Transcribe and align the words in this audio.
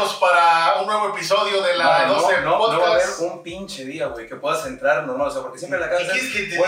listos 0.00 0.18
para 0.20 0.80
un 0.80 0.86
nuevo 0.86 1.08
episodio 1.14 1.62
de 1.62 1.76
la 1.76 2.06
No, 2.06 2.14
12 2.14 2.40
no, 2.40 2.42
no, 2.42 2.72
no 2.72 2.80
va 2.80 2.88
a 2.88 2.90
haber 2.92 3.02
Podcast. 3.02 3.20
un 3.20 3.42
pinche 3.42 3.84
día, 3.84 4.06
güey, 4.06 4.26
que 4.26 4.36
puedas 4.36 4.66
entrar 4.66 5.06
normal, 5.06 5.28
o 5.28 5.30
sea, 5.30 5.42
porque 5.42 5.58
siempre 5.58 5.78
la 5.78 5.88
casa 5.88 6.02
¿Y 6.02 6.06
quieres 6.08 6.32
que 6.32 6.42
te. 6.44 6.58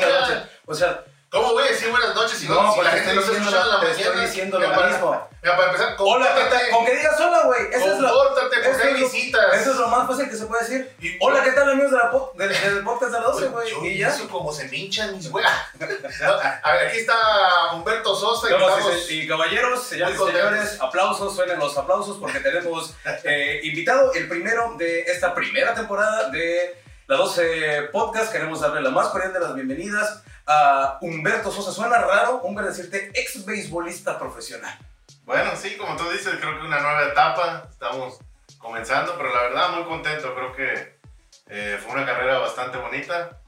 O 0.66 0.74
sea, 0.74 1.04
¿Cómo 1.30 1.52
voy 1.52 1.62
a 1.62 1.66
decir 1.66 1.90
buenas 1.90 2.14
noches 2.14 2.38
si 2.38 2.48
no, 2.48 2.54
no, 2.62 2.72
si 2.72 2.80
la 2.80 2.84
porque 2.90 3.00
gente 3.04 3.14
no 3.14 3.20
escuchando 3.20 3.48
en 3.60 3.68
la 3.68 3.76
mañana? 3.76 3.98
estoy 4.00 4.20
diciendo 4.26 4.58
lo 4.58 4.74
para- 4.74 4.88
mismo. 4.88 5.28
Mira, 5.42 5.56
para 5.56 5.68
empezar, 5.70 5.94
Hola, 5.98 6.34
¿qué 6.34 6.44
tal? 6.44 6.70
Con 6.70 6.84
que 6.86 6.96
digas 6.96 7.20
hola, 7.20 7.42
güey. 7.44 7.60
Eso 7.70 7.92
es 7.92 7.98
lo. 8.00 8.34
Porque 8.34 8.70
eso 8.70 8.82
hay 8.82 8.94
visitas. 8.94 9.44
Eso 9.60 9.70
es 9.72 9.76
lo 9.76 9.88
más 9.88 10.08
fácil 10.08 10.28
que 10.30 10.36
se 10.36 10.46
puede 10.46 10.62
decir. 10.62 10.96
Y- 11.00 11.18
Hola, 11.20 11.44
¿qué 11.44 11.52
tal, 11.52 11.68
amigos 11.70 11.90
de 11.92 11.98
la 11.98 12.10
po- 12.10 12.32
del, 12.34 12.48
del 12.48 12.82
podcast 12.82 13.12
de 13.12 13.20
la 13.20 13.26
12, 13.26 13.46
güey? 13.48 13.68
Y 13.92 13.98
ya. 13.98 14.08
inicio 14.08 14.28
como 14.30 14.50
se 14.52 14.64
me 14.68 14.76
hinchan 14.78 15.14
mis 15.16 15.30
güeyes. 15.30 15.50
A 16.62 16.72
ver, 16.72 16.88
aquí 16.88 16.98
está 16.98 17.14
Humberto 17.74 18.16
Sosa. 18.16 18.48
y 18.48 18.52
Damas 18.52 18.78
estamos- 18.78 19.10
y, 19.10 19.28
caballeros, 19.28 19.84
señores 19.84 20.16
señores, 20.18 20.78
aplausos, 20.80 21.36
suenen 21.36 21.58
los 21.58 21.76
aplausos 21.76 22.16
porque 22.18 22.40
tenemos 22.40 22.94
eh, 23.24 23.60
invitado 23.64 24.12
el 24.14 24.28
primero 24.28 24.74
de 24.78 25.02
esta 25.02 25.34
primera 25.34 25.74
temporada 25.74 26.30
de 26.30 26.82
la 27.08 27.16
12 27.16 27.88
Podcast. 27.90 28.30
Queremos 28.30 28.60
darle 28.60 28.82
la 28.82 28.90
más 28.90 29.08
cordial 29.08 29.32
de 29.32 29.40
las 29.40 29.54
bienvenidas 29.54 30.22
a 30.46 30.98
Humberto 31.00 31.50
Sosa. 31.50 31.72
Suena 31.72 31.98
raro, 31.98 32.40
Humber, 32.42 32.66
decirte 32.66 33.10
ex 33.14 33.44
beisbolista 33.46 34.18
profesional. 34.18 34.78
Bueno, 35.24 35.50
sí, 35.56 35.76
como 35.78 35.96
tú 35.96 36.08
dices, 36.10 36.34
creo 36.38 36.60
que 36.60 36.66
una 36.66 36.80
nueva 36.80 37.04
etapa, 37.04 37.66
estamos 37.70 38.18
comenzando, 38.58 39.14
pero 39.16 39.34
la 39.34 39.42
verdad 39.42 39.70
muy 39.70 39.84
contento, 39.84 40.34
creo 40.34 40.54
que 40.54 40.98
eh, 41.48 41.78
fue 41.82 41.94
una 41.94 42.06
carrera 42.06 42.38
bastante 42.38 42.78
bonita, 42.78 43.40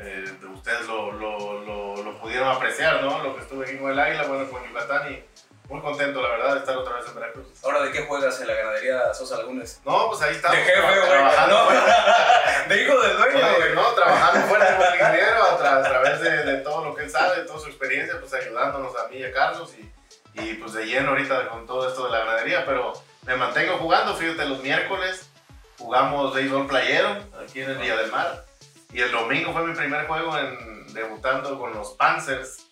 Eh, 0.00 0.24
ustedes 0.54 0.86
lo, 0.86 1.10
lo, 1.10 1.60
lo, 1.64 2.02
lo 2.04 2.20
pudieron 2.20 2.46
apreciar, 2.48 3.02
¿no? 3.02 3.20
Lo 3.20 3.34
que 3.34 3.42
estuve 3.42 3.64
aquí 3.66 3.78
con 3.78 3.90
el 3.90 3.98
Águila, 3.98 4.28
bueno, 4.28 4.48
con 4.48 4.64
Yucatán 4.64 5.12
y 5.12 5.24
muy 5.68 5.80
contento, 5.82 6.22
la 6.22 6.28
verdad, 6.30 6.54
de 6.54 6.60
estar 6.60 6.76
otra 6.76 6.94
vez 6.96 7.06
en 7.08 7.14
Veracruz. 7.14 7.46
Ahora, 7.62 7.82
¿de 7.82 7.92
qué 7.92 8.02
juegas 8.06 8.40
en 8.40 8.46
la 8.46 8.54
ganadería 8.54 9.12
Sosa 9.14 9.36
Lagunes? 9.38 9.80
No, 9.84 10.08
pues 10.08 10.22
ahí 10.22 10.34
estamos. 10.34 10.56
De 10.56 10.64
jefe, 10.64 10.80
güey. 10.80 11.08
trabajando 11.08 11.54
No. 11.56 12.68
De 12.68 12.82
hijo 12.82 13.00
del 13.00 13.16
dueño, 13.16 13.56
güey. 13.56 13.74
no, 13.74 13.82
trabajando 13.94 14.46
fuera 14.48 14.76
como 14.76 14.84
ingeniero 14.94 15.42
a, 15.44 15.58
tra- 15.58 15.78
a 15.78 15.82
través 15.82 16.20
de, 16.20 16.30
de 16.44 16.56
todo 16.58 16.84
lo 16.84 16.94
que 16.94 17.04
él 17.04 17.10
sabe, 17.10 17.36
de 17.40 17.46
toda 17.46 17.58
su 17.60 17.66
experiencia, 17.66 18.18
pues 18.20 18.32
ayudándonos 18.34 18.94
a 18.98 19.08
mí 19.08 19.16
y 19.18 19.24
a 19.24 19.32
Carlos 19.32 19.72
y, 19.78 20.40
y 20.40 20.54
pues 20.54 20.72
de 20.74 20.84
lleno 20.86 21.10
ahorita 21.10 21.48
con 21.48 21.66
todo 21.66 21.88
esto 21.88 22.04
de 22.06 22.10
la 22.12 22.18
ganadería, 22.20 22.64
pero 22.66 22.92
me 23.26 23.36
mantengo 23.36 23.76
jugando, 23.78 24.14
fíjate, 24.14 24.44
los 24.46 24.60
miércoles 24.62 25.28
jugamos 25.78 26.34
béisbol 26.34 26.66
playero 26.66 27.16
aquí 27.42 27.60
en 27.62 27.70
el 27.70 27.78
Villa 27.78 27.96
del 27.96 28.10
Mar 28.10 28.44
y 28.92 29.00
el 29.00 29.12
domingo 29.12 29.52
fue 29.52 29.62
mi 29.64 29.74
primer 29.74 30.06
juego 30.06 30.36
en, 30.38 30.92
debutando 30.94 31.58
con 31.58 31.72
los 31.74 31.90
Panzers 31.92 32.66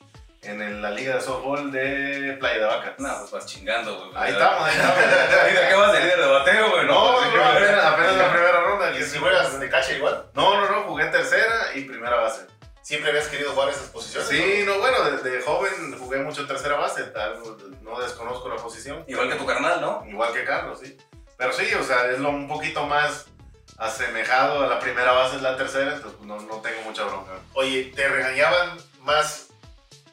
en 0.46 0.82
la 0.82 0.90
liga 0.90 1.16
de 1.16 1.20
softball 1.20 1.70
de 1.72 2.36
Playa 2.38 2.58
de 2.58 2.64
Vaca. 2.64 2.94
No, 2.98 3.18
pues 3.20 3.30
vas 3.30 3.46
chingando, 3.46 3.96
güey. 3.96 4.10
Ahí 4.14 4.32
estamos, 4.32 4.68
ahí 4.68 4.74
estamos. 4.76 4.98
¿Y 5.50 5.54
de 5.54 5.68
qué 5.68 5.74
vas 5.74 5.88
a 5.88 6.00
líder 6.00 6.20
de 6.20 6.26
bateo, 6.26 6.70
güey? 6.70 6.86
No, 6.86 7.16
pues, 7.16 7.34
no, 7.34 7.44
apenas, 7.44 7.84
apenas 7.84 8.16
la 8.16 8.32
primera 8.32 8.60
ronda. 8.60 8.98
¿Y 8.98 9.02
si 9.02 9.18
juegas 9.18 9.58
de 9.58 9.68
cacha 9.68 9.92
igual? 9.92 10.26
No, 10.34 10.60
no, 10.60 10.70
no, 10.70 10.82
jugué 10.84 11.06
tercera 11.06 11.74
y 11.74 11.82
primera 11.82 12.16
base. 12.16 12.46
¿Siempre 12.82 13.10
habías 13.10 13.26
querido 13.26 13.50
jugar 13.52 13.70
esas 13.70 13.88
posiciones? 13.88 14.28
Sí, 14.28 14.62
no, 14.64 14.78
bueno, 14.78 15.10
desde 15.10 15.42
joven 15.42 15.98
jugué 15.98 16.18
mucho 16.18 16.42
en 16.42 16.46
tercera 16.46 16.76
base, 16.76 17.02
tal, 17.04 17.42
no 17.82 18.00
desconozco 18.00 18.48
la 18.48 18.56
posición. 18.56 19.04
Igual 19.08 19.28
que 19.28 19.34
tu 19.34 19.44
carnal, 19.44 19.80
¿no? 19.80 20.04
Igual 20.06 20.32
que 20.32 20.44
Carlos, 20.44 20.78
sí. 20.80 20.96
Pero 21.36 21.52
sí, 21.52 21.66
o 21.74 21.82
sea, 21.82 22.08
es 22.10 22.20
lo 22.20 22.30
un 22.30 22.46
poquito 22.46 22.86
más 22.86 23.26
asemejado 23.78 24.62
a 24.62 24.68
la 24.68 24.78
primera 24.78 25.10
base, 25.10 25.36
es 25.36 25.42
la 25.42 25.56
tercera, 25.56 25.94
entonces 25.94 26.16
pues, 26.16 26.28
no, 26.28 26.40
no 26.40 26.60
tengo 26.60 26.80
mucha 26.82 27.04
bronca. 27.04 27.32
Oye, 27.54 27.92
¿te 27.94 28.08
regañaban 28.08 28.78
más 29.00 29.48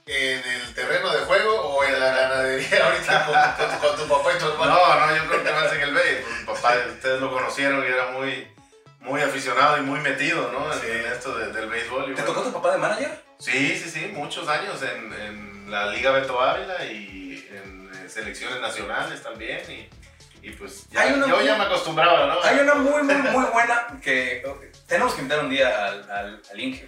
en 0.06 0.40
el 0.44 0.74
terreno 0.74 1.10
de 1.14 1.20
juego 1.26 1.62
o 1.62 1.84
en 1.84 2.00
la 2.00 2.08
ganadería 2.14 2.86
ahorita 2.88 3.26
con, 3.26 3.68
con- 3.68 3.80
con 3.80 4.00
tu 4.00 4.08
papá 4.14 4.32
y 4.36 4.40
tu 4.40 4.48
hermano? 4.50 4.74
No, 4.76 5.00
no, 5.08 5.16
yo 5.16 5.28
creo 5.30 5.44
que 5.44 5.52
más 5.52 5.74
en 5.74 5.82
el 5.82 5.94
B. 5.94 6.26
Mi 6.40 6.46
papá, 6.46 6.74
ustedes 6.90 7.22
lo 7.22 7.32
conocieron 7.32 7.84
y 7.84 7.88
era 7.88 8.08
muy, 8.12 8.48
muy 9.00 9.22
aficionado 9.22 9.78
y 9.78 9.82
muy 9.82 10.00
metido, 10.02 10.52
¿no? 10.52 10.72
En, 10.74 10.80
Sí. 10.80 10.88
en 10.90 11.06
esto 11.06 11.38
de- 11.38 11.52
del 11.54 11.68
béisbol. 11.70 12.04
y 12.12 12.16
¿Te 12.16 12.22
bueno. 12.22 12.26
tocó 12.28 12.42
tu 12.42 12.54
papá 12.54 12.72
de 12.74 12.78
manager? 12.80 13.24
Sí, 13.40 13.78
sí, 13.78 13.90
sí, 13.90 14.12
muchos 14.14 14.48
años 14.48 14.82
en, 14.84 15.14
en 15.14 15.72
la 15.72 15.88
Liga 15.88 16.12
Beto 16.12 16.40
Ávila 16.40 16.84
y 16.86 17.48
en 17.52 18.10
selecciones 18.10 18.60
nacionales 18.62 19.22
también. 19.24 19.62
Y, 19.70 19.90
y 20.48 20.52
pues 20.52 20.90
ya, 20.90 21.02
Hay 21.02 21.14
una 21.14 21.28
yo 21.28 21.38
muy- 21.38 21.46
ya 21.46 21.56
me 21.58 21.64
acostumbraba, 21.64 22.28
¿no? 22.28 22.44
Hay 22.44 22.60
una 22.60 22.76
muy, 22.76 23.04
muy, 23.04 23.16
muy 23.16 23.46
buena 23.46 23.88
que 24.02 24.44
tenemos 24.88 25.14
que 25.14 25.22
invitar 25.22 25.44
un 25.46 25.50
día 25.50 25.86
al, 25.88 26.12
al, 26.12 26.42
al 26.52 26.60
Inge. 26.60 26.88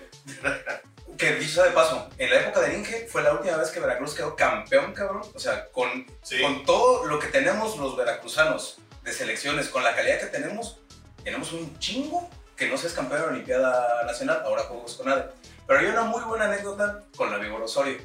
Que 1.17 1.35
dicho 1.35 1.63
de 1.63 1.71
paso, 1.71 2.09
en 2.17 2.29
la 2.29 2.41
época 2.41 2.59
del 2.61 2.77
Inge 2.77 3.07
fue 3.09 3.23
la 3.23 3.33
última 3.33 3.55
vez 3.57 3.69
que 3.71 3.79
Veracruz 3.79 4.13
quedó 4.15 4.35
campeón, 4.35 4.93
cabrón. 4.93 5.21
O 5.33 5.39
sea, 5.39 5.65
con, 5.71 6.05
Sí. 6.23 6.41
con 6.41 6.65
todo 6.65 7.05
lo 7.05 7.19
que 7.19 7.27
tenemos 7.27 7.77
los 7.77 7.95
veracruzanos 7.95 8.79
de 9.03 9.13
selecciones, 9.13 9.69
con 9.69 9.83
la 9.83 9.95
calidad 9.95 10.19
que 10.19 10.25
tenemos, 10.25 10.79
tenemos 11.23 11.53
un 11.53 11.77
chingo 11.79 12.29
que 12.57 12.67
no 12.67 12.77
seas 12.77 12.93
campeón 12.93 13.21
de 13.21 13.27
la 13.27 13.33
Olimpiada 13.33 14.03
Nacional, 14.05 14.41
ahora 14.45 14.63
juegos 14.63 14.95
con 14.95 15.07
ADE. 15.09 15.25
Pero 15.67 15.79
hay 15.79 15.85
una 15.87 16.03
muy 16.03 16.23
buena 16.23 16.45
anécdota 16.45 17.03
con 17.15 17.31
la 17.31 17.37
Vigor 17.37 17.61
Osorio, 17.63 17.97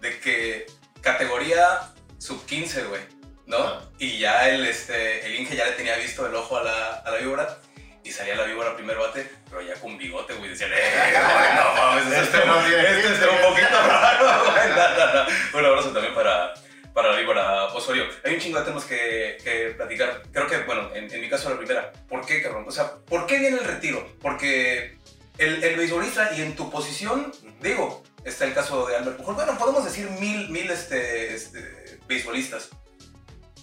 de 0.00 0.18
que 0.20 0.66
categoría 1.00 1.92
sub 2.18 2.44
15, 2.46 2.84
güey, 2.84 3.02
¿no? 3.46 3.58
Ajá. 3.58 3.82
Y 3.98 4.18
ya 4.18 4.48
el, 4.48 4.66
este, 4.66 5.24
el 5.26 5.34
Inge 5.36 5.56
ya 5.56 5.66
le 5.66 5.72
tenía 5.72 5.96
visto 5.96 6.26
el 6.26 6.34
ojo 6.34 6.56
a 6.58 6.62
la, 6.64 6.94
a 6.96 7.10
la 7.10 7.18
víbora. 7.18 7.58
Y 8.04 8.10
salía 8.10 8.34
la 8.34 8.44
víbora 8.44 8.74
primer 8.74 8.96
bate, 8.98 9.30
pero 9.48 9.62
ya 9.62 9.74
con 9.74 9.96
bigote, 9.96 10.34
güey. 10.34 10.50
Decían, 10.50 10.70
¡eh, 10.72 10.76
güey, 11.12 11.54
no 11.54 11.74
mames! 11.82 12.06
Este, 12.06 12.20
Este 12.38 12.46
no 12.46 12.58
tiene 12.66 12.90
este 12.98 13.12
está 13.12 13.30
un 13.30 13.36
güey". 13.38 13.48
poquito 13.50 13.82
raro, 13.88 14.44
güey. 14.52 14.68
No, 14.70 14.96
no, 14.96 15.14
no. 15.52 15.58
Un 15.58 15.64
abrazo 15.66 15.90
también 15.92 16.14
para, 16.14 16.52
para 16.92 17.12
la 17.12 17.18
víbora 17.20 17.64
Osorio. 17.66 18.04
Hay 18.24 18.34
un 18.34 18.40
chingo 18.40 18.58
de 18.58 18.64
temas 18.64 18.84
que, 18.84 19.38
que 19.44 19.74
platicar. 19.76 20.22
Creo 20.32 20.46
que, 20.48 20.58
bueno, 20.64 20.90
en, 20.94 21.12
en 21.14 21.20
mi 21.20 21.28
caso 21.28 21.48
la 21.48 21.56
primera. 21.58 21.92
¿Por 22.08 22.26
qué, 22.26 22.42
cabrón? 22.42 22.64
O 22.66 22.72
sea, 22.72 22.90
¿por 23.06 23.26
qué 23.26 23.38
viene 23.38 23.58
el 23.58 23.64
retiro? 23.64 24.16
Porque 24.20 24.98
el, 25.38 25.62
el 25.62 25.76
beisbolista 25.76 26.32
y 26.36 26.42
en 26.42 26.56
tu 26.56 26.70
posición, 26.72 27.32
digo, 27.60 28.02
está 28.24 28.46
el 28.46 28.52
caso 28.54 28.84
de 28.86 28.96
Albert 28.96 29.16
Pujol. 29.18 29.36
Bueno, 29.36 29.56
podemos 29.56 29.84
decir 29.84 30.10
mil, 30.10 30.48
mil 30.50 30.68
este, 30.70 31.34
este, 31.34 32.00
beisbolistas. 32.08 32.70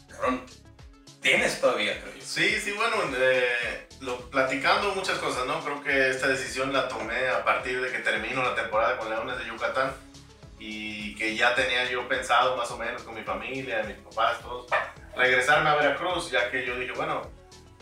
Cabrón, 0.09 0.45
tienes 1.22 1.59
todavía, 1.59 1.99
creo 2.01 2.13
yo. 2.16 2.22
Sí, 2.25 2.59
sí, 2.61 2.72
bueno, 2.72 2.95
eh, 3.17 3.47
platicando 4.49 4.95
muchas 4.95 5.19
cosas, 5.19 5.45
¿no? 5.45 5.59
Creo 5.63 5.83
que 5.83 6.09
esta 6.09 6.27
decisión 6.27 6.73
la 6.73 6.87
tomé 6.87 7.27
a 7.27 7.43
partir 7.43 7.79
de 7.79 7.91
que 7.91 7.99
termino 7.99 8.41
la 8.41 8.55
temporada 8.55 8.97
con 8.97 9.07
Leones 9.07 9.37
de 9.37 9.45
Yucatán 9.45 9.91
y 10.57 11.13
que 11.13 11.35
ya 11.35 11.53
tenía 11.53 11.87
yo 11.87 12.07
pensado 12.07 12.57
más 12.57 12.71
o 12.71 12.77
menos 12.77 13.03
con 13.03 13.13
mi 13.13 13.21
familia, 13.21 13.83
mis 13.83 13.97
papás, 13.97 14.39
todos, 14.41 14.65
regresarme 15.15 15.69
a 15.69 15.75
Veracruz, 15.75 16.31
ya 16.31 16.49
que 16.49 16.65
yo 16.65 16.75
dije, 16.79 16.93
bueno, 16.93 17.21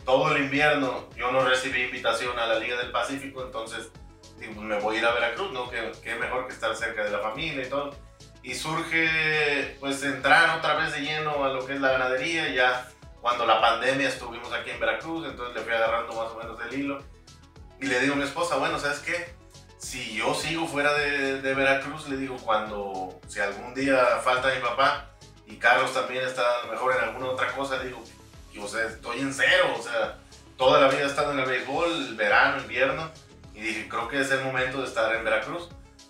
todo 0.03 0.35
el 0.35 0.43
invierno 0.43 1.07
yo 1.15 1.31
no 1.31 1.45
recibí 1.45 1.83
invitación 1.83 2.37
a 2.37 2.45
la 2.45 2.59
Liga 2.59 2.75
del 2.75 2.91
Pacífico, 2.91 3.43
entonces 3.43 3.89
pues 4.35 4.57
me 4.57 4.77
voy 4.81 4.97
a 4.97 4.99
ir 4.99 5.05
a 5.05 5.13
Veracruz, 5.13 5.53
¿no? 5.53 5.69
Que, 5.69 5.93
que 6.03 6.15
mejor 6.15 6.47
que 6.47 6.53
estar 6.53 6.75
cerca 6.75 7.01
de 7.01 7.11
la 7.11 7.19
familia 7.19 7.65
y 7.65 7.69
todo. 7.69 7.95
Y 8.43 8.55
surge, 8.55 9.77
pues, 9.79 10.03
entrar 10.03 10.57
otra 10.57 10.75
vez 10.75 10.91
de 10.93 10.99
lleno 10.99 11.45
a 11.45 11.49
lo 11.49 11.65
que 11.65 11.75
es 11.75 11.81
la 11.81 11.93
ganadería, 11.93 12.49
ya 12.49 12.89
cuando 13.21 13.45
la 13.45 13.59
pandemia 13.61 14.09
estuvimos 14.09 14.51
aquí 14.53 14.71
en 14.71 14.79
Veracruz, 14.79 15.27
entonces 15.27 15.55
le 15.55 15.61
fui 15.61 15.73
agarrando 15.73 16.13
más 16.13 16.31
o 16.31 16.37
menos 16.37 16.57
el 16.69 16.79
hilo. 16.79 16.99
Y 17.79 17.85
le 17.85 17.99
digo 17.99 18.13
a 18.13 18.17
mi 18.17 18.23
esposa, 18.23 18.57
bueno, 18.57 18.79
¿sabes 18.79 18.99
qué? 18.99 19.35
Si 19.77 20.15
yo 20.15 20.33
sigo 20.33 20.67
fuera 20.67 20.93
de, 20.93 21.41
de 21.41 21.53
Veracruz, 21.53 22.07
le 22.09 22.17
digo, 22.17 22.37
cuando, 22.37 23.19
si 23.27 23.39
algún 23.39 23.73
día 23.73 23.97
falta 24.23 24.53
mi 24.53 24.61
papá 24.61 25.11
y 25.45 25.57
Carlos 25.57 25.93
también 25.93 26.25
está 26.25 26.41
a 26.41 26.65
lo 26.65 26.71
mejor 26.71 26.95
en 26.95 27.03
alguna 27.03 27.27
otra 27.27 27.51
cosa, 27.53 27.77
le 27.77 27.85
digo, 27.85 28.03
o 28.61 28.67
sea, 28.67 28.85
estoy 28.85 29.19
en 29.19 29.33
cero, 29.33 29.75
o 29.77 29.81
sea, 29.81 30.17
toda 30.57 30.81
la 30.81 30.87
vida 30.87 31.01
he 31.01 31.05
estado 31.05 31.31
en 31.31 31.39
el 31.39 31.45
béisbol, 31.45 32.15
verano, 32.15 32.61
invierno, 32.61 33.11
y 33.53 33.61
dije, 33.61 33.87
creo 33.87 34.07
que 34.07 34.19
es 34.19 34.31
el 34.31 34.43
momento 34.43 34.81
de 34.81 34.87
estar 34.87 35.13
en 35.15 35.23
Veracruz. 35.23 35.69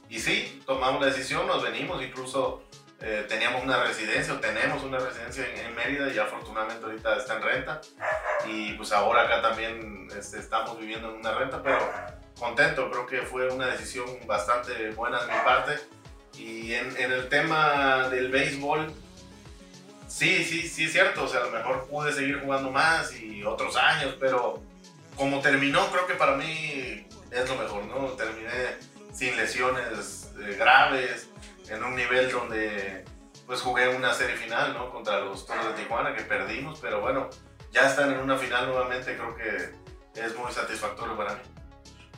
Y 0.09 0.19
sí, 0.19 0.62
tomamos 0.65 1.01
la 1.01 1.07
decisión, 1.07 1.48
nos 1.48 1.63
venimos, 1.63 2.01
incluso 2.01 2.63
eh, 3.02 3.26
teníamos 3.30 3.64
una 3.64 3.84
residencia 3.84 4.34
o 4.34 4.38
tenemos 4.38 4.84
una 4.84 4.98
residencia 4.98 5.46
en, 5.48 5.68
en 5.68 5.76
Mérida 5.76 6.12
y 6.12 6.18
afortunadamente 6.18 6.84
ahorita 6.86 7.18
está 7.18 7.36
en 7.36 7.44
renta. 7.44 7.82
Y 8.46 8.74
pues 8.74 8.92
ahora 8.92 9.24
acá 9.24 9.42
también 9.42 10.08
este, 10.18 10.40
estamos 10.40 10.80
viviendo 10.80 11.10
en 11.10 11.18
una 11.18 11.32
renta, 11.34 11.62
pero 11.62 11.80
contento, 12.40 12.90
creo 12.90 13.06
que 13.06 13.22
fue 13.22 13.50
una 13.50 13.68
decisión 13.68 14.06
bastante 14.26 14.90
buena 14.92 15.20
de 15.22 15.28
mi 15.28 15.40
parte. 15.44 15.80
Y 16.38 16.74
en, 16.74 16.96
en 16.98 17.12
el 17.12 17.30
tema 17.30 18.10
del 18.10 18.30
béisbol, 18.30 18.92
sí, 20.08 20.44
sí, 20.44 20.68
sí 20.68 20.86
es 20.86 20.92
cierto, 20.92 21.24
o 21.24 21.28
sea, 21.28 21.42
a 21.42 21.44
lo 21.46 21.52
mejor 21.52 21.88
pude 21.88 22.14
seguir 22.14 22.42
jugando 22.42 22.72
más 22.72 23.14
y 23.20 23.44
otros 23.44 23.76
años, 23.76 24.16
pero 24.20 24.62
como 25.16 25.42
terminó, 25.42 25.88
creo 25.92 26.06
que 26.06 26.14
para 26.14 26.36
mí 26.36 27.08
es 27.32 27.50
lo 27.50 27.56
mejor, 27.56 27.86
¿no? 27.86 28.08
Terminé 28.10 28.78
sin 29.14 29.36
lesiones 29.36 30.30
eh, 30.40 30.56
graves, 30.58 31.28
en 31.69 31.84
un 31.84 31.96
nivel 31.96 32.31
donde 32.31 33.06
pues 33.46 33.62
jugué 33.62 33.88
una 33.90 34.14
serie 34.14 34.36
final, 34.36 34.74
¿no? 34.74 34.92
Contra 34.92 35.19
los 35.19 35.46
Toros 35.46 35.68
de 35.68 35.84
Tijuana 35.84 36.14
que 36.14 36.24
perdimos, 36.24 36.80
pero 36.81 37.00
bueno, 37.00 37.30
ya 37.72 37.88
están 37.88 38.12
en 38.12 38.19
una 38.19 38.38
final 38.38 38.68
nuevamente, 38.68 39.16
creo 39.16 39.36
que 39.36 40.22
es 40.22 40.36
muy 40.36 40.52
satisfactorio 40.52 41.16
para 41.16 41.36
mí. 41.36 41.42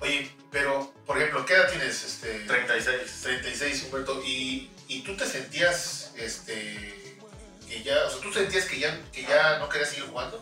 Oye, 0.01 0.31
pero, 0.49 0.91
por 1.05 1.17
ejemplo, 1.17 1.45
¿qué 1.45 1.53
edad 1.53 1.69
tienes? 1.69 2.03
Este, 2.03 2.39
36. 2.45 3.21
36, 3.21 3.83
Humberto. 3.85 4.21
¿Y, 4.23 4.71
y 4.87 5.01
tú 5.01 5.15
te 5.15 5.25
sentías, 5.25 6.13
este, 6.17 7.17
que 7.67 7.83
ya, 7.83 8.05
o 8.05 8.09
sea, 8.09 8.21
tú 8.21 8.31
sentías 8.31 8.65
que 8.65 8.79
ya, 8.79 8.97
que 9.11 9.23
ya 9.23 9.59
no 9.59 9.67
querías 9.67 9.89
seguir 9.89 10.05
jugando? 10.05 10.41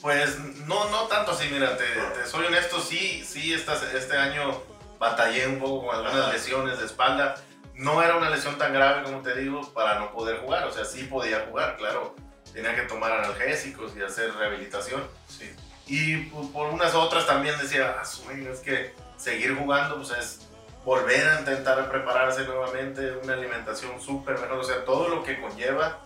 Pues 0.00 0.38
no, 0.38 0.90
no 0.90 1.02
tanto 1.08 1.32
así, 1.32 1.48
mira, 1.50 1.76
te, 1.76 1.84
te 1.84 2.26
soy 2.26 2.46
honesto, 2.46 2.80
sí, 2.80 3.24
sí, 3.24 3.52
este 3.52 4.16
año 4.16 4.62
batallé 4.98 5.46
un 5.46 5.58
poco 5.58 5.86
con 5.86 5.96
algunas 5.96 6.32
lesiones 6.32 6.78
de 6.78 6.86
espalda. 6.86 7.36
No 7.76 8.02
era 8.02 8.16
una 8.16 8.30
lesión 8.30 8.56
tan 8.56 8.72
grave, 8.72 9.02
como 9.02 9.20
te 9.20 9.34
digo, 9.36 9.72
para 9.72 9.98
no 9.98 10.12
poder 10.12 10.38
jugar. 10.38 10.64
O 10.64 10.72
sea, 10.72 10.84
sí 10.84 11.04
podía 11.04 11.46
jugar, 11.48 11.76
claro. 11.76 12.16
Tenía 12.52 12.74
que 12.74 12.82
tomar 12.82 13.12
analgésicos 13.12 13.94
y 13.96 14.02
hacer 14.02 14.34
rehabilitación. 14.34 15.02
Sí. 15.28 15.54
Y 15.86 16.16
por, 16.26 16.68
unas 16.68 16.94
otras 16.94 17.26
también 17.26 17.56
decía, 17.58 17.96
ah, 17.98 18.02
es 18.02 18.60
que 18.60 18.94
seguir 19.16 19.54
jugando 19.56 19.96
pues 19.96 20.10
es 20.10 20.46
volver 20.84 21.28
a 21.28 21.40
intentar 21.40 21.88
prepararse 21.90 22.44
nuevamente, 22.44 23.12
una 23.22 23.34
alimentación 23.34 24.00
súper 24.00 24.38
mejor, 24.38 24.58
o 24.58 24.64
sea, 24.64 24.84
todo 24.84 25.08
lo 25.08 25.24
que 25.24 25.40
conlleva 25.40 25.98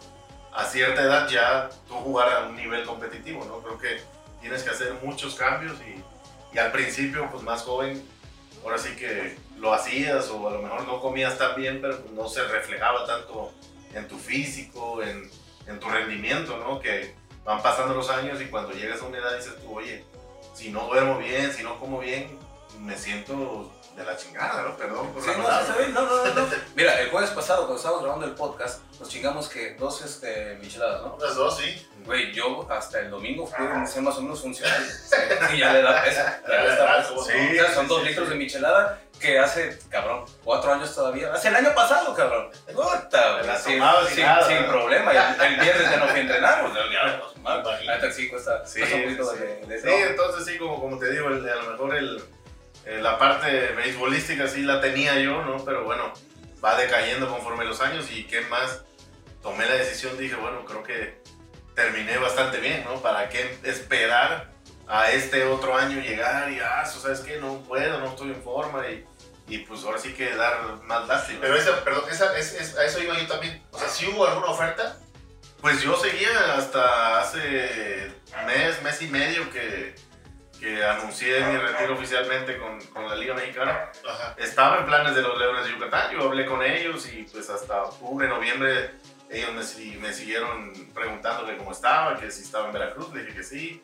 a 0.53 0.65
cierta 0.65 1.03
edad 1.03 1.29
ya 1.29 1.69
tú 1.87 1.95
jugar 1.95 2.33
a 2.33 2.47
un 2.47 2.57
nivel 2.57 2.85
competitivo, 2.85 3.45
¿no? 3.45 3.59
Creo 3.61 3.79
que 3.79 4.03
tienes 4.41 4.63
que 4.63 4.71
hacer 4.71 4.95
muchos 5.03 5.35
cambios 5.35 5.77
y, 5.83 6.03
y 6.55 6.59
al 6.59 6.73
principio, 6.73 7.29
pues 7.31 7.43
más 7.43 7.63
joven, 7.63 8.03
ahora 8.65 8.79
sí 8.79 8.97
que 8.97 9.37
lo 9.61 9.75
hacías 9.75 10.29
o 10.31 10.49
a 10.49 10.53
lo 10.53 10.63
mejor 10.63 10.87
no 10.87 11.01
comías 11.01 11.37
tan 11.39 11.55
bien, 11.55 11.81
pero 11.81 12.01
pues, 12.01 12.13
no 12.13 12.29
se 12.29 12.43
reflejaba 12.45 13.07
tanto 13.07 13.53
en 13.95 14.09
tu 14.09 14.19
físico, 14.19 15.03
en, 15.03 15.31
en 15.67 15.79
tu 15.79 15.89
rendimiento, 15.89 16.57
¿no? 16.57 16.81
Que 16.81 17.15
van 17.45 17.63
pasando 17.63 17.95
los 17.95 18.09
años 18.11 18.41
y 18.41 18.47
cuando 18.47 18.73
llegas 18.73 19.03
a 19.03 19.05
una 19.05 19.19
edad 19.19 19.37
dices 19.37 19.55
tú, 19.61 19.77
oye, 19.77 20.05
si 20.55 20.71
no 20.71 20.87
duermo 20.87 21.19
bien, 21.19 21.53
si 21.53 21.63
no 21.63 21.79
como 21.79 21.99
bien, 21.99 22.39
me 22.79 22.97
siento 22.97 23.71
de 23.97 24.05
la 24.05 24.17
chingada, 24.17 24.63
¿no? 24.63 24.77
Perdón 24.77 25.13
por 25.13 25.23
Sí, 25.23 25.31
no. 25.37 25.43
No, 25.43 26.07
no, 26.07 26.25
no, 26.25 26.35
no. 26.35 26.47
Mira, 26.75 26.99
el 27.01 27.11
jueves 27.11 27.31
pasado, 27.31 27.63
cuando 27.63 27.77
estábamos 27.77 28.05
grabando 28.05 28.27
el 28.27 28.33
podcast, 28.33 28.83
nos 28.99 29.09
chingamos 29.09 29.49
que 29.49 29.75
dos 29.75 30.01
este, 30.03 30.57
micheladas, 30.63 31.03
¿no? 31.03 31.17
Unas 31.17 31.35
dos, 31.35 31.59
sí. 31.59 31.87
Güey, 32.07 32.33
yo 32.33 32.67
hasta 32.71 33.01
el 33.01 33.11
domingo 33.11 33.45
pude 33.45 33.87
ser 33.87 34.03
más 34.03 34.17
o 34.17 34.23
menos 34.23 34.41
funcional. 34.41 34.83
Sí, 34.87 35.59
ya 35.59 35.73
le 35.73 35.83
da 35.83 36.03
peso. 36.03 36.21
Ya 36.49 36.63
le 36.63 36.77
da 36.77 36.97
peso. 36.97 37.25
Sí, 37.25 37.75
son 37.75 37.89
dos 37.89 38.05
litros 38.05 38.29
de 38.31 38.37
michelada 38.37 39.03
que 39.21 39.39
hace, 39.39 39.79
cabrón, 39.91 40.25
cuatro 40.43 40.73
años 40.73 40.95
todavía. 40.95 41.33
Hace 41.33 41.49
el 41.49 41.57
año 41.57 41.75
pasado, 41.75 42.15
cabrón. 42.15 42.51
Puta, 42.75 43.43
la 43.43 43.57
sin, 43.59 43.73
sin, 44.15 44.25
nada, 44.25 44.47
sin 44.49 44.65
problema. 44.67 45.13
El, 45.13 45.41
el 45.55 45.61
viernes 45.61 45.91
ya 45.91 45.97
no 45.99 46.07
fui 46.09 46.19
a 46.19 46.23
entrenar. 46.23 46.63
Pues, 46.63 46.75
ya, 46.91 47.21
pues. 47.21 47.31
La 47.87 47.95
neta 47.97 48.11
sí 48.11 48.29
cuesta, 48.29 48.67
Sí, 48.67 48.81
cuesta 48.81 48.97
un 48.97 49.03
poquito 49.05 49.33
sí. 49.33 49.39
de, 49.39 49.67
de 49.67 49.81
Sí, 49.81 49.87
no. 49.87 49.93
entonces 50.11 50.45
sí, 50.47 50.59
como, 50.59 50.81
como 50.81 50.99
te 50.99 51.11
digo, 51.11 51.29
el- 51.29 51.49
a 51.49 51.55
lo 51.57 51.71
mejor 51.71 51.95
el, 51.97 52.25
eh, 52.87 52.99
la 53.03 53.19
parte 53.19 53.73
beisbolística 53.77 54.49
sí 54.49 54.63
la 54.63 54.81
tenía 54.81 55.15
yo, 55.19 55.43
¿no? 55.43 55.65
Pero 55.65 55.85
bueno, 55.85 56.13
va 56.65 56.77
decayendo 56.77 57.29
conforme 57.29 57.65
los 57.65 57.81
años 57.81 58.11
y 58.11 58.25
qué 58.25 58.41
más, 58.43 58.83
tomé 59.43 59.67
la 59.67 59.75
decisión, 59.75 60.17
dije, 60.19 60.35
bueno, 60.37 60.65
creo 60.65 60.83
que 60.83 61.21
terminé 61.75 62.17
bastante 62.19 62.59
bien, 62.59 62.85
¿no? 62.85 63.01
¿Para 63.01 63.29
qué 63.29 63.59
esperar 63.65 64.51
a 64.87 65.11
este 65.13 65.45
otro 65.45 65.77
año 65.77 66.01
llegar 66.01 66.51
y, 66.51 66.59
ah, 66.61 66.85
¿sabes 66.85 67.21
qué? 67.21 67.39
No 67.39 67.63
puedo, 67.63 67.99
no 68.01 68.09
estoy 68.09 68.31
en 68.33 68.43
forma 68.43 68.87
y, 68.89 69.07
y 69.51 69.59
pues 69.59 69.85
ahora 69.85 69.99
sí 69.99 70.13
que 70.15 70.35
dar 70.37 70.61
más 70.85 71.07
lástima. 71.09 71.41
Pero 71.43 71.57
esa, 71.57 71.83
perdón, 71.85 72.05
esa, 72.11 72.37
es, 72.39 72.55
es- 72.55 72.77
a 72.77 72.85
eso 72.85 73.01
iba 73.03 73.19
yo 73.19 73.27
también. 73.27 73.63
O 73.73 73.79
sea, 73.79 73.89
si 73.89 74.07
hubo 74.07 74.27
alguna 74.27 74.47
oferta, 74.49 74.97
Pues 75.61 75.83
yo 75.83 75.95
seguía 75.97 76.55
hasta 76.57 77.21
hace 77.21 78.11
mes, 78.47 78.83
mes 78.83 79.03
y 79.03 79.09
medio 79.09 79.51
que, 79.51 79.95
que 80.59 80.83
anuncié 80.85 81.41
mi 81.45 81.57
retiro 81.59 81.93
oficialmente 81.95 82.57
con, 82.59 82.81
con 82.87 83.07
la 83.09 83.15
Liga 83.15 83.35
Mexicana. 83.35 83.91
ajá. 84.09 84.35
Estaba 84.39 84.79
en 84.79 84.87
planes 84.87 85.15
de 85.15 85.21
los 85.23 85.39
Leones 85.39 85.65
de 85.67 85.73
Yucatán, 85.73 86.13
yo 86.13 86.23
hablé 86.23 86.47
con 86.47 86.63
ellos 86.63 87.07
y 87.13 87.25
pues 87.25 87.51
hasta 87.51 87.83
octubre, 87.85 88.27
noviembre 88.29 88.93
ellos 89.29 89.51
me, 89.53 89.97
me 89.99 90.13
siguieron 90.15 90.73
preguntando 90.95 91.47
que 91.47 91.57
cómo 91.59 91.73
estaba, 91.73 92.19
que 92.19 92.31
si 92.31 92.43
estaba 92.43 92.67
en 92.67 92.73
Veracruz, 92.73 93.13
le 93.15 93.23
dije 93.25 93.37
que 93.37 93.45
sí. 93.45 93.83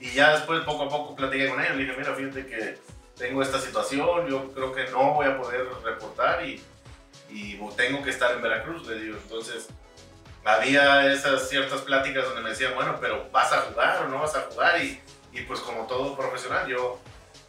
Y 0.00 0.10
ya 0.10 0.32
después 0.32 0.60
poco 0.64 0.82
a 0.84 0.88
poco 0.88 1.14
platiqué 1.14 1.48
con 1.48 1.60
ellos, 1.60 1.76
le 1.76 1.84
dije, 1.84 1.96
mira, 1.96 2.14
fíjate 2.14 2.46
que 2.46 2.78
tengo 3.16 3.42
esta 3.42 3.60
situación, 3.60 4.26
yo 4.28 4.52
creo 4.52 4.72
que 4.72 4.84
no 4.90 5.14
voy 5.14 5.26
a 5.26 5.38
poder 5.38 5.66
reportar 5.84 6.44
y, 6.44 6.62
y 7.28 7.58
tengo 7.76 8.02
que 8.02 8.10
estar 8.10 8.32
en 8.32 8.42
Veracruz, 8.42 8.86
le 8.86 8.96
digo. 9.00 9.16
Entonces 9.22 9.68
había 10.44 11.12
esas 11.12 11.48
ciertas 11.48 11.82
pláticas 11.82 12.24
donde 12.24 12.42
me 12.42 12.50
decían, 12.50 12.74
bueno, 12.74 12.98
pero 13.00 13.28
¿vas 13.30 13.52
a 13.52 13.58
jugar 13.62 14.02
o 14.04 14.08
no 14.08 14.18
vas 14.20 14.34
a 14.34 14.42
jugar? 14.42 14.82
Y, 14.82 15.00
y 15.32 15.42
pues 15.42 15.60
como 15.60 15.86
todo 15.86 16.16
profesional, 16.16 16.66
yo 16.66 16.98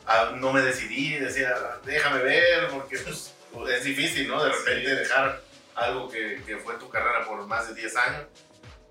ah, 0.05 0.31
no 0.35 0.53
me 0.53 0.61
decidí, 0.61 1.15
decía, 1.15 1.55
déjame 1.83 2.23
ver, 2.23 2.67
porque 2.69 2.97
pues, 2.99 3.33
es 3.69 3.83
difícil, 3.83 4.27
¿no? 4.27 4.43
De 4.43 4.51
repente 4.51 4.89
Sí. 4.89 4.95
dejar 4.95 5.41
algo 5.75 6.09
que, 6.09 6.41
que 6.45 6.57
fue 6.57 6.75
tu 6.75 6.89
carrera 6.89 7.25
por 7.25 7.45
más 7.47 7.67
de 7.67 7.73
10 7.75 7.95
años. 7.97 8.25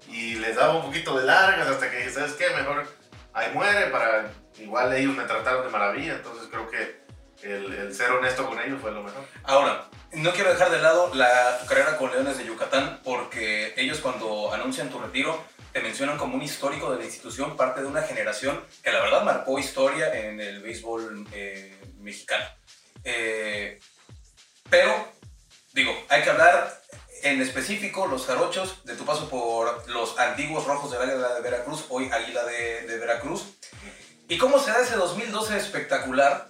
Y 0.08 0.34
les 0.36 0.56
daba 0.56 0.74
un 0.74 0.82
poquito 0.82 1.16
de 1.18 1.24
largas 1.24 1.68
hasta 1.68 1.90
que 1.90 1.98
dije, 1.98 2.10
¿sabes 2.10 2.32
qué? 2.32 2.50
Mejor 2.50 2.86
ahí 3.32 3.52
muere 3.54 3.86
para... 3.86 4.30
Igual 4.58 4.92
ellos 4.94 5.16
me 5.16 5.24
trataron 5.24 5.64
de 5.64 5.70
maravilla, 5.70 6.14
entonces 6.14 6.48
creo 6.50 6.68
que 6.68 7.02
el, 7.42 7.94
ser 7.94 8.10
honesto 8.10 8.46
con 8.46 8.60
ellos 8.60 8.80
fue 8.80 8.92
lo 8.92 9.02
mejor. 9.02 9.24
Ahora, 9.44 9.88
no 10.12 10.32
quiero 10.32 10.50
dejar 10.50 10.70
de 10.70 10.80
lado 10.80 11.12
la, 11.14 11.58
carrera 11.68 11.96
con 11.96 12.10
Leones 12.10 12.38
de 12.38 12.46
Yucatán 12.46 13.00
porque 13.02 13.74
ellos 13.76 14.00
cuando 14.00 14.52
anuncian 14.52 14.90
tu 14.90 14.98
retiro 14.98 15.42
te 15.72 15.80
mencionan 15.80 16.18
como 16.18 16.36
un 16.36 16.42
histórico 16.42 16.90
de 16.92 16.98
la 16.98 17.04
institución, 17.04 17.56
parte 17.56 17.80
de 17.80 17.86
una 17.86 18.02
generación 18.02 18.62
que 18.82 18.92
la 18.92 19.00
verdad 19.00 19.24
marcó 19.24 19.58
historia 19.58 20.14
en 20.14 20.38
el 20.40 20.60
béisbol 20.60 21.26
eh, 21.32 21.80
mexicano. 21.98 22.44
Eh, 23.04 23.80
pero, 24.68 25.12
digo, 25.72 25.92
hay 26.10 26.22
que 26.22 26.30
hablar 26.30 26.82
en 27.22 27.40
específico 27.40 28.06
los 28.06 28.26
jarochos 28.26 28.84
de 28.84 28.96
tu 28.96 29.06
paso 29.06 29.30
por 29.30 29.88
los 29.88 30.18
antiguos 30.18 30.66
rojos 30.66 30.90
del 30.90 31.02
águila 31.02 31.34
de 31.34 31.40
Veracruz, 31.40 31.86
hoy 31.88 32.10
águila 32.12 32.44
de, 32.44 32.82
de 32.82 32.98
Veracruz. 32.98 33.56
¿Y 34.32 34.38
cómo 34.38 34.58
se 34.58 34.70
da 34.70 34.80
ese 34.80 34.96
2012 34.96 35.58
espectacular? 35.58 36.48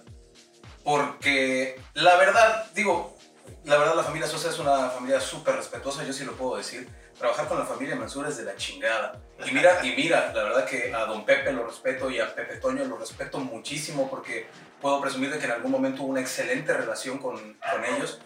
Porque 0.85 1.77
la 1.95 2.15
verdad, 2.15 2.71
digo, 2.73 3.17
la 3.65 3.77
verdad 3.77 3.97
la 3.97 4.03
familia 4.03 4.25
Sosa 4.25 4.51
es 4.51 4.57
una 4.57 4.89
familia 4.89 5.19
súper 5.19 5.57
respetuosa, 5.57 6.05
yo 6.05 6.13
sí 6.13 6.23
lo 6.23 6.31
puedo 6.31 6.55
decir. 6.55 6.87
Trabajar 7.19 7.49
con 7.49 7.59
la 7.59 7.65
familia 7.65 7.97
Mansur 7.97 8.25
es 8.29 8.37
de 8.37 8.45
la 8.45 8.55
chingada. 8.55 9.19
Y 9.45 9.51
mira, 9.51 9.81
y 9.83 9.91
mira, 9.97 10.31
la 10.33 10.43
verdad 10.43 10.65
que 10.65 10.95
a 10.95 10.99
don 10.99 11.25
Pepe 11.25 11.51
lo 11.51 11.65
respeto 11.65 12.09
y 12.09 12.21
a 12.21 12.33
Pepe 12.33 12.55
Toño 12.55 12.85
lo 12.85 12.97
respeto 12.97 13.39
muchísimo 13.39 14.09
porque 14.09 14.47
puedo 14.81 15.01
presumir 15.01 15.33
de 15.33 15.39
que 15.39 15.45
en 15.45 15.51
algún 15.51 15.71
momento 15.71 16.03
hubo 16.03 16.11
una 16.11 16.21
excelente 16.21 16.71
relación 16.73 17.17
con, 17.17 17.35
con 17.35 17.83
ellos. 17.83 18.21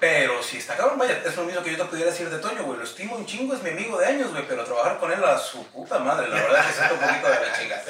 Pero 0.00 0.42
si 0.42 0.56
está 0.56 0.74
cabrón, 0.74 0.98
vaya, 0.98 1.22
es 1.22 1.36
lo 1.36 1.44
mismo 1.44 1.62
que 1.62 1.72
yo 1.72 1.76
te 1.76 1.84
pudiera 1.84 2.10
decir 2.10 2.30
de 2.30 2.38
Toño, 2.38 2.64
güey. 2.64 2.78
Lo 2.78 2.84
estimo 2.84 3.16
un 3.16 3.26
chingo, 3.26 3.52
es 3.52 3.62
mi 3.62 3.70
amigo 3.70 3.98
de 3.98 4.06
años, 4.06 4.30
güey. 4.30 4.44
Pero 4.48 4.64
trabajar 4.64 4.98
con 4.98 5.12
él 5.12 5.22
a 5.22 5.36
su 5.36 5.66
puta 5.66 5.98
madre, 5.98 6.28
la 6.28 6.36
verdad 6.36 6.66
que 6.66 6.72
siento 6.72 6.94
un 6.94 7.00
poquito 7.00 7.28
de 7.28 7.46
la 7.46 7.58
chinga. 7.58 7.82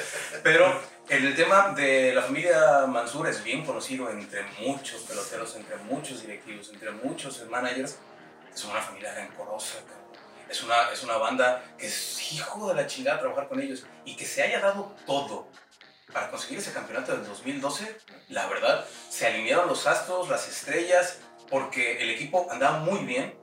Pero 0.43 0.96
el 1.09 1.35
tema 1.35 1.69
de 1.69 2.13
la 2.13 2.21
familia 2.21 2.85
Mansur 2.87 3.27
es 3.27 3.43
bien 3.43 3.65
conocido 3.65 4.09
entre 4.09 4.43
muchos 4.59 5.01
peloteros, 5.03 5.55
entre 5.55 5.77
muchos 5.77 6.21
directivos, 6.21 6.69
entre 6.73 6.91
muchos 6.91 7.45
managers. 7.49 7.97
Es 8.53 8.65
una 8.65 8.81
familia 8.81 9.13
rencorosa. 9.13 9.77
Es 10.49 10.63
una, 10.63 10.75
es 10.91 11.03
una 11.03 11.17
banda 11.17 11.63
que 11.77 11.87
es 11.87 12.33
hijo 12.33 12.69
de 12.69 12.75
la 12.75 12.87
chingada 12.87 13.19
trabajar 13.19 13.47
con 13.47 13.61
ellos 13.61 13.85
y 14.05 14.15
que 14.15 14.25
se 14.25 14.43
haya 14.43 14.59
dado 14.59 14.95
todo 15.05 15.47
para 16.11 16.29
conseguir 16.29 16.59
ese 16.59 16.73
campeonato 16.73 17.13
del 17.13 17.25
2012. 17.25 17.97
La 18.29 18.47
verdad, 18.47 18.85
se 19.09 19.27
alinearon 19.27 19.67
los 19.67 19.87
astros, 19.87 20.29
las 20.29 20.47
estrellas, 20.47 21.19
porque 21.49 22.01
el 22.01 22.09
equipo 22.09 22.47
andaba 22.51 22.79
muy 22.79 22.99
bien. 23.05 23.36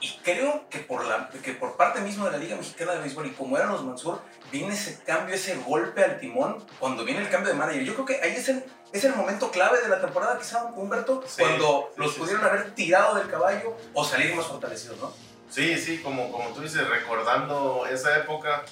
Y 0.00 0.18
creo 0.24 0.68
que 0.70 0.78
por, 0.78 1.04
la, 1.04 1.28
que 1.28 1.52
por 1.52 1.76
parte 1.76 2.00
mismo 2.00 2.24
de 2.24 2.32
la 2.32 2.38
Liga 2.38 2.56
Mexicana 2.56 2.92
de 2.92 3.00
Béisbol 3.00 3.26
y 3.26 3.30
como 3.32 3.56
eran 3.56 3.70
los 3.70 3.84
Mansur, 3.84 4.20
viene 4.50 4.72
ese 4.72 5.02
cambio, 5.04 5.34
ese 5.34 5.56
golpe 5.56 6.02
al 6.02 6.18
timón 6.18 6.64
cuando 6.78 7.04
viene 7.04 7.20
el 7.20 7.28
cambio 7.28 7.52
de 7.52 7.58
manager. 7.58 7.84
Yo 7.84 7.94
creo 7.94 8.06
que 8.06 8.20
ahí 8.22 8.34
es 8.36 8.48
el, 8.48 8.64
es 8.92 9.04
el 9.04 9.14
momento 9.14 9.50
clave 9.50 9.80
de 9.80 9.88
la 9.88 10.00
temporada, 10.00 10.38
quizá, 10.38 10.64
Humberto, 10.64 11.22
Sí, 11.26 11.42
cuando 11.42 11.90
sí, 11.90 12.00
los 12.00 12.14
sí, 12.14 12.20
pudieron 12.20 12.44
haber 12.44 12.74
tirado 12.74 13.14
del 13.14 13.28
caballo 13.28 13.76
o 13.92 14.04
salir 14.04 14.34
más 14.34 14.46
fortalecidos, 14.46 14.98
¿no? 14.98 15.12
Sí, 15.50 15.76
sí, 15.76 15.98
como, 15.98 16.32
como 16.32 16.50
tú 16.50 16.62
dices, 16.62 16.88
recordando 16.88 17.84
esa 17.86 18.16
época, 18.16 18.64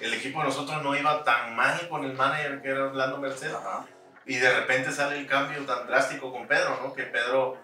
el 0.00 0.14
equipo 0.14 0.40
de 0.40 0.46
nosotros 0.46 0.82
no 0.82 0.96
iba 0.96 1.22
tan 1.24 1.54
mal 1.54 1.88
con 1.88 2.04
el 2.04 2.14
manager 2.14 2.62
que 2.62 2.68
era 2.68 2.84
Orlando 2.84 3.18
Merced. 3.18 3.54
Ajá. 3.54 3.84
Y 4.24 4.36
de 4.36 4.52
repente 4.52 4.92
sale 4.92 5.18
el 5.18 5.26
cambio 5.26 5.64
tan 5.64 5.86
drástico 5.86 6.32
con 6.32 6.46
Pedro, 6.46 6.78
¿no? 6.82 6.94
Que 6.94 7.02
Pedro 7.02 7.58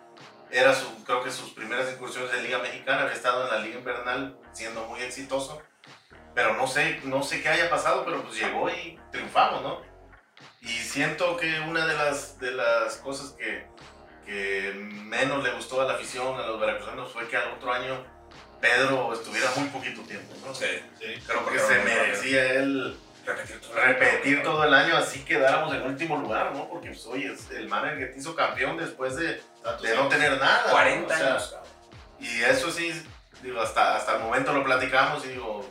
era 0.50 0.74
su, 0.74 1.04
creo 1.04 1.22
que 1.22 1.30
sus 1.30 1.50
primeras 1.50 1.92
incursiones 1.92 2.32
en 2.34 2.44
Liga 2.44 2.58
Mexicana, 2.58 3.02
había 3.02 3.14
estado 3.14 3.44
en 3.44 3.50
la 3.50 3.60
Liga 3.60 3.78
Invernal 3.78 4.38
siendo 4.52 4.84
muy 4.86 5.00
exitoso. 5.00 5.62
Pero 6.34 6.54
no 6.54 6.66
sé, 6.66 7.00
no 7.04 7.22
sé 7.22 7.42
qué 7.42 7.48
haya 7.48 7.68
pasado, 7.68 8.04
pero 8.04 8.22
pues 8.22 8.38
llegó 8.38 8.70
y 8.70 8.98
triunfamos, 9.10 9.62
¿no? 9.62 9.82
Y 10.60 10.68
siento 10.68 11.36
que 11.36 11.60
una 11.60 11.86
de 11.86 11.94
las, 11.94 12.38
de 12.38 12.52
las 12.52 12.96
cosas 12.98 13.32
que, 13.32 13.66
que 14.24 14.72
menos 14.74 15.42
le 15.42 15.52
gustó 15.52 15.80
a 15.80 15.84
la 15.84 15.94
afición, 15.94 16.38
a 16.38 16.46
los 16.46 16.60
veracruzanos, 16.60 17.12
fue 17.12 17.26
que 17.28 17.36
al 17.36 17.52
otro 17.52 17.72
año 17.72 18.04
Pedro 18.60 19.12
estuviera 19.12 19.50
muy 19.56 19.68
poquito 19.68 20.02
tiempo, 20.02 20.34
¿no? 20.44 20.54
Sí. 20.54 20.66
Sí. 20.98 21.22
Creo 21.26 21.46
que 21.46 21.58
se 21.58 21.78
merecía 21.82 22.52
él 22.52 22.96
Repetir 23.28 23.60
todo. 23.60 23.74
repetir 23.74 24.42
todo 24.42 24.64
el 24.64 24.72
año 24.72 24.96
así 24.96 25.24
quedáramos 25.24 25.74
en 25.74 25.82
último 25.82 26.16
lugar, 26.16 26.52
¿no? 26.54 26.68
Porque, 26.68 26.88
pues, 26.88 27.06
oye, 27.06 27.32
es 27.32 27.50
el 27.50 27.68
manager 27.68 27.98
que 27.98 28.06
te 28.06 28.18
hizo 28.18 28.34
campeón 28.34 28.78
después 28.78 29.16
de, 29.16 29.26
de 29.82 29.96
no 29.96 30.08
tener 30.08 30.38
nada. 30.38 30.64
¿no? 30.66 30.72
40 30.72 31.14
O 31.14 31.18
sea, 31.18 31.26
años, 31.28 31.48
cabrón. 31.48 31.72
Y 32.20 32.42
eso 32.42 32.70
sí, 32.70 32.90
digo, 33.42 33.60
hasta, 33.60 33.96
hasta 33.96 34.16
el 34.16 34.22
momento 34.22 34.52
lo 34.52 34.64
platicamos 34.64 35.24
y 35.26 35.28
digo, 35.28 35.64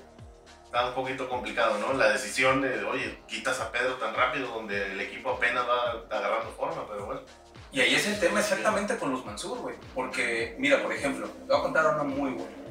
está 0.66 0.88
un 0.88 0.94
poquito 0.94 1.28
complicado, 1.28 1.78
¿no? 1.80 1.94
La 1.94 2.10
decisión 2.10 2.62
de, 2.62 2.84
oye, 2.86 3.24
quitas 3.28 3.60
a 3.60 3.72
Pedro 3.72 3.96
tan 3.96 4.14
rápido, 4.14 4.50
donde 4.50 4.92
el 4.92 5.02
equipo 5.02 5.32
apenas 5.32 5.66
va 5.68 6.06
agarrando 6.16 6.52
forma, 6.52 6.88
pero 6.88 7.06
bueno. 7.06 7.22
Y 7.72 7.82
ahí 7.82 7.96
es 7.96 8.08
el 8.08 8.20
tema 8.20 8.40
exactamente 8.40 8.98
con 8.98 9.12
los 9.12 9.26
Mansur, 9.26 9.58
güey. 9.60 9.76
Porque, 9.94 10.56
mira, 10.60 10.82
por 10.82 10.94
ejemplo, 10.94 11.28
te 11.28 11.46
voy 11.46 11.58
a 11.58 11.62
contar 11.64 11.86
una 11.88 12.04
muy 12.04 12.32
buena. 12.32 12.67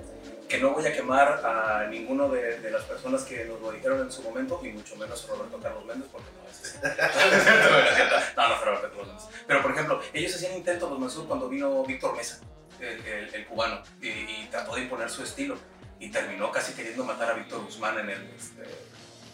Que 0.49 0.59
no 0.59 0.71
voy 0.71 0.87
a 0.87 0.93
quemar 0.93 1.45
a 1.45 1.87
ninguno 1.89 2.29
de, 2.29 2.61
de 2.61 2.71
las 2.71 2.83
personas 2.85 3.23
que 3.23 3.45
nos 3.47 3.61
lo 3.61 3.73
dijeron 3.73 4.01
en 4.03 4.13
su 4.13 4.23
momento, 4.23 4.61
y 4.63 4.69
mucho 4.69 4.95
menos 4.97 5.25
a 5.25 5.29
Roberto 5.35 5.59
Carlos 5.61 5.85
Méndez, 5.85 6.09
porque 6.13 6.29
no 6.37 6.49
es 6.49 6.77
No, 8.37 8.49
no 8.49 8.57
fue 8.57 8.65
Roberto 8.67 8.89
Carlos 8.91 9.07
Méndez. 9.09 9.25
Pero, 9.47 9.63
por 9.63 9.71
ejemplo, 9.73 10.01
ellos 10.13 10.35
hacían 10.35 10.57
intentos, 10.57 10.89
los 10.91 10.99
Mansur, 11.01 11.27
cuando 11.27 11.49
vino 11.49 11.83
Víctor 11.85 12.15
Mesa, 12.17 12.41
el, 12.81 13.05
el- 13.07 13.35
el 13.35 13.47
cubano, 13.47 13.83
y, 14.01 14.09
y 14.09 14.49
trató 14.51 14.75
de 14.77 14.83
imponer 14.83 15.11
su 15.11 15.23
estilo. 15.25 15.57
Y 15.99 16.11
terminó 16.11 16.53
casi 16.53 16.75
queriendo 16.75 17.05
matar 17.05 17.31
a 17.31 17.35
Víctor 17.35 17.65
Guzmán 17.65 17.99
en 17.99 18.11
el, 18.11 18.23
este, 18.37 18.63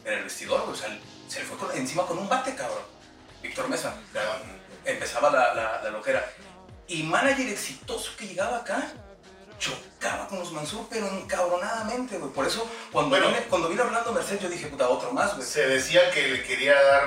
en 0.04 0.12
el 0.18 0.24
vestidor. 0.24 0.60
O 0.68 0.74
sea, 0.74 0.88
se 1.28 1.40
le 1.40 1.44
fue 1.46 1.58
con- 1.58 1.76
encima 1.76 2.06
con 2.06 2.18
un 2.18 2.28
bate, 2.28 2.54
cabrón. 2.54 2.84
Víctor 3.42 3.68
Mesa. 3.68 3.94
Empezaba 4.84 5.30
la, 5.30 5.54
la, 5.54 5.80
la 5.82 5.90
loquera. 5.90 6.24
Y 6.86 7.02
manager 7.02 7.48
exitoso 7.48 8.12
que 8.16 8.26
llegaba 8.28 8.58
acá, 8.58 8.92
chocaba 9.62 10.26
con 10.26 10.40
los 10.40 10.50
Mansur, 10.52 10.86
pero 10.90 11.06
encabronadamente, 11.06 12.18
güey. 12.18 12.32
Por 12.32 12.46
eso, 12.46 12.66
cuando, 12.90 13.10
Bueno. 13.10 13.28
vine, 13.28 13.44
cuando 13.48 13.68
vine 13.68 13.82
hablando 13.82 14.12
Merced, 14.12 14.40
yo 14.40 14.48
dije, 14.48 14.66
puta, 14.66 14.88
otro 14.88 15.12
más, 15.12 15.36
güey. 15.36 15.46
Se 15.46 15.66
decía 15.68 16.10
que 16.10 16.26
le 16.28 16.42
quería 16.42 16.74
dar 16.74 17.02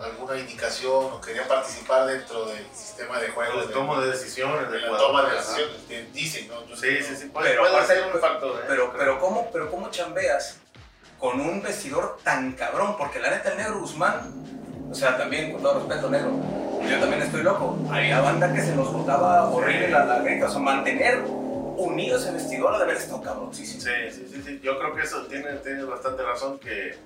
alguna 0.00 0.38
indicación 0.38 1.06
o 1.12 1.20
quería 1.20 1.48
participar 1.48 2.06
dentro 2.06 2.46
del 2.46 2.64
sistema 2.72 3.18
de 3.18 3.28
juego. 3.30 3.62
El 3.62 3.70
tomo 3.72 4.00
de 4.00 4.12
decisiones, 4.12 4.70
de 4.70 4.78
de 4.78 4.86
la 4.88 4.96
toma 4.98 5.24
de 5.28 5.34
decisiones. 5.36 6.12
Dicen, 6.12 6.46
¿no? 6.48 6.64
Yo 6.66 6.76
Sí, 6.76 7.02
sí, 7.02 7.16
sí, 7.16 7.26
puede, 7.26 7.50
Pero 7.50 7.62
puede 7.62 7.74
aparte- 7.74 7.94
ser 7.94 8.14
un 8.14 8.20
factor, 8.20 8.60
¿eh? 8.60 8.64
Pero, 8.68 8.92
pero, 8.96 9.18
¿cómo, 9.18 9.50
pero 9.52 9.68
¿cómo 9.68 9.90
chambeas 9.90 10.58
con 11.18 11.40
un 11.40 11.60
vestidor 11.60 12.18
tan 12.22 12.52
cabrón? 12.52 12.96
Porque 12.96 13.18
la 13.18 13.30
neta, 13.30 13.50
el 13.50 13.56
negro 13.58 13.80
Guzmán, 13.80 14.32
o 14.88 14.94
sea, 14.94 15.16
también, 15.18 15.52
con 15.52 15.62
todo 15.62 15.80
respeto, 15.80 16.08
negro, 16.08 16.30
yo 16.88 17.00
también 17.00 17.22
estoy 17.22 17.42
loco. 17.42 17.76
Había 17.90 18.20
banda 18.20 18.52
que 18.54 18.60
se 18.60 18.76
nos 18.76 18.92
botaba 18.92 19.50
horrible 19.50 19.88
la, 19.88 20.04
la 20.04 20.18
greca, 20.20 20.46
o 20.46 20.50
sea, 20.50 20.60
mantener 20.60 21.24
unido 21.84 22.18
ese 22.18 22.30
vestidor 22.32 22.74
ha 22.74 22.78
de 22.78 22.84
haber 22.84 22.96
estado 22.96 23.22
cabroncísimo. 23.22 23.80
Sí, 23.82 23.90
sí, 24.10 24.28
sí, 24.32 24.42
sí. 24.44 24.60
Yo 24.62 24.78
creo 24.78 24.94
que 24.94 25.02
eso 25.02 25.26
tiene, 25.26 25.52
tiene 25.56 25.84
bastante 25.84 26.22
razón 26.22 26.58
que 26.58 26.96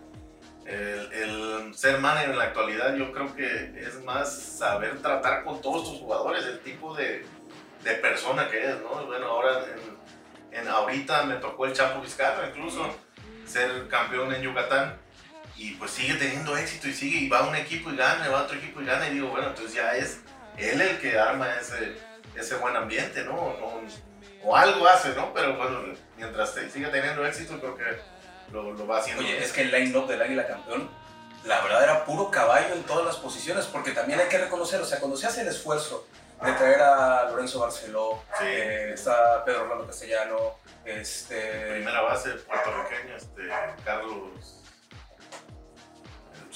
el, 0.67 1.13
el 1.13 1.75
ser 1.75 1.99
manager 1.99 2.31
en 2.31 2.39
la 2.39 2.45
actualidad 2.45 2.95
yo 2.95 3.13
creo 3.13 3.35
que 3.35 3.73
es 3.81 4.03
más 4.05 4.33
saber 4.33 5.01
tratar 5.03 5.43
con 5.45 5.61
todos 5.61 5.89
tus 5.91 5.99
jugadores, 5.99 6.45
el 6.47 6.61
tipo 6.61 6.95
de, 6.95 7.25
de 7.83 7.95
persona 7.97 8.49
que 8.49 8.65
es, 8.71 8.77
¿no? 8.81 9.07
Bueno, 9.07 9.27
ahora 9.27 9.65
en, 10.53 10.61
en- 10.61 10.69
ahorita 10.69 11.25
me 11.25 11.35
tocó 11.37 11.67
el 11.67 11.73
Chapo 11.73 12.01
Vizcarra 12.01 12.49
incluso 12.49 12.87
ser 13.45 13.89
campeón 13.89 14.33
en 14.33 14.43
Yucatán 14.43 14.97
y 15.57 15.73
pues 15.73 15.91
sigue 15.91 16.15
teniendo 16.15 16.57
éxito 16.57 16.89
y 16.89 16.93
sigue 16.95 17.19
y 17.19 17.29
va 17.29 17.41
a 17.41 17.49
un 17.49 17.57
equipo 17.57 17.91
y 17.91 17.97
gana, 17.97 18.27
y 18.27 18.31
va 18.31 18.43
otro 18.43 18.57
equipo 18.57 18.81
y 18.81 18.87
gana 18.87 19.09
y 19.09 19.15
digo, 19.15 19.29
bueno, 19.29 19.49
entonces 19.49 19.75
ya 19.75 19.97
es 19.97 20.21
él 20.57 20.81
el 20.81 20.99
que 20.99 21.19
arma 21.19 21.49
ese, 21.61 21.97
ese 22.37 22.55
buen 22.57 22.77
ambiente. 22.77 23.25
No- 23.25 23.57
o 24.45 24.57
algo 24.57 24.87
hace, 24.89 25.11
¿no? 25.11 25.33
Pero 25.33 25.57
bueno, 25.57 25.81
mientras 26.17 26.55
te- 26.55 26.69
siga 26.71 26.91
teniendo 26.91 27.25
éxito, 27.27 27.59
creo 27.61 27.77
que 27.77 27.85
lo, 28.53 28.73
lo 28.73 28.87
va 28.87 28.99
haciendo. 28.99 29.23
Oye, 29.23 29.33
bien. 29.33 29.43
es 29.43 29.53
que 29.53 29.63
el 29.63 29.71
line-up 29.73 30.07
del 30.09 30.21
Águila 30.23 30.47
Campeón, 30.47 30.91
la 31.45 31.61
verdad 31.63 31.83
era 31.83 32.05
puro 32.05 32.31
caballo 32.31 32.75
en 32.75 32.83
todas 32.85 33.05
las 33.05 33.17
posiciones, 33.17 33.67
porque 33.67 33.93
también 33.93 34.21
hay 34.21 34.29
que 34.29 34.39
reconocer, 34.39 34.81
o 34.81 34.85
sea, 34.85 34.99
cuando 35.01 35.17
se 35.17 35.27
hace 35.27 35.41
el 35.43 35.49
esfuerzo 35.49 36.07
de 36.43 36.53
traer 36.53 36.81
a 36.83 37.25
Lorenzo 37.31 37.61
Barceló, 37.61 38.23
Sí. 38.39 38.45
eh, 38.47 38.91
está 38.95 39.45
Pedro 39.45 39.63
Orlando 39.63 39.87
Castellano, 39.87 40.37
este... 40.85 41.71
Primera 41.71 42.01
base 42.01 42.31
puertorriqueño, 42.31 43.17
este, 43.17 43.43
Carlos. 43.85 44.62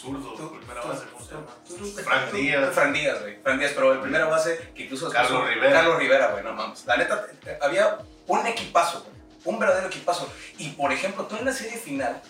El 0.06 0.22
zurdo, 0.22 0.32
tú- 0.34 0.56
primera 0.58 0.80
tú- 0.82 0.88
base, 0.88 1.04
¿cómo 1.12 1.24
se 1.24 1.34
llama? 1.34 1.46
tú- 1.66 2.36
Díaz. 2.36 2.74
Frank 2.74 2.92
Díaz, 2.92 3.20
güey. 3.20 3.36
Frank 3.42 3.58
Díaz, 3.58 3.72
pero 3.74 3.92
el 3.92 4.00
primera 4.00 4.24
base 4.26 4.70
que 4.74 4.82
incluso... 4.84 5.10
Carlos 5.10 5.48
Rivera. 5.48 5.72
Carlos 5.72 5.98
Rivera, 5.98 6.26
güey, 6.32 6.44
no 6.44 6.52
mames. 6.52 6.84
La 6.86 6.96
neta, 6.96 7.26
eh, 7.46 7.58
había 7.60 7.98
un 8.26 8.46
equipazo, 8.46 9.00
güey. 9.02 9.16
Un 9.44 9.58
verdadero 9.60 9.86
equipazo. 9.86 10.28
Y, 10.58 10.70
por 10.70 10.92
ejemplo, 10.92 11.24
tú 11.26 11.36
en 11.36 11.44
la 11.44 11.52
serie 11.52 11.76
final 11.78 12.20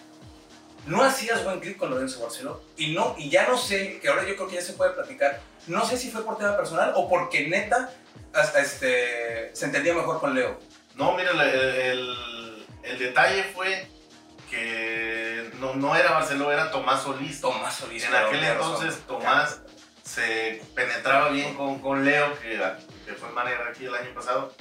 no 0.87 1.02
hacías 1.02 1.42
buen 1.45 1.61
clip 1.61 1.78
con 1.78 1.90
Lorenzo 1.90 2.21
Barceló. 2.23 2.62
Y, 2.76 2.92
no, 2.95 3.14
y 3.18 3.30
ya 3.30 3.47
no 3.49 3.56
sé, 3.56 3.99
que 4.00 4.09
ahora 4.09 4.25
yo 4.25 4.37
creo 4.37 4.49
que 4.49 4.56
ya 4.56 4.62
se 4.62 4.75
puede 4.75 4.92
platicar, 4.92 5.40
no 5.66 5.85
sé 5.87 5.97
si 5.97 6.11
fue 6.11 6.25
por 6.25 6.37
tema 6.38 6.56
personal 6.56 6.92
o 6.95 7.09
porque 7.09 7.49
neta 7.49 7.90
hasta 8.33 8.61
este, 8.61 9.50
se 9.54 9.64
entendía 9.64 9.95
mejor 9.95 10.21
con 10.21 10.35
Leo. 10.35 10.59
No, 10.95 11.12
mira, 11.16 11.30
el, 11.33 11.40
el- 11.40 12.66
el 12.85 12.99
detalle 12.99 13.45
fue 13.54 13.88
que 14.50 15.50
no, 15.58 15.74
no 15.74 15.96
era 15.96 16.12
Barceló, 16.12 16.52
era 16.52 16.70
Tomás 16.70 17.02
Solís. 17.02 17.40
Tomás 17.40 17.74
Solís. 17.74 18.04
En 18.04 18.14
aquel 18.14 18.40
razón. 18.40 18.52
entonces 18.52 19.06
Tomás 19.06 19.60
se 20.02 20.62
penetraba 20.74 21.30
bien 21.30 21.54
con, 21.54 21.80
con 21.80 22.04
Leo, 22.04 22.38
que, 22.40 22.60
que 23.04 23.12
fue 23.14 23.28
manager 23.30 23.68
aquí 23.68 23.86
el 23.86 23.94
año 23.94 24.14
pasado, 24.14 24.54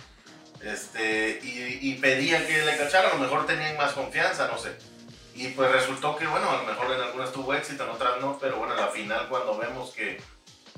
este, 0.61 1.39
y, 1.43 1.79
y 1.81 1.95
pedía 1.95 2.45
que 2.47 2.63
le 2.63 2.77
cachara, 2.77 3.09
a 3.09 3.13
lo 3.13 3.19
mejor 3.19 3.45
tenían 3.45 3.77
más 3.77 3.93
confianza, 3.93 4.47
no 4.47 4.57
sé. 4.57 4.75
Y 5.35 5.49
pues 5.49 5.71
resultó 5.71 6.15
que, 6.15 6.25
bueno, 6.25 6.49
a 6.49 6.57
lo 6.57 6.63
mejor 6.63 6.91
en 6.91 7.01
algunas 7.01 7.31
tuvo 7.31 7.53
éxito, 7.53 7.83
en 7.83 7.89
otras 7.89 8.19
no, 8.21 8.39
pero 8.39 8.57
bueno, 8.57 8.73
en 8.73 8.79
la 8.79 8.87
final 8.87 9.27
cuando 9.27 9.57
vemos 9.57 9.91
que, 9.91 10.21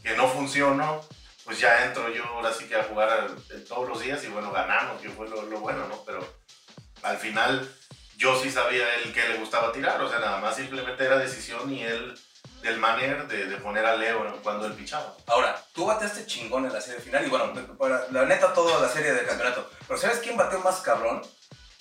que 0.04 0.18
no 0.18 0.28
funcionó, 0.28 1.02
pues 1.46 1.60
ya 1.60 1.86
entro 1.86 2.10
yo 2.10 2.26
ahora 2.26 2.52
sí 2.54 2.66
que 2.66 2.76
a 2.76 2.84
jugar 2.84 3.30
todos 3.70 3.88
los 3.88 4.02
días 4.02 4.24
y 4.24 4.28
bueno, 4.28 4.52
ganamos, 4.52 5.02
que 5.02 5.10
fue 5.10 5.30
lo, 5.30 5.44
lo 5.44 5.60
bueno, 5.60 5.88
¿no? 5.88 6.04
Pero 6.06 6.28
al 7.04 7.18
final 7.18 7.72
yo 8.18 8.38
sí 8.42 8.52
sabía 8.52 8.96
él 8.96 9.14
que 9.14 9.28
le 9.30 9.38
gustaba 9.38 9.72
tirar, 9.72 10.02
o 10.02 10.10
sea, 10.10 10.20
nada 10.20 10.38
más 10.40 10.56
simplemente 10.56 11.06
era 11.06 11.18
decisión 11.18 11.72
y 11.72 11.84
él 11.84 12.20
del 12.62 12.78
manner 12.80 13.28
de, 13.28 13.46
de 13.46 13.58
poner 13.58 13.86
a 13.86 13.96
Leo 13.96 14.40
cuando 14.44 14.66
él 14.66 14.74
pichaba. 14.74 15.14
Ahora, 15.28 15.64
tú 15.74 15.86
bateaste 15.86 16.26
chingón 16.26 16.66
en 16.66 16.74
la 16.74 16.82
serie 16.82 17.00
final 17.00 17.26
y 17.26 17.30
bueno, 17.30 17.54
para 17.78 18.08
la 18.12 18.26
neta 18.26 18.52
toda 18.54 18.82
la 18.82 18.90
serie 18.90 19.14
del 19.14 19.26
campeonato. 19.28 19.70
Pero 19.88 20.00
¿sabes 20.00 20.18
quién 20.20 20.36
bateó 20.36 20.60
más 20.60 20.82
cabrón? 20.82 21.22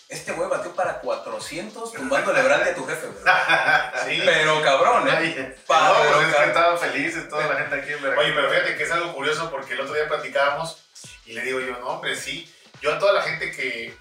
Este 0.09 0.31
güey 0.33 0.49
bateó 0.49 0.73
para 0.77 1.01
400 1.01 1.93
tumbándole 1.93 2.41
grande 2.43 2.71
a 2.71 2.75
tu 2.77 2.87
jefe, 2.87 3.07
güey. 3.09 3.25
Sí. 4.07 4.23
Pero 4.25 4.63
cabrón, 4.63 5.09
¿eh? 5.09 5.13
Ay, 5.17 5.55
Pa- 5.67 5.89
no, 5.89 5.95
pero 6.03 6.21
es 6.21 6.37
que 6.37 6.45
estaban 6.45 6.79
felices 6.79 7.29
toda 7.29 7.47
la 7.47 7.57
gente 7.57 7.75
aquí 7.81 7.93
en 7.93 8.03
Veracruz. 8.03 8.25
Oye, 8.25 8.35
pero 8.35 8.51
fíjate 8.51 8.77
que 8.77 8.83
es 8.85 8.91
algo 8.93 9.15
curioso 9.15 9.51
porque 9.51 9.73
el 9.73 9.81
otro 9.81 9.95
día 9.95 10.07
platicábamos 10.07 10.77
y 11.25 11.33
le 11.33 11.41
digo 11.41 11.59
yo, 11.61 11.79
no, 11.79 11.89
hombre, 11.89 12.15
sí. 12.15 12.53
Yo 12.81 12.95
a 12.95 12.99
toda 13.01 13.15
la 13.15 13.23
gente 13.23 13.51
que, 13.51 13.97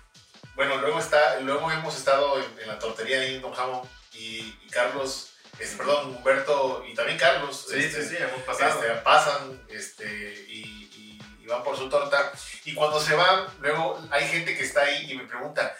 bueno, 0.56 0.78
luego 0.78 1.00
está, 1.00 1.40
luego 1.42 1.72
hemos 1.72 1.96
estado 1.98 2.38
en, 2.40 2.60
en 2.62 2.68
la 2.68 2.80
tortería 2.80 3.20
ahí 3.22 3.36
en 3.36 3.42
Don 3.42 3.54
Jamón 3.54 3.82
y, 4.14 4.40
y 4.64 4.68
Carlos, 4.72 5.32
este, 5.60 5.78
perdón, 5.78 6.16
Humberto 6.16 6.84
y 6.88 6.94
también 6.94 7.18
Carlos, 7.18 7.66
Sí, 7.70 7.78
este, 7.80 8.04
sí, 8.04 8.10
sí, 8.10 8.24
hemos 8.24 8.42
pasado. 8.44 8.82
este, 8.82 8.96
pasan 9.02 9.66
este, 9.70 10.06
y, 10.48 10.62
y- 10.64 11.20
y 11.44 11.48
van 11.48 11.62
por 11.64 11.78
su 11.78 11.88
torta. 11.90 12.32
Y 12.64 12.74
cuando 12.74 13.00
se 13.00 13.14
van, 13.16 13.46
luego 13.60 14.00
hay 14.10 14.28
gente 14.28 14.58
que 14.58 14.64
está 14.64 14.82
ahí 14.82 15.12
y 15.12 15.16
me 15.16 15.26
pregunta, 15.26 15.76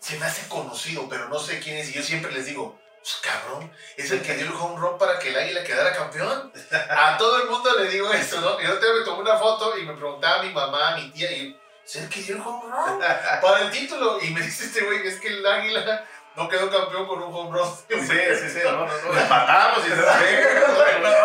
se 0.00 0.16
me 0.16 0.24
hace 0.26 0.46
conocido, 0.48 1.08
pero 1.08 1.28
no 1.28 1.40
sé 1.40 1.58
quién 1.58 1.76
es. 1.78 1.88
Y 1.90 1.94
yo 1.94 2.02
siempre 2.04 2.30
les 2.30 2.46
digo, 2.46 2.78
pues 3.00 3.16
cabrón, 3.22 3.72
es 3.96 4.10
el 4.12 4.22
que 4.22 4.34
dio 4.36 4.46
el 4.46 4.52
home 4.52 4.78
run 4.80 4.96
para 4.96 5.18
que 5.18 5.30
el 5.30 5.36
águila 5.36 5.64
quedara 5.64 5.92
campeón. 5.92 6.52
A 6.90 7.16
todo 7.18 7.42
el 7.42 7.48
mundo 7.50 7.68
le 7.80 7.88
digo 7.90 8.12
eso, 8.12 8.40
¿no? 8.40 8.60
Y 8.60 8.64
yo 8.66 8.78
te 8.78 8.92
me 8.92 9.04
tomé 9.04 9.22
una 9.22 9.36
foto 9.38 9.76
y 9.76 9.82
me 9.86 9.94
preguntaba 9.94 10.38
a 10.38 10.42
mi 10.44 10.50
mamá, 10.52 10.90
a 10.90 10.96
mi 10.98 11.10
tía, 11.10 11.32
y 11.32 11.58
¿es 11.88 11.96
el 11.96 12.08
que 12.08 12.20
dio 12.22 12.36
el 12.36 12.42
home 12.42 12.64
run 12.74 13.00
para 13.42 13.60
el 13.62 13.70
título? 13.70 14.18
Y 14.22 14.30
me 14.30 14.40
dice 14.42 14.64
este 14.64 14.82
güey, 14.82 15.06
es 15.06 15.18
que 15.20 15.28
el 15.28 15.44
águila 15.46 16.04
no 16.36 16.48
quedó 16.48 16.70
campeón 16.70 17.06
con 17.08 17.20
un 17.22 17.34
home 17.34 17.58
run. 17.58 17.68
Sí, 17.88 17.98
sí, 18.06 18.48
sí, 18.50 18.60
no, 18.64 18.72
no, 18.72 18.86
no, 18.86 19.18
empatamos 19.20 19.84
y 19.86 19.90
se 19.90 19.96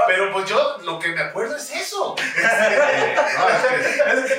Pero 0.08 0.32
pues 0.34 0.50
yo 0.50 0.78
lo 0.84 0.98
que 1.00 1.10
me 1.10 1.22
acuerdo 1.22 1.56
es 1.56 1.70
eso. 1.72 2.16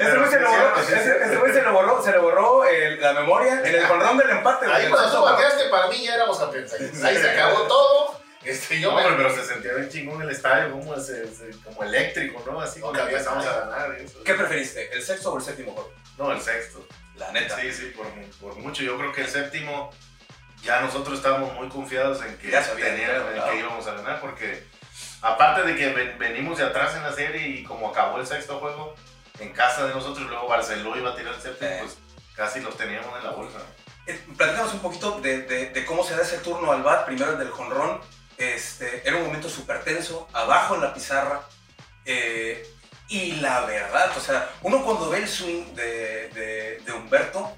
Ese 0.05 0.17
güey 0.19 0.31
se 0.31 0.41
le 0.41 0.47
borró, 0.47 0.77
ese- 0.81 1.37
güey 1.37 1.53
se 1.53 1.63
le 1.63 1.69
borró, 1.71 2.03
se 2.03 2.11
le 2.13 2.19
borró 2.19 2.65
el- 2.65 3.01
la 3.01 3.13
memoria 3.13 3.61
en 3.65 3.75
el 3.75 3.87
cordón 3.89 4.19
del 4.19 4.31
empate. 4.31 4.67
güey. 4.67 4.83
Ahí 4.83 4.89
cuando 4.91 5.11
tú 5.17 5.23
bateaste, 5.25 5.69
para 5.69 5.87
mí 5.89 6.05
ya 6.05 6.15
éramos 6.15 6.39
campeones. 6.39 6.73
Ahí 7.05 7.17
se 7.17 7.31
acabó 7.31 7.63
todo. 7.63 8.21
Este, 8.43 8.79
yo 8.79 8.91
No, 8.91 8.97
me- 8.99 9.17
pero, 9.17 9.35
se 9.35 9.43
sentía 9.45 9.73
bien 9.73 9.89
chingón 9.89 10.21
el 10.21 10.31
estadio, 10.31 10.71
como, 10.73 10.95
ese- 10.95 11.25
ese- 11.25 11.51
como 11.65 11.83
eléctrico, 11.83 12.43
¿no? 12.45 12.61
Así 12.61 12.81
que 12.83 13.01
empezamos 13.01 13.47
a 13.47 13.61
ganar. 13.61 13.93
eso. 13.95 14.23
¿Qué 14.23 14.35
preferiste, 14.35 14.91
el 14.93 15.03
sexto 15.03 15.33
o 15.33 15.39
el 15.39 15.45
séptimo 15.45 15.73
juego? 15.73 15.91
No, 16.19 16.33
el 16.33 16.41
sexto. 16.41 16.87
La 17.17 17.31
neta. 17.33 17.59
Sí, 17.61 17.73
sí, 17.73 17.93
por, 17.97 18.07
por 18.41 18.57
mucho. 18.57 18.83
Yo 18.83 18.97
creo 18.99 19.13
que 19.13 19.23
el 19.23 19.29
séptimo, 19.29 19.91
ya 20.63 20.81
nosotros 20.81 21.17
estábamos 21.19 21.53
muy 21.55 21.69
confiados 21.69 22.23
en 22.25 22.37
que, 22.39 22.51
Ya 22.51 22.63
sabían, 22.63 22.97
en 22.97 23.05
claro. 23.07 23.51
que 23.51 23.59
íbamos 23.59 23.87
a 23.87 23.95
ganar, 23.95 24.21
porque 24.21 24.67
aparte 25.23 25.63
de 25.63 25.77
que 25.77 25.89
ven- 25.93 26.19
venimos 26.19 26.59
de 26.59 26.65
atrás 26.65 26.95
en 26.97 27.03
la 27.03 27.13
serie 27.13 27.49
y 27.49 27.65
como 27.65 27.89
acabó 27.91 28.19
el 28.19 28.27
sexto 28.27 28.59
juego, 28.59 28.95
en 29.41 29.53
casa 29.53 29.87
de 29.87 29.95
nosotros, 29.95 30.25
y 30.27 30.29
luego 30.29 30.47
Barceló 30.49 30.97
iba 30.97 31.11
a 31.11 31.17
tirar 31.17 31.35
el 31.35 31.41
séptimo, 31.41 31.71
Eh. 31.71 31.79
pues 31.81 31.97
casi 32.35 32.61
los 32.61 32.77
teníamos 32.77 33.17
en 33.19 33.25
la 33.25 33.31
bolsa. 33.31 33.59
Eh, 34.07 34.21
platicamos 34.37 34.73
un 34.75 34.81
poquito 34.81 35.21
de, 35.21 35.43
de- 35.43 35.71
de 35.71 35.85
cómo 35.85 36.05
se 36.05 36.15
da 36.17 36.23
ese 36.23 36.39
turno 36.39 36.71
al 36.73 36.83
bat, 36.83 37.07
primero 37.07 37.33
el 37.33 37.39
del 37.39 37.51
jonrón. 37.51 38.01
Este, 38.37 39.07
era 39.07 39.17
un 39.17 39.27
momento 39.27 39.49
súper 39.49 39.83
tenso, 39.85 40.29
abajo 40.33 40.75
en 40.75 40.81
la 40.83 40.93
pizarra. 40.95 41.43
eh, 42.05 42.69
y 43.09 43.33
la 43.37 43.61
verdad, 43.67 44.11
o 44.17 44.21
sea, 44.21 44.51
uno 44.63 44.83
cuando 44.85 45.11
ve 45.11 45.19
el 45.19 45.29
swing 45.29 45.75
de, 45.75 46.29
de- 46.31 46.81
de 46.85 46.93
Humberto, 46.93 47.57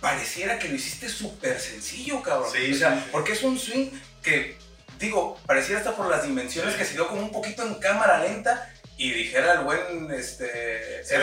pareciera 0.00 0.58
que 0.58 0.68
lo 0.68 0.74
hiciste 0.74 1.08
súper 1.08 1.58
sencillo, 1.60 2.20
cabrón. 2.22 2.50
Sí, 2.52 2.72
o 2.72 2.76
sea, 2.76 2.94
sí. 2.94 3.08
porque 3.12 3.32
es 3.32 3.42
un 3.42 3.58
swing 3.58 3.90
que, 4.22 4.58
digo, 4.98 5.38
pareciera 5.46 5.78
hasta 5.80 5.94
por 5.96 6.08
las 6.08 6.24
dimensiones 6.24 6.74
que 6.74 6.84
se 6.84 6.94
dio 6.94 7.06
como 7.08 7.22
un 7.22 7.30
poquito 7.32 7.62
en 7.62 7.74
cámara 7.76 8.18
lenta 8.18 8.68
y 8.96 9.10
dijera 9.12 9.52
el 9.54 9.60
buen, 9.60 10.10
este, 10.12 11.04
Se 11.04 11.16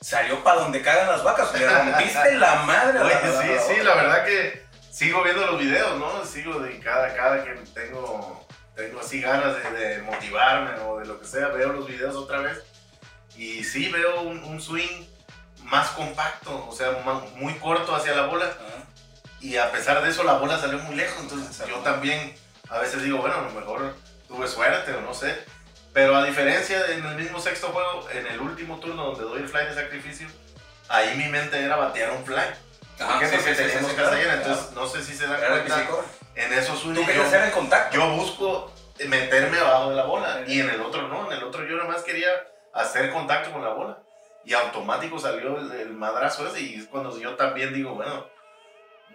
salió 0.00 0.42
para 0.42 0.60
donde 0.60 0.80
cagan 0.82 1.08
las 1.08 1.22
vacas, 1.24 1.52
le 1.58 1.68
rompiste 1.68 2.34
la 2.36 2.54
madre. 2.62 3.00
Oye, 3.00 3.14
la- 3.14 3.42
sí, 3.42 3.48
sí, 3.74 3.82
la 3.82 3.94
verdad 3.94 4.24
que 4.24 4.62
sigo 4.90 5.22
viendo 5.22 5.46
los 5.46 5.58
videos, 5.60 5.98
¿no? 5.98 6.24
Sigo 6.24 6.58
de 6.60 6.78
cada, 6.80 7.14
cada 7.14 7.44
que 7.44 7.50
tengo 7.74 8.46
así 9.00 9.20
ganas 9.20 9.56
de, 9.62 9.70
de 9.72 10.02
motivarme 10.02 10.78
o 10.80 10.98
de 10.98 11.06
lo 11.06 11.18
que 11.20 11.26
sea, 11.26 11.48
veo 11.48 11.72
los 11.72 11.86
videos 11.86 12.14
otra 12.16 12.38
vez 12.40 12.62
y 13.36 13.64
sí 13.64 13.88
veo 13.90 14.22
un, 14.22 14.42
un 14.44 14.60
swing 14.60 15.04
más 15.64 15.88
compacto, 15.90 16.66
o 16.68 16.72
sea, 16.74 17.00
ma- 17.04 17.24
muy 17.36 17.54
corto 17.54 17.94
hacia 17.94 18.14
la 18.14 18.26
bola 18.26 18.46
Ah, 18.60 18.82
y 19.40 19.56
a 19.56 19.70
pesar 19.72 20.02
de 20.02 20.10
eso 20.10 20.22
la 20.24 20.34
bola 20.34 20.58
salió 20.58 20.78
muy 20.80 20.94
lejos, 20.96 21.18
entonces 21.22 21.56
Salió. 21.56 21.76
yo 21.76 21.82
también 21.82 22.34
a 22.68 22.78
veces 22.78 23.02
digo, 23.02 23.18
bueno, 23.18 23.36
a 23.36 23.42
lo 23.42 23.50
mejor 23.50 23.94
tuve 24.28 24.46
suerte 24.48 24.92
o 24.94 25.00
no 25.00 25.14
sé, 25.14 25.36
pero 25.92 26.16
a 26.16 26.24
diferencia 26.24 26.86
en 26.92 27.04
el 27.04 27.16
mismo 27.16 27.40
sexto 27.40 27.68
juego, 27.68 28.08
en 28.10 28.26
el 28.26 28.40
último 28.40 28.78
turno 28.80 29.06
donde 29.06 29.22
doy 29.24 29.40
el 29.42 29.48
fly 29.48 29.64
de 29.66 29.74
sacrificio, 29.74 30.28
ahí 30.88 31.16
mi 31.16 31.28
mente 31.28 31.58
era 31.60 31.76
batear 31.76 32.10
un 32.12 32.24
fly. 32.24 32.36
Entonces 34.34 34.72
no 34.74 34.86
sé 34.86 35.02
si 35.02 35.14
se 35.16 35.26
dan 35.26 35.40
cuenta, 35.40 35.88
en 36.34 36.52
esos 36.52 36.80
querías 37.06 37.26
hacer 37.26 37.44
el 37.44 37.50
contacto. 37.52 37.96
yo 37.96 38.10
busco 38.10 38.72
meterme 39.08 39.58
abajo 39.58 39.90
de 39.90 39.96
la 39.96 40.04
bola 40.04 40.42
y 40.46 40.60
en 40.60 40.70
el 40.70 40.80
otro 40.80 41.08
no, 41.08 41.26
en 41.30 41.38
el 41.38 41.44
otro 41.44 41.64
yo 41.64 41.76
nada 41.76 41.88
más 41.88 42.02
quería 42.02 42.30
hacer 42.74 43.10
contacto 43.10 43.50
con 43.52 43.62
la 43.62 43.70
bola 43.70 43.98
y 44.44 44.54
automático 44.54 45.18
salió 45.18 45.58
el, 45.58 45.70
el 45.72 45.90
madrazo 45.90 46.46
ese 46.46 46.60
y 46.60 46.74
es 46.76 46.86
cuando 46.86 47.18
yo 47.18 47.34
también 47.36 47.72
digo, 47.74 47.94
bueno, 47.94 48.26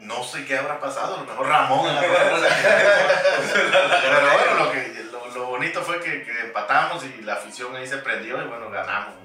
no 0.01 0.23
sé 0.23 0.45
qué 0.45 0.57
habrá 0.57 0.79
pasado, 0.79 1.15
a 1.15 1.19
lo 1.19 1.25
mejor 1.25 1.47
Ramón 1.47 1.87
en 1.89 1.95
la 1.95 2.01
bola. 2.01 2.47
Pero 3.53 4.21
bueno, 4.21 4.65
lo, 4.65 4.71
que, 4.71 5.03
lo, 5.11 5.27
lo 5.29 5.45
bonito 5.47 5.81
fue 5.81 5.99
que, 5.99 6.23
que 6.23 6.39
empatamos 6.41 7.03
y 7.05 7.21
la 7.21 7.33
afición 7.35 7.75
ahí 7.75 7.87
se 7.87 7.97
prendió 7.97 8.41
y 8.41 8.47
bueno, 8.47 8.69
ganamos. 8.69 9.15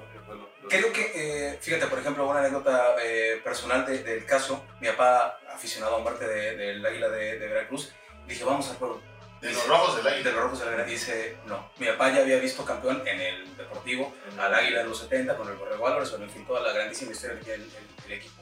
Creo 0.69 0.93
que, 0.93 1.11
eh, 1.53 1.57
fíjate, 1.59 1.87
por 1.87 1.99
ejemplo, 1.99 2.25
una 2.27 2.39
anécdota 2.39 2.95
eh, 3.03 3.41
personal 3.43 3.85
de- 3.85 4.03
del 4.03 4.25
caso, 4.25 4.63
mi 4.79 4.87
papá, 4.87 5.37
aficionado 5.53 5.97
a 5.97 5.99
muerte 5.99 6.25
de- 6.25 6.55
del 6.55 6.85
Águila 6.85 7.09
de, 7.09 7.39
de 7.39 7.47
Veracruz, 7.47 7.91
dije, 8.25 8.43
vamos 8.45 8.69
al 8.69 8.77
pueblo. 8.77 9.01
De 9.41 9.51
los 9.51 9.67
rojos 9.67 9.95
del 9.95 10.05
de 10.05 10.11
aire. 10.11 10.31
los 10.31 10.41
Rojos 10.43 10.59
del 10.59 10.69
Águila. 10.69 10.83
Dice, 10.85 11.37
no, 11.47 11.71
mi 11.79 11.87
papá 11.87 12.11
ya 12.11 12.21
había 12.21 12.37
visto 12.37 12.63
campeón 12.63 13.01
en 13.07 13.19
el 13.19 13.57
Deportivo, 13.57 14.13
al 14.39 14.53
Águila 14.53 14.81
en 14.81 14.89
los 14.89 14.99
70, 14.99 15.35
con 15.35 15.47
el 15.49 15.55
Borrego 15.55 15.87
Álvarez, 15.87 16.13
en 16.13 16.29
fin, 16.29 16.45
toda 16.45 16.61
la 16.61 16.71
grandísima 16.73 17.11
historia 17.11 17.37
que 17.39 17.45
tiene 17.45 17.63
el, 17.63 17.69
el- 17.69 18.05
el 18.05 18.11
equipo. 18.13 18.41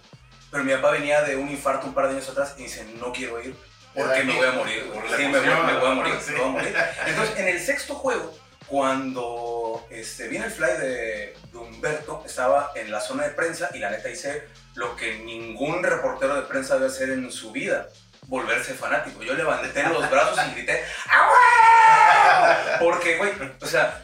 Pero 0.51 0.63
mi 0.63 0.73
papá 0.73 0.91
venía 0.91 1.21
de 1.21 1.35
un 1.35 1.49
infarto 1.49 1.87
un 1.87 1.93
par 1.93 2.07
de 2.07 2.15
años 2.15 2.27
atrás 2.29 2.55
y 2.57 2.63
dice, 2.63 2.83
no 2.99 3.11
quiero 3.13 3.39
ir 3.41 3.55
porque 3.95 4.23
me 4.23 4.35
voy 4.35 4.45
a 4.47 4.51
morir. 4.51 4.83
Sí, 5.17 5.23
me 5.27 5.39
voy, 5.39 5.47
me 5.65 5.77
voy 5.79 5.89
a 5.89 5.93
morir, 5.93 6.13
sí. 6.21 6.31
me 6.33 6.39
voy 6.39 6.47
a 6.47 6.51
morir. 6.51 6.75
Entonces, 7.07 7.37
en 7.37 7.47
el 7.47 7.59
sexto 7.59 7.95
juego, 7.95 8.37
cuando 8.67 9.85
este, 9.89 10.27
viene 10.27 10.45
el 10.45 10.51
fly 10.51 10.67
de, 10.79 11.33
de 11.51 11.57
Humberto, 11.57 12.23
estaba 12.25 12.71
en 12.75 12.91
la 12.91 12.99
zona 13.01 13.23
de 13.23 13.29
prensa 13.31 13.69
y 13.73 13.79
la 13.79 13.89
neta 13.89 14.09
hice 14.09 14.47
lo 14.75 14.95
que 14.95 15.19
ningún 15.19 15.83
reportero 15.83 16.35
de 16.35 16.41
prensa 16.43 16.75
debe 16.75 16.87
hacer 16.87 17.09
en 17.11 17.31
su 17.31 17.51
vida, 17.51 17.87
volverse 18.27 18.73
fanático. 18.73 19.23
Yo 19.23 19.33
levanté 19.33 19.83
los 19.83 20.09
brazos 20.09 20.39
y 20.47 20.55
grité, 20.55 20.83
¡Ah, 21.09 21.27
güey! 22.79 22.79
Porque, 22.91 23.17
güey, 23.17 23.31
o 23.61 23.65
sea, 23.65 24.03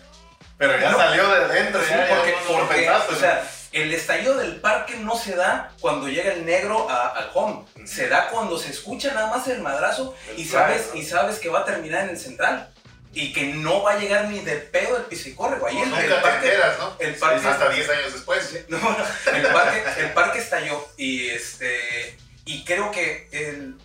Pero 0.57 0.79
ya 0.79 0.89
No. 0.89 0.97
salió 0.97 1.27
de 1.29 1.43
adentro, 1.45 1.81
Sí, 1.83 1.89
ya, 1.89 2.07
ya 2.07 2.15
porque, 2.15 2.31
no 2.31 2.57
porque, 2.59 2.75
pensaste, 2.75 3.13
o 3.13 3.19
sea, 3.19 3.51
el 3.73 3.93
estallido 3.93 4.37
del 4.37 4.55
parque 4.61 4.95
no 4.95 5.17
se 5.17 5.35
da 5.35 5.71
cuando 5.81 6.07
llega 6.07 6.31
el 6.31 6.45
negro 6.45 6.89
a- 6.89 7.09
al 7.09 7.29
home. 7.33 7.65
Se 7.85 8.07
da 8.07 8.29
cuando 8.29 8.57
se 8.57 8.71
escucha 8.71 9.13
nada 9.13 9.27
más 9.27 9.45
el 9.49 9.59
madrazo 9.61 10.15
El 10.29 10.39
y 10.39 10.45
sabes, 10.45 10.91
¿no? 10.93 10.99
y 11.01 11.03
sabes 11.05 11.39
que 11.39 11.49
va 11.49 11.59
a 11.59 11.65
terminar 11.65 12.03
en 12.05 12.11
el 12.11 12.17
central. 12.17 12.71
Y 13.11 13.33
que 13.33 13.43
no 13.47 13.81
va 13.83 13.93
a 13.93 13.97
llegar 13.97 14.25
ni 14.29 14.39
de 14.39 14.55
pedo 14.55 14.95
el 14.97 15.03
piscicorre, 15.03 15.57
güey. 15.59 15.75
Ahí 15.75 15.83
el, 15.83 15.89
Nunca 15.89 16.21
parque, 16.21 16.47
enteras, 16.47 16.79
¿no? 16.79 16.95
el 16.99 17.15
parque, 17.15 17.47
Hasta 17.47 17.69
10 17.69 17.89
años 17.89 18.13
después. 18.13 18.65
no, 18.69 18.77
el 19.33 19.47
parque, 19.47 19.83
el 19.97 20.11
parque 20.13 20.39
estalló 20.39 20.87
y 20.97 21.29
este 21.31 22.17
y 22.45 22.63
creo 22.63 22.91
que 22.91 23.27
el- 23.33 23.75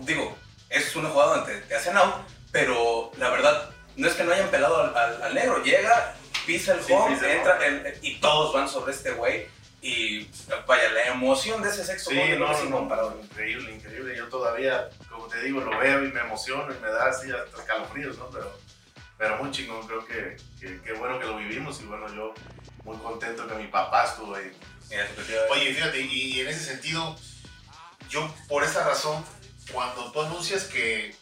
digo 0.00 0.36
es 0.68 0.94
una 0.96 1.08
jugada 1.10 1.36
donde 1.38 1.58
te, 1.62 1.74
hacen 1.74 1.96
out, 1.96 2.14
pero 2.50 3.10
la 3.18 3.28
verdad 3.30 3.70
no 3.96 4.08
es 4.08 4.14
que 4.14 4.24
no 4.24 4.32
hayan 4.32 4.48
pelado 4.48 4.80
al, 4.82 4.96
al- 4.96 5.22
al 5.22 5.34
negro, 5.34 5.62
llega, 5.62 6.14
pisa 6.46 6.72
el 6.74 6.82
Sí, 6.82 6.92
home, 6.94 7.14
pisa 7.14 7.30
entra 7.32 7.66
el- 7.66 7.98
y 8.00 8.18
todos 8.20 8.54
van 8.54 8.68
sobre 8.68 8.92
este 8.92 9.10
güey 9.12 9.46
y 9.82 10.30
vaya 10.66 10.90
la 10.92 11.08
emoción 11.08 11.60
de 11.60 11.68
ese 11.68 11.84
sexto 11.84 12.10
Sí, 12.10 12.16
no, 12.38 12.50
es 12.52 12.60
no, 12.60 12.66
incomparable. 12.68 13.20
increíble, 13.22 13.74
increíble. 13.74 14.16
Yo 14.16 14.28
todavía, 14.28 14.88
como 15.10 15.26
te 15.26 15.42
digo, 15.42 15.60
lo 15.60 15.76
veo 15.78 16.04
y 16.04 16.12
me 16.12 16.20
emociono 16.20 16.72
y 16.72 16.78
me 16.78 16.88
da 16.88 17.06
así 17.08 17.30
hasta 17.32 17.60
escalofríos, 17.60 18.16
¿no? 18.16 18.30
Pero, 18.30 18.56
pero 19.18 19.36
muy 19.38 19.50
chingón, 19.50 19.84
creo 19.86 20.06
que, 20.06 20.36
que, 20.60 20.80
que 20.82 20.92
bueno 20.94 21.18
que 21.18 21.26
lo 21.26 21.36
vivimos 21.36 21.80
y 21.80 21.84
bueno, 21.84 22.06
yo 22.14 22.32
muy 22.84 22.96
contento 22.98 23.46
que 23.48 23.54
mi 23.56 23.66
papá 23.66 24.04
estuvo 24.04 24.34
ahí. 24.36 24.52
Mira. 24.88 25.06
Oye, 25.50 25.74
fíjate, 25.74 26.00
y 26.00 26.40
en 26.40 26.48
ese 26.48 26.60
sentido, 26.64 27.16
yo 28.08 28.32
por 28.48 28.62
esa 28.62 28.84
razón, 28.84 29.24
cuando 29.72 30.10
tú 30.12 30.20
anuncias 30.22 30.64
que, 30.64 31.14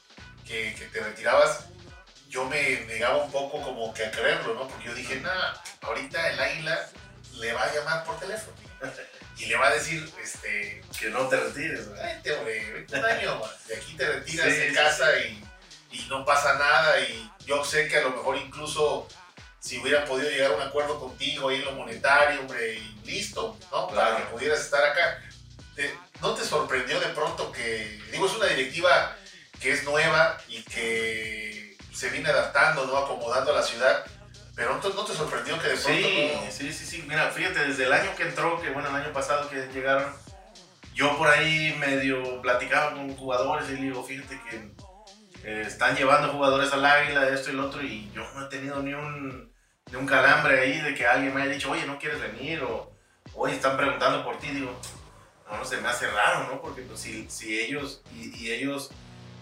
que, 0.46 0.74
que 0.74 0.84
te 0.86 1.00
retirabas, 1.00 1.66
yo 2.28 2.44
me 2.44 2.80
negaba 2.86 3.24
un 3.24 3.30
poco 3.30 3.60
como 3.62 3.92
que 3.94 4.04
a 4.04 4.10
creerlo, 4.10 4.54
¿no? 4.54 4.68
Porque 4.68 4.86
yo 4.86 4.94
dije, 4.94 5.16
nada, 5.20 5.62
ahorita 5.82 6.30
el 6.30 6.40
águila 6.40 6.88
le 7.34 7.52
va 7.52 7.62
a 7.64 7.74
llamar 7.74 8.04
por 8.04 8.18
teléfono 8.20 8.56
y 9.38 9.46
le 9.46 9.56
va 9.56 9.68
a 9.68 9.74
decir, 9.74 10.08
este, 10.22 10.82
Que 10.98 11.08
no 11.10 11.26
te 11.28 11.36
retires, 11.36 11.90
vente, 11.92 12.32
hombre, 12.32 12.72
vente 12.72 12.98
un 12.98 13.04
año, 13.04 13.40
de 13.66 13.76
aquí 13.76 13.96
te 13.96 14.06
retiras 14.06 14.46
Sí, 14.52 14.60
en 14.60 14.68
sí, 14.68 14.74
casa 14.74 15.18
y, 15.20 15.44
y 15.92 16.06
no 16.08 16.24
pasa 16.24 16.54
nada 16.54 17.00
y 17.00 17.30
yo 17.46 17.64
sé 17.64 17.88
que 17.88 17.96
a 17.96 18.02
lo 18.02 18.10
mejor 18.10 18.36
incluso 18.36 19.08
si 19.58 19.78
hubieran 19.78 20.06
podido 20.06 20.30
llegar 20.30 20.52
a 20.52 20.56
un 20.56 20.62
acuerdo 20.62 20.98
contigo 21.00 21.48
ahí 21.48 21.56
en 21.56 21.64
lo 21.66 21.72
monetario, 21.72 22.40
hombre, 22.40 22.74
y 22.74 23.00
listo, 23.04 23.58
¿no? 23.70 23.88
Para 23.88 24.08
Claro. 24.10 24.16
que 24.18 24.32
pudieras 24.32 24.60
estar 24.60 24.82
acá. 24.84 25.22
Te- 25.74 25.98
¿No 26.20 26.34
te 26.34 26.44
sorprendió 26.44 27.00
de 27.00 27.08
pronto 27.08 27.50
que, 27.52 27.98
digo, 28.12 28.26
es 28.26 28.32
una 28.34 28.46
directiva 28.46 29.16
que 29.60 29.72
es 29.72 29.84
nueva 29.84 30.38
y 30.48 30.62
que 30.64 31.76
se 31.92 32.10
viene 32.10 32.28
adaptando, 32.28 32.86
¿no? 32.86 32.96
Acomodando 32.96 33.52
a 33.52 33.56
la 33.56 33.62
ciudad, 33.62 34.04
pero 34.54 34.74
¿no 34.74 34.80
te, 34.80 34.88
no 34.90 35.04
te 35.04 35.14
sorprendió 35.14 35.58
que 35.60 35.68
de 35.68 35.76
pronto 35.76 36.08
Sí, 36.08 36.32
sí, 36.50 36.72
sí, 36.72 36.86
sí. 36.86 37.04
Mira, 37.08 37.30
fíjate, 37.30 37.60
desde 37.66 37.84
el 37.84 37.92
año 37.92 38.14
que 38.16 38.24
entró, 38.24 38.60
que 38.60 38.70
bueno, 38.70 38.88
el 38.90 38.96
año 38.96 39.12
pasado 39.12 39.48
que 39.48 39.68
llegaron, 39.72 40.12
yo 40.94 41.16
por 41.16 41.28
ahí 41.28 41.74
medio 41.78 42.42
platicaba 42.42 42.92
con 42.92 43.16
jugadores 43.16 43.68
y 43.70 43.74
le 43.74 43.82
digo, 43.82 44.04
fíjate 44.04 44.42
que 44.42 44.72
eh, 45.44 45.64
están 45.66 45.96
llevando 45.96 46.32
jugadores 46.32 46.70
al 46.72 46.84
águila, 46.84 47.28
esto 47.28 47.50
y 47.50 47.54
lo 47.54 47.66
otro, 47.66 47.82
y 47.82 48.10
yo 48.12 48.22
no 48.34 48.44
he 48.46 48.48
tenido 48.50 48.82
ni 48.82 48.92
un, 48.92 49.50
ni 49.90 49.96
un 49.96 50.06
calambre 50.06 50.60
ahí 50.60 50.80
de 50.80 50.94
que 50.94 51.06
alguien 51.06 51.34
me 51.34 51.42
haya 51.42 51.52
dicho, 51.52 51.70
oye, 51.70 51.86
no 51.86 51.98
quieres 51.98 52.20
venir, 52.20 52.62
o 52.62 52.92
oye, 53.34 53.54
están 53.54 53.76
preguntando 53.78 54.22
por 54.24 54.38
ti. 54.38 54.48
Digo, 54.48 54.78
no, 55.56 55.64
se 55.64 55.78
me 55.78 55.88
hace 55.88 56.06
raro, 56.10 56.48
¿no? 56.48 56.60
Porque 56.60 56.82
pues, 56.82 57.00
si, 57.00 57.28
si 57.30 57.58
ellos, 57.60 58.02
y, 58.14 58.36
y 58.36 58.52
ellos 58.52 58.90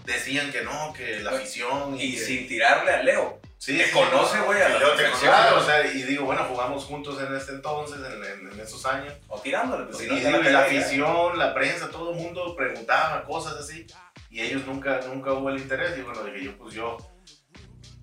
decían 0.04 0.50
que 0.50 0.62
no, 0.62 0.92
que 0.94 1.20
la 1.20 1.30
afición 1.32 1.94
y, 1.98 2.02
y 2.02 2.14
que- 2.14 2.20
sin 2.24 2.48
tirarle 2.48 2.90
a 2.92 3.02
Leo. 3.02 3.40
Sí, 3.58 3.76
Te 3.76 3.90
conoce, 3.90 4.38
güey, 4.40 4.62
a 4.62 4.68
la 4.68 4.78
te. 4.96 5.10
Claro, 5.20 5.58
o 5.58 5.64
sea, 5.64 5.84
y 5.84 6.02
digo, 6.04 6.24
bueno, 6.26 6.44
jugamos 6.44 6.84
juntos 6.84 7.20
en 7.20 7.34
este 7.36 7.52
entonces, 7.52 7.98
en, 7.98 8.24
en- 8.24 8.52
en 8.52 8.60
esos 8.60 8.86
años. 8.86 9.12
O 9.26 9.40
tirándole. 9.40 9.86
pues, 9.86 10.00
y 10.04 10.06
no, 10.06 10.14
digo, 10.14 10.28
y 10.28 10.32
la 10.44 10.50
la 10.50 10.62
cagué, 10.64 10.78
afición, 10.78 11.38
la 11.38 11.52
prensa, 11.54 11.90
todo 11.90 12.12
el 12.12 12.16
mundo 12.16 12.54
preguntaba 12.56 13.24
cosas 13.24 13.54
así. 13.56 13.84
Y 14.30 14.42
ellos 14.42 14.64
nunca, 14.64 15.00
nunca 15.08 15.32
hubo 15.32 15.50
el 15.50 15.58
interés. 15.58 15.98
Y 15.98 16.02
bueno, 16.02 16.22
dije 16.22 16.44
yo, 16.44 16.56
pues 16.56 16.72
yo 16.74 16.98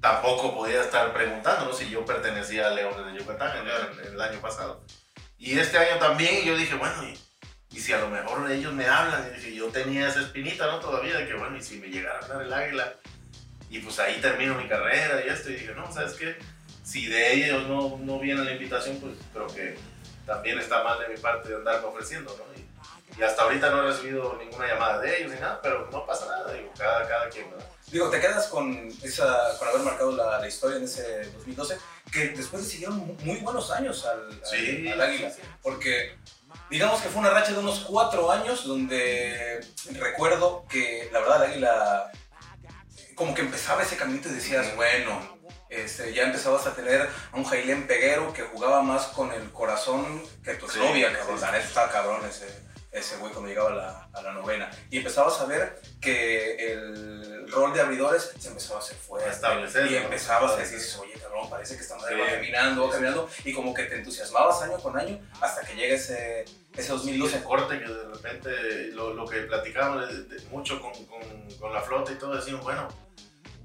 tampoco 0.02 0.54
podía 0.54 0.82
estar 0.82 1.14
preguntando, 1.14 1.66
¿no? 1.66 1.74
Si 1.74 1.90
yo 1.90 2.06
pertenecía 2.06 2.68
a 2.68 2.72
Leones 2.72 3.06
de 3.14 3.20
Yucatán 3.20 3.58
en, 3.58 3.68
en- 4.08 4.14
el 4.14 4.22
año 4.22 4.40
pasado. 4.42 4.84
Y 5.38 5.58
este 5.58 5.78
año 5.78 5.98
también, 6.00 6.44
yo 6.46 6.56
dije, 6.58 6.76
bueno, 6.76 6.96
y, 7.04 7.18
y 7.72 7.80
si 7.80 7.92
a 7.94 8.00
lo 8.00 8.10
mejor 8.10 8.50
ellos 8.52 8.74
me 8.74 8.88
hablan, 8.88 9.28
y 9.32 9.36
dije, 9.36 9.56
yo 9.56 9.68
tenía 9.70 10.08
esa 10.08 10.22
espinita, 10.22 10.68
¿no? 10.68 10.80
Todavía, 10.80 11.18
de 11.18 11.28
que 11.28 11.34
bueno, 11.34 11.58
y 11.58 11.62
si 11.62 11.78
me 11.80 11.88
llegara 11.88 12.20
a 12.20 12.24
hablar 12.24 12.42
el 12.44 12.54
águila, 12.54 12.94
y 13.70 13.80
pues 13.80 14.00
ahí 14.00 14.20
termino 14.22 14.56
mi 14.56 14.68
carrera 14.68 15.22
y 15.26 15.30
esto, 15.30 15.50
y 15.50 15.54
dije, 15.54 15.74
no, 15.76 15.92
¿sabes 15.92 16.14
qué? 16.14 16.38
Si 16.84 17.08
de 17.08 17.34
ellos 17.34 17.68
no, 17.68 17.98
no 18.00 18.20
viene 18.20 18.44
la 18.46 18.52
invitación, 18.54 18.98
pues 19.02 19.14
creo 19.34 19.48
que 19.48 19.78
también 20.26 20.60
está 20.60 20.84
mal 20.84 21.00
de 21.00 21.10
mi 21.10 21.18
parte 21.20 21.50
de 21.50 21.56
andarme 21.56 21.88
ofreciendo, 21.88 22.36
¿no? 22.38 22.46
Y, 22.60 23.20
y 23.20 23.24
hasta 23.24 23.44
ahorita 23.44 23.70
no 23.72 23.84
he 23.84 23.88
recibido 23.92 24.38
ninguna 24.38 24.68
llamada 24.68 25.00
de 25.00 25.18
ellos 25.18 25.34
ni 25.34 25.40
nada, 25.40 25.60
pero 25.62 25.90
no 25.92 26.06
pasa 26.06 26.26
nada, 26.28 26.54
digo, 26.54 26.72
cada, 26.78 27.08
cada 27.08 27.30
quien, 27.30 27.50
¿verdad? 27.52 27.66
Digo, 27.92 28.10
te 28.10 28.20
quedas 28.20 28.48
con, 28.48 28.88
esa, 29.04 29.58
con 29.60 29.68
haber 29.68 29.82
marcado 29.82 30.16
la, 30.16 30.40
la 30.40 30.48
historia 30.48 30.78
en 30.78 30.84
ese 30.84 31.26
2012, 31.32 31.78
que 32.12 32.30
después 32.30 32.68
siguieron 32.68 32.98
mu- 32.98 33.14
muy 33.22 33.38
buenos 33.38 33.70
años 33.72 34.06
al, 34.06 34.20
al- 34.32 34.42
Sí, 34.46 34.88
al 34.88 35.02
Águila. 35.02 35.30
sí, 35.30 35.42
sí. 35.42 35.48
Porque 35.62 36.16
digamos 36.70 37.02
que 37.02 37.10
fue 37.10 37.20
una 37.22 37.30
racha 37.30 37.52
de 37.54 37.60
unos 37.60 37.82
cuatro 37.82 38.32
años 38.32 38.66
donde 38.68 39.60
recuerdo 39.94 40.66
que 40.70 41.10
la 41.12 41.20
verdad 41.20 41.44
el 41.46 41.52
Águila 41.52 42.12
como 43.16 43.34
que 43.34 43.42
empezaba 43.42 43.82
ese 43.84 43.96
caminito 43.96 44.28
y 44.30 44.34
decías, 44.34 44.76
bueno, 44.76 45.38
este, 45.70 46.14
ya 46.14 46.24
empezabas 46.24 46.68
a 46.68 46.76
tener 46.76 47.02
a 47.32 47.38
un 47.38 47.46
Jailén 47.46 47.88
Peguero 47.88 48.34
que 48.34 48.44
jugaba 48.44 48.82
más 48.82 49.06
con 49.08 49.32
el 49.32 49.52
corazón 49.52 50.22
que 50.44 50.56
tu 50.56 50.68
Sí, 50.70 50.80
novia, 50.80 51.10
sí, 51.10 51.16
cabrón. 51.16 51.40
sí. 51.40 51.46
Neta 51.46 51.58
estaba 51.60 51.92
cabrón 51.92 52.22
ese, 52.28 52.48
ese 52.92 53.16
güey 53.18 53.32
cuando 53.32 53.50
llegaba 53.50 53.70
a 53.72 53.74
la, 53.74 54.10
a 54.14 54.22
la 54.22 54.34
novena. 54.34 54.70
Y 54.92 54.98
empezabas 54.98 55.40
a 55.40 55.46
ver 55.46 55.82
que 56.02 56.56
el 56.74 57.35
rol 57.52 57.74
de 57.74 57.82
abridores 57.82 58.32
se 58.40 58.48
empezaba 58.50 58.80
a 58.80 58.84
hacer 58.84 58.98
fuerte. 58.98 59.30
Establecer, 59.30 59.92
Y 59.92 59.96
empezabas 59.98 60.54
a 60.54 60.58
decir, 60.58 60.80
oye, 61.02 61.14
cabrón, 61.14 61.50
parece 61.50 61.76
que 61.76 61.82
esta 61.82 61.96
madre 61.98 62.16
Sí. 62.16 62.22
va 62.22 62.28
caminando, 62.28 62.86
va 62.88 62.92
caminando. 62.94 63.30
Y 63.44 63.54
como 63.54 63.74
que 63.74 63.84
te 63.84 63.96
entusiasmabas 63.96 64.62
año 64.64 64.78
con 64.78 64.98
año 64.98 65.20
hasta 65.42 65.62
que 65.62 65.76
llega 65.76 65.96
ese, 65.96 66.46
ese 66.76 66.84
Y 66.86 66.88
2012. 66.88 67.36
ese 67.38 67.44
corte 67.46 67.80
que 67.80 67.88
de 67.88 68.04
repente, 68.06 68.50
lo, 68.94 69.14
lo 69.14 69.26
que 69.28 69.42
platicábamos 69.42 70.10
mucho 70.52 70.82
con, 70.82 70.92
con- 71.06 71.58
con 71.60 71.74
la 71.74 71.82
flota 71.82 72.12
y 72.12 72.16
todo, 72.16 72.36
decían, 72.36 72.60
bueno, 72.62 72.88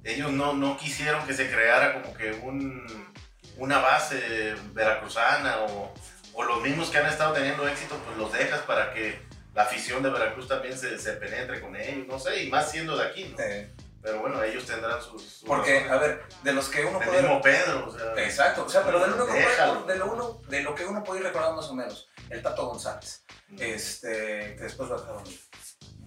ellos 0.04 0.30
no, 0.32 0.54
no 0.54 0.76
quisieron 0.78 1.26
que 1.26 1.34
se 1.34 1.50
creara 1.50 1.92
como 2.00 2.14
que 2.14 2.32
un, 2.32 3.12
una 3.58 3.78
base 3.78 4.54
veracruzana 4.72 5.58
o, 5.60 5.92
o 6.32 6.42
los 6.44 6.62
mismos 6.62 6.88
que 6.90 6.98
han 6.98 7.06
estado 7.06 7.32
teniendo 7.34 7.66
éxito, 7.68 7.96
pues 8.06 8.16
los 8.16 8.32
dejas 8.32 8.60
para 8.62 8.94
que 8.94 9.20
la 9.54 9.62
afición 9.62 10.02
de 10.02 10.10
Veracruz 10.10 10.46
también 10.48 10.76
se, 10.78 10.98
se 10.98 11.12
penetre 11.14 11.60
con 11.60 11.74
ellos, 11.76 12.06
no 12.06 12.18
sé, 12.18 12.44
y 12.44 12.50
más 12.50 12.70
siendo 12.70 12.96
de 12.96 13.04
aquí, 13.06 13.24
¿no? 13.36 13.42
Eh, 13.44 13.70
Pero 14.02 14.20
bueno, 14.20 14.42
ellos 14.42 14.64
tendrán 14.64 15.02
sus... 15.02 15.22
sus 15.22 15.44
porque, 15.48 15.80
razones. 15.80 15.92
a 15.92 15.98
ver, 15.98 16.22
de 16.42 16.52
los 16.52 16.68
que 16.68 16.84
uno 16.84 17.00
El 17.00 17.08
puede... 17.08 17.22
mismo 17.22 17.42
Pedro, 17.42 17.86
o 17.88 17.98
sea... 17.98 18.14
Exacto, 18.24 18.64
o 18.64 18.68
sea, 18.68 18.82
pero 18.84 19.00
de 19.00 19.08
lo, 19.08 19.26
que 19.26 19.32
puede- 19.32 19.92
de, 19.92 19.98
lo 19.98 20.12
uno, 20.12 20.40
de 20.48 20.62
lo 20.62 20.74
que 20.74 20.86
uno 20.86 21.02
puede 21.04 21.20
ir 21.20 21.26
recordando 21.26 21.56
más 21.56 21.68
o 21.70 21.74
menos, 21.74 22.08
el 22.30 22.42
Tato 22.42 22.66
González, 22.66 23.24
Mm. 23.48 23.56
este, 23.62 24.54
que 24.56 24.62
después 24.62 24.88
lo 24.88 24.96
dejaron 25.00 25.24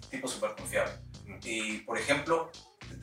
tipo 0.10 0.28
súper 0.30 0.52
confiable. 0.56 0.94
Mm. 1.26 1.40
Y, 1.44 1.78
por 1.80 1.98
ejemplo, 1.98 2.50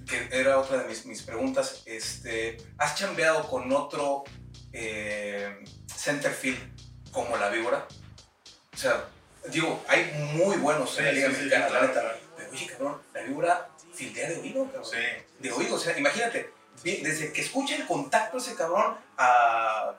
que 0.09 0.29
era 0.33 0.59
otra 0.59 0.79
de 0.79 0.88
mis, 0.88 1.05
mis 1.05 1.22
preguntas, 1.22 1.83
este, 1.85 2.57
¿has 2.79 2.94
chambeado 2.96 3.46
con 3.50 3.70
otro 3.70 4.24
eh, 4.72 5.62
centerfield 5.94 6.59
como 7.12 7.37
la 7.37 7.50
víbora? 7.50 7.87
O 8.72 8.76
sea, 8.79 9.05
digo, 9.48 9.83
hay 9.88 10.11
muy 10.35 10.57
buenos 10.57 10.98
en 10.98 11.05
la 11.07 11.12
Liga 11.12 11.29
Mexicana, 11.29 11.68
la 11.70 11.81
neta. 11.83 12.14
Pero, 12.37 12.50
oye, 12.50 12.66
cabrón, 12.66 13.03
la 13.14 13.22
víbora 13.22 13.68
fildea 13.94 14.29
de 14.31 14.37
oído, 14.40 14.64
cabrón 14.66 14.85
Sí. 14.85 14.98
de 15.38 15.53
oído. 15.53 15.74
O 15.76 15.79
sea, 15.79 15.98
imagínate, 15.98 16.53
desde 16.83 17.33
que 17.33 17.40
escucha 17.40 17.74
el 17.76 17.87
contacto 17.87 18.38
ese 18.38 18.55
cabrón 18.55 18.96
a 19.18 19.92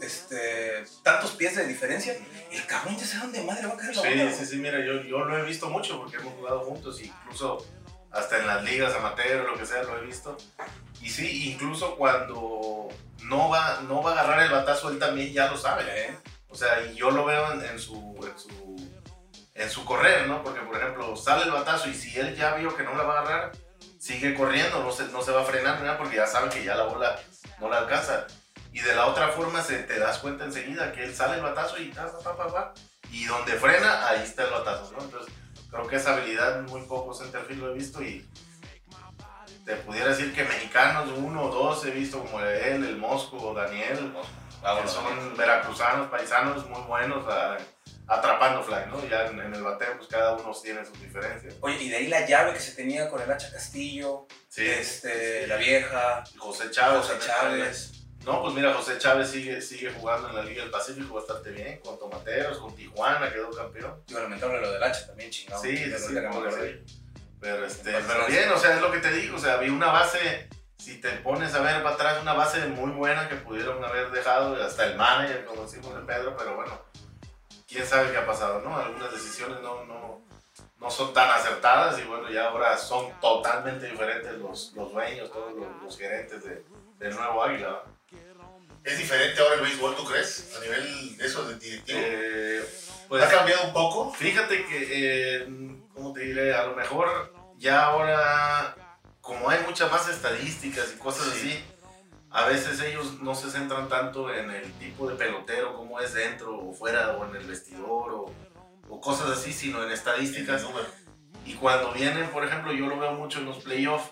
este, 0.00 0.84
tantos 1.02 1.32
pies 1.32 1.56
de 1.56 1.66
diferencia, 1.66 2.14
el 2.50 2.66
cabrón 2.66 2.96
ya 2.98 3.06
sabe 3.06 3.22
dónde 3.22 3.42
madre 3.42 3.66
va 3.66 3.74
a 3.74 3.76
caer 3.76 3.96
la. 3.96 4.02
Sí, 4.02 4.38
sí, 4.38 4.46
sí, 4.46 4.56
mira, 4.56 4.78
yo, 4.84 5.02
yo 5.02 5.20
lo 5.20 5.38
he 5.38 5.42
visto 5.42 5.70
mucho 5.70 5.98
porque 5.98 6.16
hemos 6.16 6.34
jugado 6.34 6.60
juntos, 6.60 7.00
incluso 7.00 7.66
hasta 8.10 8.38
en 8.38 8.46
las 8.46 8.62
ligas 8.64 8.94
amateur, 8.94 9.44
lo 9.46 9.56
que 9.58 9.64
sea, 9.66 9.82
lo 9.82 9.98
he 9.98 10.02
visto. 10.06 10.36
Y 11.00 11.10
sí, 11.10 11.50
incluso 11.52 11.96
cuando 11.96 12.88
no 13.24 13.48
va, 13.48 13.80
no 13.88 14.02
va 14.02 14.10
a 14.10 14.20
agarrar 14.20 14.42
el 14.44 14.50
batazo, 14.50 14.90
él 14.90 14.98
también 14.98 15.32
ya 15.32 15.48
lo 15.50 15.56
sabe. 15.56 15.84
Eh, 15.88 16.16
O 16.56 16.58
sea, 16.58 16.86
y 16.86 16.94
yo 16.94 17.10
lo 17.10 17.26
veo 17.26 17.52
en, 17.52 17.62
en 17.62 17.78
su, 17.78 18.18
en, 18.22 18.38
su, 18.38 18.90
en 19.52 19.68
su 19.68 19.84
correr, 19.84 20.26
¿no? 20.26 20.42
Porque, 20.42 20.60
por 20.60 20.74
ejemplo, 20.74 21.14
sale 21.14 21.44
el 21.44 21.50
batazo 21.50 21.86
y 21.90 21.92
si 21.92 22.18
él 22.18 22.34
ya 22.34 22.54
vio 22.54 22.74
que 22.74 22.82
no 22.82 22.94
la 22.94 23.02
va 23.02 23.18
a 23.18 23.20
agarrar, 23.20 23.52
sigue 23.98 24.34
corriendo, 24.34 24.82
no 24.82 24.90
se, 24.90 25.04
no 25.08 25.20
se 25.20 25.32
va 25.32 25.42
a 25.42 25.44
frenar, 25.44 25.78
¿verdad? 25.78 25.98
Porque 25.98 26.16
ya 26.16 26.26
sabe 26.26 26.48
que 26.48 26.64
ya 26.64 26.74
la 26.74 26.84
bola 26.84 27.20
no 27.60 27.68
la 27.68 27.80
alcanza. 27.80 28.26
Y 28.72 28.80
de 28.80 28.94
la 28.94 29.04
otra 29.04 29.28
forma 29.28 29.60
se, 29.60 29.80
te 29.80 29.98
das 29.98 30.16
cuenta 30.16 30.46
enseguida 30.46 30.92
que 30.92 31.04
él 31.04 31.14
sale 31.14 31.34
el 31.34 31.42
batazo 31.42 31.76
y 31.78 31.90
ta, 31.90 32.10
ta, 32.10 32.34
ta, 32.34 32.46
ta, 32.46 32.72
y 33.12 33.26
donde 33.26 33.52
frena, 33.52 34.08
ahí 34.08 34.22
está 34.22 34.44
el 34.44 34.52
batazo, 34.52 34.92
¿no? 34.92 35.04
Entonces, 35.04 35.34
creo 35.70 35.86
que 35.86 35.96
esa 35.96 36.14
habilidad 36.14 36.62
muy 36.62 36.80
pocos 36.84 37.18
centerfield 37.18 37.60
lo 37.60 37.72
he 37.72 37.74
visto 37.74 38.00
y 38.02 38.26
te 39.66 39.76
pudiera 39.76 40.08
decir 40.08 40.34
que 40.34 40.44
mexicanos, 40.44 41.10
uno 41.18 41.42
o 41.42 41.50
dos 41.50 41.84
he 41.84 41.90
visto 41.90 42.20
como 42.20 42.40
él, 42.40 42.82
el 42.82 42.96
Mosco, 42.96 43.52
Daniel, 43.52 44.14
que 44.45 44.45
vámonos. 44.62 44.92
son 44.92 45.36
veracruzanos, 45.36 46.08
paisanos 46.10 46.68
muy 46.68 46.80
buenos 46.82 47.26
a- 47.28 47.56
atrapando 48.08 48.62
fly, 48.62 48.86
¿no? 48.88 49.04
Ya 49.08 49.26
en, 49.26 49.40
en 49.40 49.54
el 49.54 49.62
bateo, 49.62 49.96
pues 49.96 50.08
cada 50.08 50.34
uno 50.34 50.52
tiene 50.62 50.84
sus 50.84 51.00
diferencias. 51.00 51.54
Oye, 51.60 51.76
y 51.82 51.88
de 51.88 51.96
ahí 51.96 52.06
la 52.08 52.24
llave 52.26 52.52
que 52.52 52.60
se 52.60 52.72
tenía 52.72 53.08
con 53.10 53.20
el 53.20 53.30
Hacha 53.30 53.50
Castillo, 53.50 54.26
Sí. 54.48 54.66
este, 54.66 55.46
la 55.48 55.56
vieja, 55.56 56.22
José 56.38 56.70
Chávez. 56.70 57.00
José. 57.06 57.18
Chávez. 57.26 57.92
No, 58.24 58.42
pues 58.42 58.54
mira, 58.54 58.74
José 58.74 58.98
Chávez 58.98 59.30
sigue, 59.30 59.60
sigue 59.60 59.92
jugando 59.92 60.28
en 60.30 60.36
la 60.36 60.42
Liga 60.42 60.62
del 60.62 60.70
Pacífico 60.70 61.14
bastante 61.14 61.50
bien, 61.50 61.78
con 61.80 61.96
Tomateros, 61.98 62.58
con 62.58 62.74
Tijuana, 62.74 63.32
quedó 63.32 63.50
campeón. 63.50 64.02
Digo, 64.06 64.20
lamentable 64.20 64.60
lo 64.60 64.72
del 64.72 64.82
Hacha 64.82 65.06
también, 65.06 65.30
chingado. 65.30 65.62
Sí, 65.62 65.76
sí, 65.76 65.92
sí. 65.96 66.14
Pero, 67.40 67.66
este, 67.66 67.92
pero 67.92 68.26
bien, 68.26 68.50
o 68.50 68.58
sea, 68.58 68.74
es 68.74 68.80
lo 68.80 68.90
que 68.90 68.98
te 68.98 69.10
digo, 69.12 69.36
o 69.36 69.38
sea, 69.38 69.54
había 69.54 69.70
una 69.72 69.92
base, 69.92 70.48
si 70.78 71.00
te 71.00 71.10
pones 71.18 71.54
a 71.54 71.60
ver 71.60 71.82
para 71.82 71.94
atrás, 71.94 72.18
una 72.22 72.34
base 72.34 72.66
muy 72.66 72.90
buena 72.92 73.28
que 73.28 73.36
pudieron 73.36 73.84
haber 73.84 74.10
dejado, 74.10 74.62
hasta 74.62 74.86
el 74.86 74.96
manager, 74.96 75.44
como 75.44 75.62
decimos 75.62 75.94
de 75.94 76.02
Pedro, 76.02 76.36
pero 76.36 76.56
bueno, 76.56 76.80
quién 77.68 77.86
sabe 77.86 78.10
qué 78.10 78.18
ha 78.18 78.26
pasado, 78.26 78.60
¿no? 78.60 78.76
Algunas 78.76 79.12
decisiones 79.12 79.60
no, 79.60 79.84
no, 79.84 80.22
no 80.78 80.90
son 80.90 81.12
tan 81.12 81.30
acertadas 81.30 81.98
y 81.98 82.02
bueno, 82.02 82.30
ya 82.30 82.48
ahora 82.48 82.76
son 82.76 83.10
totalmente 83.20 83.86
diferentes 83.90 84.32
los, 84.38 84.72
los 84.74 84.92
dueños, 84.92 85.30
todos 85.30 85.52
los, 85.54 85.82
los 85.82 85.98
gerentes 85.98 86.44
de, 86.44 86.64
del 86.98 87.14
nuevo 87.14 87.42
Águila. 87.42 87.82
¿Es 88.84 88.98
diferente 88.98 89.40
ahora 89.40 89.56
el 89.56 89.62
béisbol, 89.62 89.96
tú 89.96 90.04
crees? 90.04 90.54
A 90.56 90.60
nivel 90.60 91.16
de 91.16 91.26
eso, 91.26 91.44
de 91.48 91.56
directivo. 91.56 91.98
Eh, 92.00 92.64
pues, 93.08 93.24
¿Ha 93.24 93.28
cambiado 93.28 93.64
un 93.64 93.72
poco? 93.72 94.12
Fíjate 94.12 94.64
que, 94.64 94.86
eh, 94.92 95.48
¿cómo 95.92 96.12
te 96.12 96.20
diré? 96.20 96.54
A 96.54 96.66
lo 96.66 96.76
mejor 96.76 97.34
ya 97.56 97.86
ahora, 97.86 98.76
como 99.26 99.50
hay 99.50 99.58
muchas 99.66 99.90
más 99.90 100.08
estadísticas 100.08 100.92
y 100.94 100.98
cosas 100.98 101.26
Sí. 101.34 101.50
así, 101.50 101.64
a 102.30 102.46
veces 102.46 102.80
ellos 102.80 103.20
no 103.20 103.34
se 103.34 103.50
centran 103.50 103.88
tanto 103.88 104.32
en 104.32 104.50
el 104.50 104.72
tipo 104.74 105.08
de 105.08 105.16
pelotero, 105.16 105.74
cómo 105.74 106.00
es 106.00 106.14
dentro 106.14 106.56
o 106.58 106.72
fuera 106.72 107.16
o 107.16 107.26
en 107.28 107.34
el 107.34 107.46
vestidor 107.46 108.12
o, 108.12 108.32
o 108.88 109.00
cosas 109.00 109.30
así, 109.30 109.52
sino 109.52 109.82
en 109.82 109.90
estadísticas. 109.90 110.62
Número. 110.62 110.86
Y 111.44 111.54
cuando 111.54 111.92
vienen, 111.92 112.28
por 112.30 112.44
ejemplo, 112.44 112.72
yo 112.72 112.86
lo 112.86 112.98
veo 112.98 113.12
mucho 113.12 113.40
en 113.40 113.46
los 113.46 113.58
playoffs, 113.58 114.10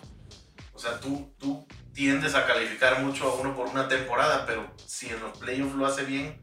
o 0.73 0.79
sea, 0.79 0.99
tú, 0.99 1.33
tú 1.37 1.65
tiendes 1.93 2.35
a 2.35 2.45
calificar 2.45 3.01
mucho 3.01 3.29
a 3.29 3.35
uno 3.35 3.55
por 3.55 3.67
una 3.67 3.87
temporada, 3.87 4.45
pero 4.45 4.69
si 4.85 5.07
en 5.07 5.21
los 5.21 5.37
playoffs 5.37 5.75
lo 5.75 5.85
hace 5.85 6.03
bien, 6.03 6.41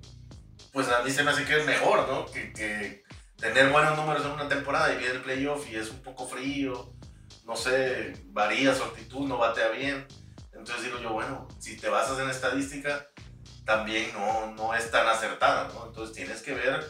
pues 0.73 0.89
a 0.89 1.03
mí 1.03 1.11
se 1.11 1.23
me 1.23 1.31
hace 1.31 1.45
que 1.45 1.61
es 1.61 1.67
mejor, 1.67 2.09
¿no? 2.09 2.25
Que, 2.27 2.53
que 2.53 3.03
tener 3.37 3.71
buenos 3.71 3.97
números 3.99 4.25
en 4.25 4.33
una 4.33 4.49
temporada 4.49 4.95
y 4.95 4.99
viene 4.99 5.15
el 5.15 5.23
playoff 5.23 5.69
y 5.71 5.77
es 5.77 5.91
un 5.91 6.03
poco 6.03 6.27
frío, 6.27 6.95
no 7.44 7.57
sé, 7.57 8.12
varía 8.26 8.74
su 8.74 8.83
actitud, 8.85 9.26
no 9.26 9.38
batea 9.38 9.68
bien. 9.70 10.07
Entonces 10.52 10.85
digo 10.85 10.98
yo, 10.98 11.12
bueno, 11.12 11.48
si 11.59 11.76
te 11.76 11.88
basas 11.88 12.18
en 12.18 12.31
estadística, 12.31 13.09
también 13.64 14.12
no, 14.12 14.52
no 14.52 14.74
es 14.74 14.90
tan 14.90 15.07
acertada, 15.07 15.70
¿no? 15.74 15.87
Entonces 15.87 16.14
tienes 16.14 16.42
que 16.42 16.55
ver 16.55 16.85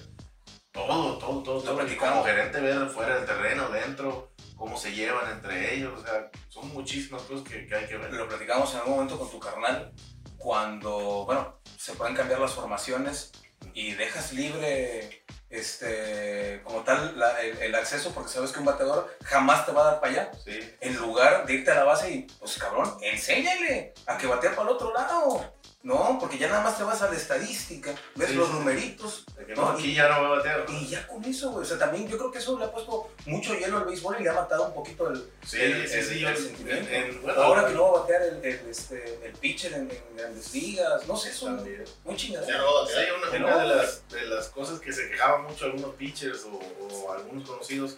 todo, 0.71 1.19
todo, 1.19 1.43
todo, 1.43 1.63
todo. 1.63 1.77
Platicamos. 1.77 2.15
como 2.15 2.25
gerente 2.25 2.61
ver 2.61 2.89
fuera 2.89 3.17
del 3.17 3.27
terreno, 3.27 3.69
dentro, 3.69 4.33
cómo 4.57 4.77
se 4.77 4.93
llevan 4.93 5.31
entre 5.31 5.75
ellos, 5.75 5.99
o 5.99 6.03
sea, 6.03 6.31
son 6.49 6.69
muchísimas 6.73 7.23
cosas 7.23 7.47
que, 7.47 7.67
que 7.67 7.75
hay 7.75 7.87
que 7.87 7.97
ver. 7.97 8.13
Lo 8.13 8.29
platicamos 8.29 8.73
en 8.73 8.81
algún 8.81 8.95
momento 8.95 9.19
con 9.19 9.31
tu 9.31 9.39
carnal, 9.39 9.93
cuando, 10.39 11.25
bueno, 11.25 11.61
se 11.79 11.95
pueden 11.95 12.17
cambiar 12.17 12.41
las 12.41 12.53
formaciones 12.53 13.33
y 13.75 13.93
dejas 13.93 14.33
libre, 14.33 15.22
este, 15.53 16.61
como 16.65 16.83
tal, 16.83 17.19
la- 17.19 17.41
el, 17.41 17.57
el 17.63 17.75
acceso, 17.75 18.11
porque 18.13 18.31
sabes 18.31 18.51
que 18.53 18.59
un 18.59 18.65
bateador 18.65 19.15
jamás 19.25 19.65
te 19.67 19.73
va 19.73 19.83
a 19.83 19.85
dar 19.93 20.01
para 20.01 20.13
allá. 20.13 20.31
Sí, 20.45 20.75
En 20.81 20.97
lugar 20.97 21.47
de 21.47 21.53
irte 21.55 21.71
a 21.71 21.75
la 21.77 21.85
base 21.85 22.11
y, 22.11 22.23
pues 22.41 22.57
cabrón, 22.59 22.97
enséñale 23.03 23.95
a 24.07 24.17
que 24.19 24.27
batea 24.27 24.51
para 24.51 24.63
el 24.63 24.69
otro 24.75 24.93
lado. 24.93 25.53
No, 25.85 26.17
porque 26.21 26.39
ya 26.39 26.47
nada 26.49 26.63
más 26.63 26.79
te 26.79 26.85
vas 26.85 27.03
a 27.03 27.11
la 27.11 27.17
estadística, 27.17 27.93
ves 28.15 28.29
Sí, 28.29 28.35
los 28.37 28.47
sí. 28.47 28.55
numeritos 28.55 29.25
que 29.47 29.53
No, 29.57 29.69
aquí 29.71 29.93
ya 29.95 30.09
no 30.09 30.23
va 30.23 30.29
a 30.29 30.31
batear. 30.37 30.65
¿no? 30.71 30.79
y 30.79 30.87
ya 30.87 31.05
con 31.09 31.25
eso, 31.25 31.51
güey. 31.51 31.65
O 31.65 31.69
sea, 31.69 31.77
también 31.77 32.07
yo 32.09 32.17
creo 32.17 32.31
que 32.31 32.39
eso 32.39 32.57
le 32.57 32.67
ha 32.67 32.71
puesto 32.71 33.11
mucho 33.27 33.55
hielo 33.57 33.79
al 33.79 33.85
béisbol 33.87 34.17
y 34.21 34.23
le 34.23 34.31
ha 34.31 34.35
matado 34.35 34.67
un 34.69 34.75
poquito 34.75 35.11
el, 35.11 35.29
Sí, 35.45 35.61
el- 35.61 35.89
sí, 35.89 35.95
el- 36.25 36.37
sí, 36.37 36.45
sentimiento. 36.45 36.89
en- 36.89 37.23
bueno, 37.23 37.43
Ahora 37.43 37.67
que 37.67 37.75
no 37.75 37.83
va 37.93 37.99
a 37.99 38.01
batear 38.03 38.23
el, 38.23 38.45
el, 38.45 38.69
este, 38.71 39.27
el 39.27 39.33
pitcher 39.33 39.73
en, 39.73 39.91
en 39.91 40.17
grandes 40.17 40.55
ligas, 40.55 41.05
no 41.09 41.17
sé, 41.17 41.31
eso 41.31 41.47
También. 41.47 41.83
muy 42.05 42.15
Ya 42.15 42.21
chingada. 42.21 42.59
no 42.59 42.75
va 42.75 42.83
a 42.85 42.87
Sí, 42.87 42.93
batear. 42.95 43.15
una, 43.19 43.31
Que 43.33 43.37
una 43.39 43.51
no. 43.51 43.59
de, 43.59 43.75
las, 43.77 44.09
de 44.09 44.23
las 44.27 44.49
cosas 44.51 44.79
que 44.79 44.93
se 44.93 45.09
quejaban 45.11 45.43
mucho 45.43 45.65
algunos 45.65 45.97
pitchers 45.97 46.45
o, 46.45 46.61
o 46.95 47.13
algunos 47.13 47.49
conocidos, 47.49 47.97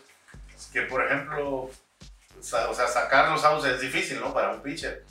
es 0.56 0.66
que 0.72 0.82
por 0.82 1.04
ejemplo, 1.04 1.68
o 1.68 1.70
sea, 2.40 2.88
sacar 2.88 3.30
los 3.30 3.44
outs 3.44 3.66
es 3.66 3.80
difícil, 3.82 4.20
¿no? 4.20 4.32
Para 4.32 4.52
un 4.54 4.62
pitcher. 4.62 5.04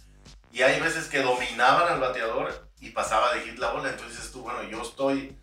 Y 0.54 0.62
hay 0.62 0.80
veces 0.80 1.08
que 1.08 1.24
dominaban 1.24 1.92
al 1.92 2.00
bateador 2.00 2.70
y 2.80 2.92
pasaba 2.92 3.34
de 3.34 3.42
hit 3.42 3.58
la 3.58 3.72
bola. 3.72 3.90
Entonces 3.90 4.32
tú, 4.32 4.44
bueno, 4.44 4.62
yo 4.62 4.84
estoy, 4.84 5.36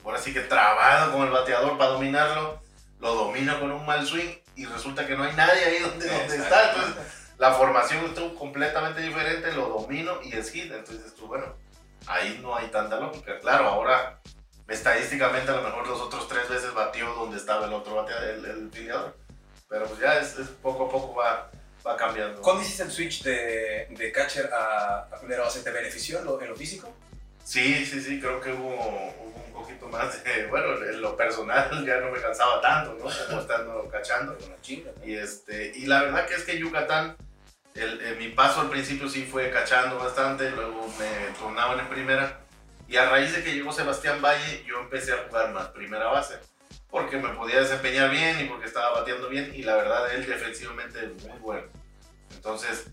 por 0.00 0.14
así 0.14 0.32
que 0.32 0.42
trabado 0.42 1.12
con 1.12 1.22
el 1.22 1.32
bateador 1.32 1.76
para 1.76 1.90
dominarlo, 1.90 2.62
lo 3.00 3.14
domino 3.16 3.58
con 3.58 3.72
un 3.72 3.84
mal 3.84 4.06
swing 4.06 4.36
y 4.54 4.64
resulta 4.64 5.08
que 5.08 5.16
no 5.16 5.24
hay 5.24 5.34
nadie 5.34 5.64
ahí 5.64 5.78
donde, 5.80 6.08
donde 6.08 6.36
está. 6.36 6.70
Entonces 6.70 6.94
la 7.36 7.52
formación 7.54 8.04
estuvo 8.04 8.36
completamente 8.36 9.00
diferente, 9.00 9.52
lo 9.54 9.70
domino 9.70 10.20
y 10.22 10.32
es 10.32 10.52
hit. 10.52 10.70
Entonces 10.70 11.16
tú, 11.16 11.26
bueno, 11.26 11.56
ahí 12.06 12.38
no 12.40 12.54
hay 12.54 12.68
tanta 12.68 13.00
lógica. 13.00 13.40
Claro, 13.40 13.66
ahora 13.66 14.20
estadísticamente 14.68 15.50
a 15.50 15.56
lo 15.56 15.62
mejor 15.62 15.84
los 15.88 16.00
otros 16.00 16.28
tres 16.28 16.48
veces 16.48 16.72
batió 16.74 17.12
donde 17.14 17.38
estaba 17.38 17.66
el 17.66 17.72
otro 17.72 17.96
bateador, 17.96 18.28
el, 18.28 18.44
el 18.44 18.70
filiador. 18.70 19.16
Pero 19.68 19.86
pues 19.86 19.98
ya 19.98 20.16
es, 20.20 20.38
es 20.38 20.46
poco 20.48 20.86
a 20.86 20.90
poco 20.90 21.16
va, 21.16 21.50
va 21.88 21.96
cambiando. 21.96 22.40
¿Cuándo 22.42 22.62
hiciste 22.62 22.82
el 22.82 22.90
switch 22.90 23.22
de, 23.22 23.88
de 23.90 24.12
catcher 24.12 24.50
a, 24.52 25.08
a 25.10 25.18
primera 25.18 25.42
base? 25.42 25.60
¿Te 25.60 25.70
benefició 25.70 26.18
en 26.18 26.24
lo, 26.26 26.40
en 26.40 26.48
lo 26.48 26.56
físico? 26.56 26.94
Sí, 27.48 27.86
sí, 27.86 28.02
sí, 28.02 28.20
creo 28.20 28.42
que 28.42 28.52
hubo, 28.52 28.74
hubo 28.74 29.44
un 29.46 29.52
poquito 29.54 29.88
más 29.88 30.22
de, 30.22 30.46
bueno, 30.50 30.84
en 30.84 31.00
lo 31.00 31.16
personal 31.16 31.84
ya 31.86 31.98
no 31.98 32.10
me 32.10 32.20
cansaba 32.20 32.60
tanto, 32.60 32.92
¿no? 32.92 33.04
Como 33.26 33.40
estando 33.40 33.88
cachando. 33.90 34.36
Una 34.46 34.60
chinga. 34.60 34.90
Y, 35.02 35.14
este, 35.16 35.72
y 35.74 35.86
la 35.86 36.02
verdad 36.02 36.26
que 36.26 36.34
es 36.34 36.44
que 36.44 36.58
Yucatán, 36.58 37.16
el, 37.74 38.02
eh, 38.02 38.16
mi 38.18 38.28
paso 38.28 38.60
al 38.60 38.68
principio 38.68 39.08
sí 39.08 39.24
fue 39.24 39.50
cachando 39.50 39.98
bastante, 39.98 40.50
luego 40.50 40.86
me 40.98 41.38
tornaban 41.38 41.80
en 41.80 41.88
primera. 41.88 42.40
Y 42.86 42.96
a 42.96 43.08
raíz 43.08 43.34
de 43.34 43.42
que 43.42 43.54
llegó 43.54 43.72
Sebastián 43.72 44.20
Valle, 44.20 44.64
yo 44.66 44.80
empecé 44.80 45.12
a 45.12 45.24
jugar 45.26 45.52
más 45.52 45.68
primera 45.68 46.08
base. 46.08 46.34
Porque 46.90 47.16
me 47.16 47.30
podía 47.30 47.60
desempeñar 47.60 48.10
bien 48.10 48.40
y 48.40 48.44
porque 48.44 48.66
estaba 48.66 49.00
bateando 49.00 49.28
bien. 49.28 49.52
Y 49.54 49.62
la 49.62 49.76
verdad, 49.76 50.12
él 50.14 50.26
defensivamente 50.26 50.98
es 51.04 51.24
muy 51.24 51.38
bueno. 51.38 51.66
Entonces, 52.38 52.84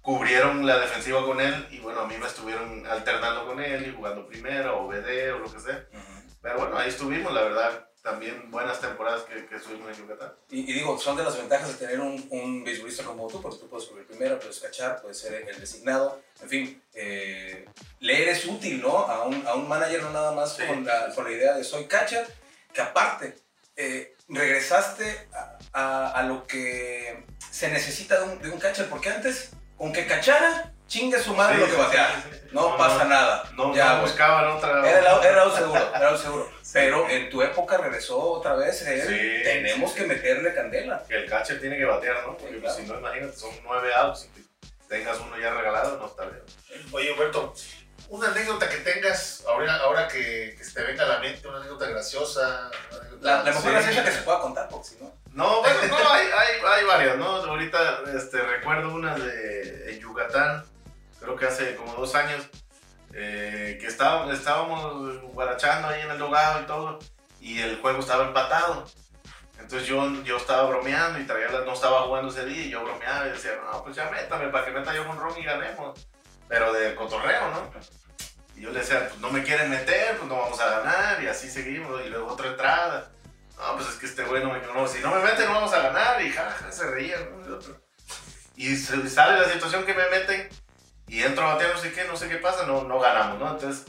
cubrieron 0.00 0.66
la 0.66 0.78
defensiva 0.78 1.24
con 1.24 1.40
él. 1.40 1.66
Y 1.70 1.78
bueno, 1.78 2.00
a 2.00 2.06
mí 2.06 2.16
me 2.18 2.26
estuvieron 2.26 2.84
alternando 2.86 3.46
con 3.46 3.60
él 3.62 3.86
y 3.86 3.94
jugando 3.94 4.26
primera 4.26 4.74
o 4.74 4.88
BD 4.88 5.32
o 5.34 5.38
lo 5.38 5.52
que 5.52 5.60
sea. 5.60 5.86
Ujú. 5.92 6.34
Pero 6.42 6.58
bueno, 6.58 6.76
ahí 6.76 6.88
estuvimos, 6.88 7.32
la 7.32 7.42
verdad. 7.42 7.88
También 8.02 8.50
buenas 8.50 8.80
temporadas 8.80 9.22
que, 9.22 9.46
que 9.46 9.54
estuvimos 9.54 9.88
en 9.96 10.02
Yucatán. 10.02 10.32
Y, 10.50 10.68
y 10.68 10.72
digo, 10.72 10.98
son 10.98 11.16
de 11.16 11.22
las 11.22 11.36
ventajas 11.38 11.68
de 11.68 11.86
tener 11.86 12.00
un, 12.00 12.26
un 12.30 12.64
beisbolista 12.64 13.04
como 13.04 13.28
tú, 13.28 13.40
porque 13.40 13.58
tú 13.58 13.68
puedes 13.68 13.86
cubrir 13.86 14.04
primero, 14.08 14.40
puedes 14.40 14.58
cachar, 14.58 15.00
puedes 15.00 15.20
ser 15.20 15.34
el 15.48 15.60
designado. 15.60 16.20
En 16.42 16.48
fin, 16.48 16.82
eh, 16.94 17.64
le 18.00 18.22
eres 18.22 18.44
útil, 18.46 18.82
¿no? 18.82 18.98
A 18.98 19.22
un, 19.24 19.46
a 19.46 19.54
un 19.54 19.68
manager, 19.68 20.02
no 20.02 20.10
nada 20.10 20.32
más 20.32 20.56
Sí. 20.56 20.66
con, 20.66 20.84
la, 20.84 21.14
con 21.14 21.22
la 21.24 21.30
idea 21.30 21.54
de 21.56 21.62
soy 21.62 21.84
catcher, 21.84 22.26
que 22.74 22.80
aparte, 22.80 23.36
eh, 23.76 24.16
regresaste 24.34 25.28
a, 25.32 25.58
a- 25.72 26.10
a 26.12 26.22
lo 26.24 26.46
que 26.46 27.24
se 27.50 27.68
necesita 27.70 28.18
de 28.20 28.24
un, 28.24 28.42
de 28.42 28.50
un 28.50 28.58
catcher, 28.58 28.88
porque 28.88 29.10
antes, 29.10 29.50
con 29.76 29.92
que 29.92 30.06
cachara, 30.06 30.72
chingue 30.86 31.18
su 31.20 31.34
madre 31.34 31.54
Sí, 31.56 31.60
lo 31.60 31.66
que 31.66 31.72
sí, 31.96 31.98
sí, 32.22 32.28
sí. 32.32 32.48
No, 32.52 32.76
pasa 32.76 33.04
nada. 33.04 33.44
No, 33.56 33.74
ya, 33.74 33.94
no 33.96 34.02
buscaban 34.02 34.46
otra. 34.48 34.88
Era, 34.88 35.00
la- 35.00 35.22
era 35.28 35.42
algo 35.42 35.56
seguro, 35.56 35.90
era 35.94 36.08
algo 36.08 36.18
seguro. 36.18 36.50
Pero 36.72 37.08
en 37.10 37.28
tu 37.30 37.42
época 37.42 37.76
regresó 37.78 38.18
otra 38.18 38.54
vez. 38.54 38.78
Sí. 38.78 38.84
Tenemos 39.42 39.92
que 39.92 40.04
meterle 40.04 40.54
candela. 40.54 41.02
Que 41.06 41.16
el 41.16 41.28
catcher 41.28 41.60
tiene 41.60 41.76
que 41.76 41.84
batear, 41.84 42.26
¿no? 42.26 42.36
Porque 42.36 42.54
Sí, 42.54 42.60
claro. 42.60 42.76
si 42.76 42.82
no, 42.84 42.98
imagínate, 42.98 43.36
son 43.36 43.50
nueve 43.64 43.90
outs 43.94 44.24
y 44.24 44.40
que 44.40 44.46
tengas 44.88 45.18
uno 45.20 45.38
ya 45.38 45.52
regalado, 45.52 45.98
no 45.98 46.06
está 46.06 46.24
bien. 46.26 46.42
Oye, 46.92 47.12
Humberto, 47.12 47.54
una 48.12 48.28
anécdota 48.28 48.68
que 48.68 48.76
tengas 48.78 49.42
ahora, 49.48 49.76
ahora 49.78 50.06
que, 50.06 50.54
que 50.56 50.62
se 50.64 50.74
te 50.74 50.82
venga 50.82 51.02
a 51.04 51.08
la 51.08 51.18
mente, 51.18 51.48
una 51.48 51.58
anécdota 51.58 51.86
graciosa. 51.88 52.70
una 52.90 52.98
anécdota- 53.00 53.24
La, 53.26 53.36
la 53.42 53.44
mejor 53.52 53.72
graciosa 53.72 54.04
que 54.04 54.10
se 54.12 54.22
pueda 54.22 54.40
contar, 54.40 54.68
porque 54.68 54.88
si 54.88 54.96
no. 55.02 55.12
No, 55.32 55.60
bueno, 55.60 55.78
no, 55.88 56.10
hay, 56.12 56.26
hay, 56.26 56.60
hay 56.66 56.84
varias, 56.84 57.16
¿no? 57.16 57.26
Ahorita 57.36 58.00
este, 58.14 58.38
recuerdo 58.42 58.90
una 58.94 59.14
de 59.16 59.94
en 59.94 59.98
Yucatán, 60.00 60.62
creo 61.20 61.36
que 61.36 61.46
hace 61.46 61.74
como 61.74 61.94
dos 61.94 62.14
años, 62.14 62.44
eh, 63.14 63.78
que 63.80 63.86
estábamos, 63.86 64.34
estábamos 64.34 65.22
guarachando 65.32 65.88
ahí 65.88 66.02
en 66.02 66.10
el 66.10 66.18
logado 66.18 66.60
y 66.60 66.66
todo, 66.66 66.98
y 67.40 67.60
el 67.60 67.80
juego 67.80 68.00
estaba 68.00 68.24
empatado. 68.24 68.84
Entonces 69.58 69.88
yo, 69.88 70.04
yo 70.22 70.36
estaba 70.36 70.64
bromeando 70.68 71.18
y 71.18 71.24
traía 71.24 71.48
no 71.48 71.72
estaba 71.72 72.02
jugando 72.02 72.30
ese 72.30 72.44
día 72.44 72.64
y 72.66 72.70
yo 72.70 72.82
bromeaba 72.84 73.26
y 73.28 73.30
decía, 73.30 73.52
no, 73.64 73.82
pues 73.84 73.96
ya 73.96 74.10
métame 74.10 74.48
para 74.48 74.66
que 74.66 74.70
meta 74.72 74.92
yo 74.94 75.08
un 75.08 75.18
ron 75.18 75.38
y 75.38 75.44
ganemos. 75.44 75.98
Pero 76.48 76.70
de 76.74 76.94
cotorreo, 76.94 77.48
¿no? 77.48 77.72
Y 78.56 78.62
yo 78.62 78.70
le 78.70 78.80
decía, 78.80 79.08
pues 79.08 79.20
no 79.20 79.30
me 79.30 79.42
quieren 79.42 79.70
meter, 79.70 80.16
pues 80.16 80.28
no 80.28 80.38
vamos 80.38 80.60
a 80.60 80.80
ganar 80.80 81.22
y 81.22 81.26
así 81.26 81.50
seguimos. 81.50 82.00
Y 82.04 82.08
luego 82.08 82.28
otra 82.28 82.48
entrada. 82.48 83.10
No, 83.58 83.76
pues 83.76 83.88
es 83.88 83.94
que 83.94 84.06
este 84.06 84.24
güey 84.24 84.42
no 84.42 84.52
me 84.52 84.60
no, 84.60 84.88
si 84.88 85.00
no 85.00 85.14
me 85.14 85.22
mete 85.22 85.44
no 85.44 85.54
vamos 85.54 85.72
a 85.72 85.82
ganar 85.82 86.20
y 86.20 86.30
jaja, 86.30 86.72
se 86.72 86.90
reían 86.90 87.22
uno. 87.34 87.58
Y 88.56 88.76
sale 88.76 89.40
la 89.40 89.48
situación 89.48 89.84
que 89.84 89.94
me 89.94 90.08
meten 90.08 90.48
y 91.08 91.22
entro 91.22 91.44
a 91.44 91.54
batear 91.54 91.74
no 91.74 91.80
sé 91.80 91.92
qué, 91.92 92.04
no 92.04 92.16
sé 92.16 92.28
qué 92.28 92.36
pasa, 92.36 92.66
no, 92.66 92.84
no 92.84 92.98
ganamos, 92.98 93.38
¿no? 93.38 93.50
Entonces 93.50 93.86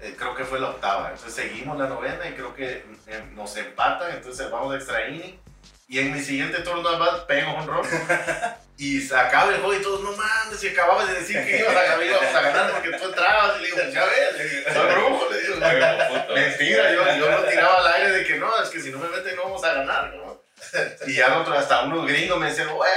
eh, 0.00 0.14
creo 0.18 0.34
que 0.34 0.44
fue 0.44 0.60
la 0.60 0.70
octava. 0.70 1.10
Entonces 1.10 1.34
seguimos 1.34 1.78
la 1.78 1.88
novena 1.88 2.28
y 2.28 2.34
creo 2.34 2.54
que 2.54 2.84
eh, 3.06 3.24
nos 3.32 3.56
empatan, 3.56 4.12
entonces 4.12 4.50
vamos 4.50 4.72
a 4.72 4.76
extra 4.76 5.08
inning. 5.08 5.38
Y 5.88 6.00
en 6.00 6.12
mi 6.12 6.20
siguiente 6.20 6.60
turno 6.62 6.98
bat 6.98 7.26
pego 7.26 7.54
un 7.54 7.66
rol. 7.66 7.86
Y 8.78 9.00
se 9.00 9.16
acaba 9.16 9.50
el 9.52 9.60
juego 9.60 9.74
y 9.74 9.82
todos, 9.82 10.02
no 10.02 10.12
mames, 10.12 10.60
si 10.60 10.68
acababas 10.68 11.08
de 11.08 11.20
decir 11.20 11.42
que 11.46 11.60
ibas 11.60 11.74
a, 11.74 12.04
íbamos 12.04 12.34
a 12.34 12.40
ganar 12.42 12.72
porque 12.72 12.90
tú 12.98 13.04
entrabas. 13.06 13.58
Y 13.58 13.62
le 13.62 13.66
digo, 13.68 13.78
ya 13.90 14.04
ves, 14.04 14.74
soy 14.74 14.92
brujo, 14.92 15.28
le 15.30 15.40
digo. 15.40 15.56
Mentira, 16.34 16.92
yo, 16.92 17.16
yo 17.18 17.30
lo 17.30 17.44
tiraba 17.44 17.78
al 17.78 17.94
aire 17.94 18.10
de 18.18 18.24
que 18.24 18.36
no, 18.36 18.62
es 18.62 18.68
que 18.68 18.80
si 18.80 18.90
no 18.90 18.98
me 18.98 19.08
meten 19.08 19.34
no 19.36 19.44
vamos 19.44 19.64
a 19.64 19.74
ganar, 19.74 20.14
¿no? 20.14 20.42
Y 21.06 21.20
al 21.20 21.32
otro, 21.40 21.54
hasta 21.54 21.84
unos 21.84 22.06
gringos 22.06 22.38
me 22.38 22.50
decían, 22.50 22.68
güey, 22.68 22.90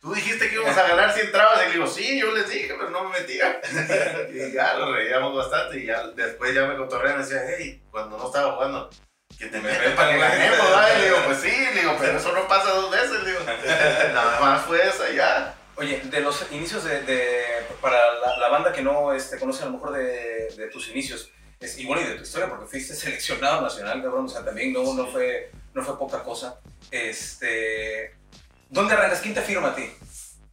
tú 0.00 0.14
dijiste 0.14 0.48
que 0.48 0.54
íbamos 0.54 0.76
a 0.76 0.86
ganar 0.86 1.12
si 1.12 1.20
entrabas. 1.20 1.62
Y 1.62 1.66
le 1.66 1.72
digo, 1.72 1.86
sí, 1.88 2.20
yo 2.20 2.32
les 2.32 2.48
dije, 2.48 2.74
pero 2.78 2.90
no 2.90 3.04
me 3.04 3.18
metía. 3.18 3.60
Y 4.32 4.52
ya 4.52 4.74
lo 4.74 4.94
reíamos 4.94 5.34
bastante. 5.34 5.78
Y 5.78 5.86
ya 5.86 6.06
después 6.08 6.54
ya 6.54 6.64
me 6.64 6.76
cotorrean 6.76 7.14
y 7.14 7.18
me 7.18 7.24
decían, 7.24 7.44
hey, 7.58 7.82
cuando 7.90 8.18
no 8.18 8.26
estaba 8.26 8.52
jugando, 8.52 8.90
que 9.38 9.46
te 9.46 9.60
Me 9.60 9.70
metan, 9.70 9.94
para 9.96 10.12
que 10.12 10.18
ganemos, 10.18 10.58
¿verdad? 10.58 10.88
Y 10.96 10.98
le 11.00 11.04
digo, 11.06 11.18
pues 11.26 11.38
sí, 11.40 11.50
le 11.74 11.80
digo, 11.80 11.96
pero 11.98 12.18
eso 12.18 12.32
no 12.32 12.48
pasa 12.48 12.70
dos 12.70 12.90
veces, 12.90 13.22
le 13.22 13.30
digo. 13.30 13.40
Nada 14.14 14.40
más 14.40 14.62
fue 14.62 14.86
esa 14.86 15.10
ya. 15.10 15.54
Oye, 15.76 16.00
de 16.04 16.20
los 16.20 16.44
inicios 16.50 16.84
de. 16.84 17.02
de- 17.02 17.46
para 17.80 17.96
la, 18.14 18.36
la 18.38 18.48
banda 18.48 18.72
que 18.72 18.82
no 18.82 19.12
este, 19.12 19.38
conoce 19.38 19.62
a 19.62 19.66
lo 19.66 19.72
mejor 19.72 19.92
de, 19.92 20.48
de 20.56 20.66
tus 20.72 20.88
inicios, 20.88 21.30
es, 21.60 21.78
y 21.78 21.86
bueno, 21.86 22.02
y 22.02 22.06
de 22.06 22.14
tu 22.16 22.22
historia, 22.24 22.48
porque 22.48 22.66
fuiste 22.66 22.94
seleccionado 22.96 23.60
nacional, 23.62 24.02
cabrón, 24.02 24.24
o 24.24 24.28
sea, 24.28 24.44
también 24.44 24.72
no, 24.72 24.82
no, 24.94 25.06
fue, 25.06 25.52
no 25.74 25.82
fue 25.84 25.96
poca 25.98 26.22
cosa. 26.24 26.58
Este. 26.90 28.14
¿Dónde 28.70 28.94
arrancas? 28.94 29.20
¿Quién 29.20 29.34
te 29.34 29.40
firma 29.42 29.68
a 29.68 29.74
ti? 29.74 29.90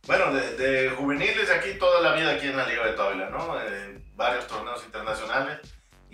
Bueno, 0.07 0.31
de, 0.31 0.55
de 0.55 0.89
juveniles 0.91 1.49
aquí 1.49 1.73
toda 1.79 1.99
la 2.01 2.13
vida 2.13 2.31
aquí 2.33 2.45
en 2.47 2.55
la 2.57 2.67
Liga 2.67 2.85
de 2.85 2.93
Tóvila, 2.93 3.29
¿no? 3.31 3.59
En 3.59 4.05
varios 4.15 4.45
torneos 4.47 4.83
internacionales. 4.85 5.59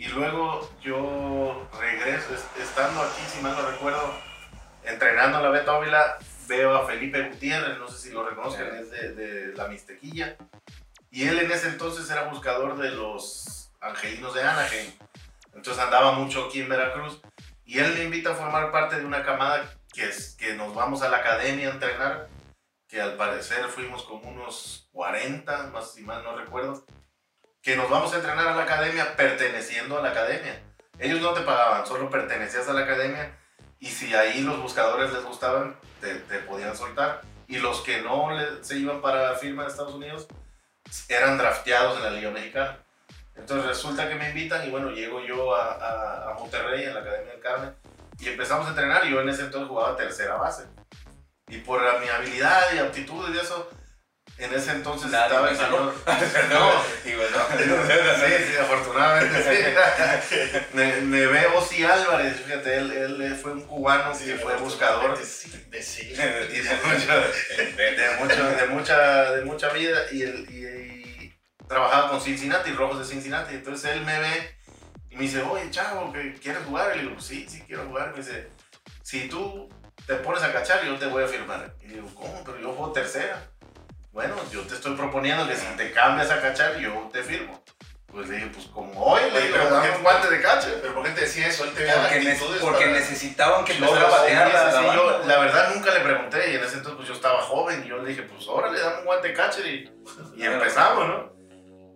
Y 0.02 0.08
luego 0.08 0.68
yo 0.82 1.70
regreso, 1.80 2.34
es- 2.34 2.60
estando 2.60 3.04
aquí, 3.04 3.22
si 3.32 3.40
mal 3.40 3.56
no 3.56 3.70
recuerdo, 3.70 4.12
entrenando 4.84 5.38
en 5.38 5.44
la 5.44 5.50
B 5.52 5.60
Tóvila, 5.60 6.18
veo 6.48 6.76
a 6.76 6.88
Felipe 6.88 7.22
Gutiérrez, 7.30 7.78
no 7.78 7.88
sé 7.88 8.00
si 8.00 8.10
lo 8.12 8.28
reconozcan, 8.28 8.66
Sí. 8.72 8.78
es 8.82 8.90
de, 8.90 9.14
de 9.14 9.56
la 9.56 9.68
Mixtequilla. 9.68 10.38
Y 11.12 11.28
él 11.28 11.38
en 11.38 11.52
ese 11.52 11.68
entonces 11.68 12.10
era 12.10 12.24
buscador 12.30 12.80
de 12.80 12.90
los 12.90 13.70
angelinos 13.80 14.34
de 14.34 14.42
Anaheim. 14.42 14.92
Entonces 15.54 15.84
andaba 15.84 16.14
mucho 16.14 16.46
aquí 16.46 16.62
en 16.62 16.70
Veracruz. 16.70 17.22
Y 17.64 17.78
él 17.78 17.94
me 17.94 18.06
invita 18.06 18.32
a 18.32 18.36
formar 18.36 18.72
parte 18.72 18.96
de 18.96 19.06
una 19.06 19.22
camada 19.24 19.72
que, 19.94 20.06
es, 20.06 20.36
que 20.36 20.56
nos 20.56 20.74
vamos 20.74 21.04
a 21.04 21.10
la 21.10 21.18
academia 21.18 21.68
a 21.68 21.74
entrenar 21.74 22.28
que 22.88 23.00
al 23.00 23.18
parecer 23.18 23.66
fuimos 23.66 24.02
como 24.02 24.32
unos 24.32 24.90
40, 24.94 25.68
más 25.68 25.94
si 25.94 26.02
mal 26.02 26.24
no 26.24 26.36
recuerdo, 26.36 26.84
que 27.62 27.76
nos 27.76 27.90
vamos 27.90 28.14
a 28.14 28.18
entrenar 28.18 28.48
a 28.48 28.56
la 28.56 28.64
academia 28.64 29.16
perteneciendo 29.16 29.98
a 29.98 30.02
la 30.02 30.10
academia. 30.10 30.62
Ellos 31.00 31.22
no 31.22 31.34
te 31.34 31.42
pagaban, 31.42 31.86
solo 31.86 32.10
pertenecías 32.10 32.68
a 32.68 32.74
la 32.74 32.82
academia 32.82 33.38
y 33.80 33.88
si 33.88 34.14
ahí 34.14 34.42
los 34.42 34.62
buscadores 34.62 35.12
les 35.12 35.24
gustaban, 35.24 35.76
te, 36.00 36.16
te 36.16 36.40
podían 36.40 36.76
soltar. 36.76 37.22
Y 37.48 37.58
los 37.58 37.82
que 37.82 38.02
no 38.02 38.30
se 38.62 38.78
iban 38.78 39.02
para 39.02 39.36
firma 39.36 39.64
en 39.64 39.70
Estados 39.70 39.94
Unidos 39.94 40.28
eran 41.10 41.38
drafteados 41.38 41.98
en 41.98 42.04
la 42.04 42.12
Liga 42.12 42.32
Mexicana. 42.32 42.78
Entonces 43.36 43.68
resulta 43.68 44.08
que 44.08 44.16
me 44.16 44.30
invitan 44.30 44.68
y 44.68 44.72
bueno, 44.72 44.92
llego 44.92 45.22
yo 45.22 45.56
a, 45.56 45.74
a, 45.74 46.32
a 46.32 46.34
Monterrey, 46.36 46.84
en 46.84 46.94
la 46.94 47.00
Academia 47.02 47.32
del 47.32 47.42
Carmen, 47.42 47.76
y 48.20 48.30
empezamos 48.30 48.68
a 48.68 48.70
entrenar. 48.70 49.06
Yo 49.06 49.22
en 49.22 49.30
ese 49.30 49.44
entonces 49.44 49.68
jugaba 49.68 49.96
tercera 49.96 50.36
base. 50.36 50.66
Y 51.48 51.58
por 51.58 51.82
mi 52.00 52.08
habilidad 52.08 52.74
y 52.74 52.78
aptitud 52.78 53.34
y 53.34 53.38
eso, 53.38 53.70
en 54.44 54.54
ese 54.54 54.72
entonces 54.72 55.12
estaba 55.14 55.50
el 55.50 55.56
señor. 55.58 55.94
no, 56.50 56.72
digo, 57.06 57.24
no. 57.32 57.58
sí, 57.58 58.44
sí, 58.50 58.58
afortunadamente 58.60 59.44
sí. 59.44 60.60
Ne- 60.74 61.02
Neve 61.02 61.48
Osi 61.56 61.84
Álvarez, 61.84 62.38
fíjate, 62.46 62.78
él, 62.78 62.92
él 62.92 63.36
fue 63.42 63.54
un 63.54 63.62
cubano 63.62 64.12
que 64.18 64.36
fue 64.38 64.56
buscador 64.58 65.18
Sí, 65.24 65.52
de 65.70 65.82
sí. 65.84 66.08
de, 66.14 66.78
mucho- 66.86 67.20
de, 67.58 68.16
mucho- 68.20 68.46
de 68.58 68.66
mucha, 68.68 69.32
de 69.32 69.46
mucha 69.46 69.70
vida 69.70 70.00
y, 70.12 70.24
y 70.24 71.34
trabajaba 71.68 72.10
con 72.10 72.22
Cincinnati, 72.22 72.72
Rojos 72.72 73.00
de 73.00 73.06
Cincinnati. 73.06 73.54
Entonces 73.56 73.92
él 73.92 74.02
me 74.06 74.20
ve 74.20 74.56
y 75.10 75.16
me 75.16 75.22
dice, 75.24 75.42
oye, 75.42 75.70
chavo, 75.72 76.12
¿que 76.14 76.34
¿quieres 76.36 76.64
jugar? 76.66 76.92
Y 76.96 77.00
le 77.02 77.08
digo, 77.10 77.22
sí, 77.22 77.46
sí 77.50 77.62
quiero 77.68 77.84
jugar. 77.86 78.12
Me 78.12 78.18
dice, 78.18 78.50
si 79.04 79.28
tú 79.30 79.70
te 80.08 80.16
pones 80.16 80.42
a 80.44 80.52
cachar, 80.52 80.84
yo 80.84 80.98
te 80.98 81.06
voy 81.06 81.24
a 81.24 81.28
firmar. 81.28 81.76
Y 81.82 81.88
digo, 81.90 82.10
¿cómo? 82.16 82.44
Pero 82.44 82.60
yo 82.60 82.74
juego 82.74 82.92
tercera. 82.92 83.51
Bueno, 84.12 84.36
yo 84.52 84.62
te 84.62 84.76
estoy 84.76 84.96
proponiendo 84.96 85.48
que 85.48 85.56
si 85.56 85.66
te 85.78 85.92
cambias 85.92 86.30
a 86.32 86.42
cachar, 86.42 86.78
yo 86.78 87.10
te 87.14 87.24
firmo. 87.24 87.64
Pues 88.08 88.28
le 88.28 88.36
dije, 88.36 88.48
pues 88.54 88.66
como 88.68 89.02
hoy, 89.06 89.22
le 89.32 89.40
pero 89.52 89.64
¿por 89.64 89.72
dame 89.72 89.90
qué- 89.90 89.96
un 89.96 90.04
guante 90.04 90.30
de 90.30 90.42
catcher. 90.42 90.80
Pero 90.82 90.94
¿por 90.96 91.04
qué 91.06 91.12
te 91.12 91.22
decía 91.22 91.48
eso? 91.48 91.64
Él 91.64 91.72
te 91.72 91.84
veía 91.84 91.96
Porque, 91.96 92.38
porque 92.60 92.80
para- 92.86 92.92
necesitaban 92.92 93.64
que 93.64 93.80
No, 93.80 93.88
empezara 93.88 94.08
a 94.08 94.12
batear 94.20 94.54
la, 94.54 94.82
la 94.82 94.94
yo, 94.96 95.20
la 95.26 95.40
verdad 95.40 95.74
nunca 95.74 95.94
le 95.94 96.02
pregunté 96.02 96.52
y 96.52 96.56
en 96.56 96.62
ese 96.64 96.76
entonces 96.78 96.96
pues 96.98 97.08
yo 97.08 97.14
estaba 97.14 97.42
joven 97.42 97.84
y 97.86 97.88
yo 97.88 98.00
le 98.00 98.10
dije 98.10 98.24
pues 98.24 98.46
órale 98.50 98.78
dame 98.82 98.98
un 99.00 99.06
guante 99.06 99.30
de 99.30 99.34
catcher 99.34 99.66
y, 99.66 99.90
y 100.36 100.44
empezamos 100.44 101.08
¿no? 101.08 101.32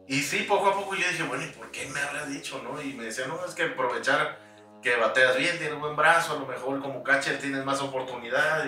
y 0.07 0.21
sí 0.21 0.43
poco 0.47 0.69
a 0.69 0.73
poco 0.73 0.95
yo 0.95 1.05
dije 1.09 1.23
bueno 1.23 1.43
¿y 1.43 1.47
por 1.47 1.69
qué 1.71 1.85
me 1.87 1.99
habrá 1.99 2.25
dicho 2.27 2.61
no? 2.63 2.81
y 2.81 2.93
me 2.93 3.03
decía 3.05 3.27
no 3.27 3.45
es 3.45 3.53
que 3.53 3.63
aprovechar 3.63 4.39
que 4.81 4.95
bateas 4.95 5.35
bien 5.35 5.57
tienes 5.57 5.77
buen 5.77 5.97
brazo 5.97 6.33
a 6.37 6.39
lo 6.39 6.45
mejor 6.45 6.79
como 6.81 7.03
catcher 7.03 7.39
tienes 7.39 7.65
más 7.65 7.81
oportunidad 7.81 8.67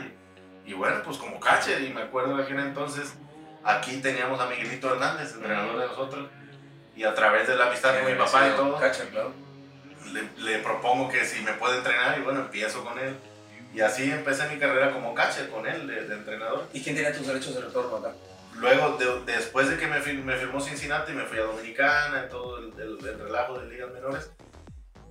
y, 0.65 0.71
y 0.71 0.73
bueno 0.73 1.01
pues 1.01 1.17
como 1.17 1.39
catcher 1.39 1.81
y 1.81 1.93
me 1.93 2.01
acuerdo 2.01 2.45
que 2.45 2.51
en 2.51 2.60
entonces 2.60 3.13
aquí 3.67 3.97
teníamos 3.97 4.39
a 4.39 4.47
Miguelito 4.47 4.93
Hernández 4.93 5.34
entrenador 5.34 5.77
de 5.80 5.86
nosotros 5.88 6.27
y 6.95 7.03
a 7.03 7.13
través 7.13 7.47
de 7.47 7.56
la 7.56 7.67
amistad 7.67 7.99
con 7.99 8.12
mi 8.12 8.17
papá 8.17 8.47
y 8.47 8.51
todo 8.51 8.80
Catcher, 8.80 9.10
claro. 9.10 9.34
le, 10.13 10.30
le 10.38 10.60
propongo 10.60 11.10
que 11.10 11.25
si 11.25 11.41
me 11.43 11.53
puede 11.53 11.77
entrenar 11.77 12.17
y 12.17 12.21
bueno, 12.21 12.39
empiezo 12.41 12.84
con 12.84 12.97
él. 12.99 13.15
Y 13.73 13.82
así 13.82 14.10
empecé 14.10 14.47
mi 14.47 14.58
carrera 14.58 14.91
como 14.91 15.13
catcher 15.13 15.49
con 15.49 15.67
él, 15.67 15.86
de, 15.86 16.08
de 16.08 16.15
entrenador. 16.15 16.67
¿Y 16.73 16.82
quién 16.82 16.95
tenía 16.95 17.13
tus 17.15 17.27
derechos 17.27 17.53
de 17.53 17.62
retorno 17.62 17.97
acá? 17.97 18.13
Luego, 18.56 18.97
de- 18.97 19.32
después 19.32 19.69
de 19.69 19.77
que 19.77 19.86
me, 19.86 19.99
me 19.99 20.36
firmó 20.38 20.60
Cincinnati, 20.62 21.12
me 21.12 21.25
fui 21.25 21.38
a 21.38 21.43
Dominicana, 21.43 22.23
en 22.23 22.30
todo 22.30 22.58
el, 22.58 22.73
el- 22.80 23.06
el 23.08 23.19
relajo 23.19 23.60
de 23.60 23.67
ligas 23.67 23.91
menores. 23.91 24.32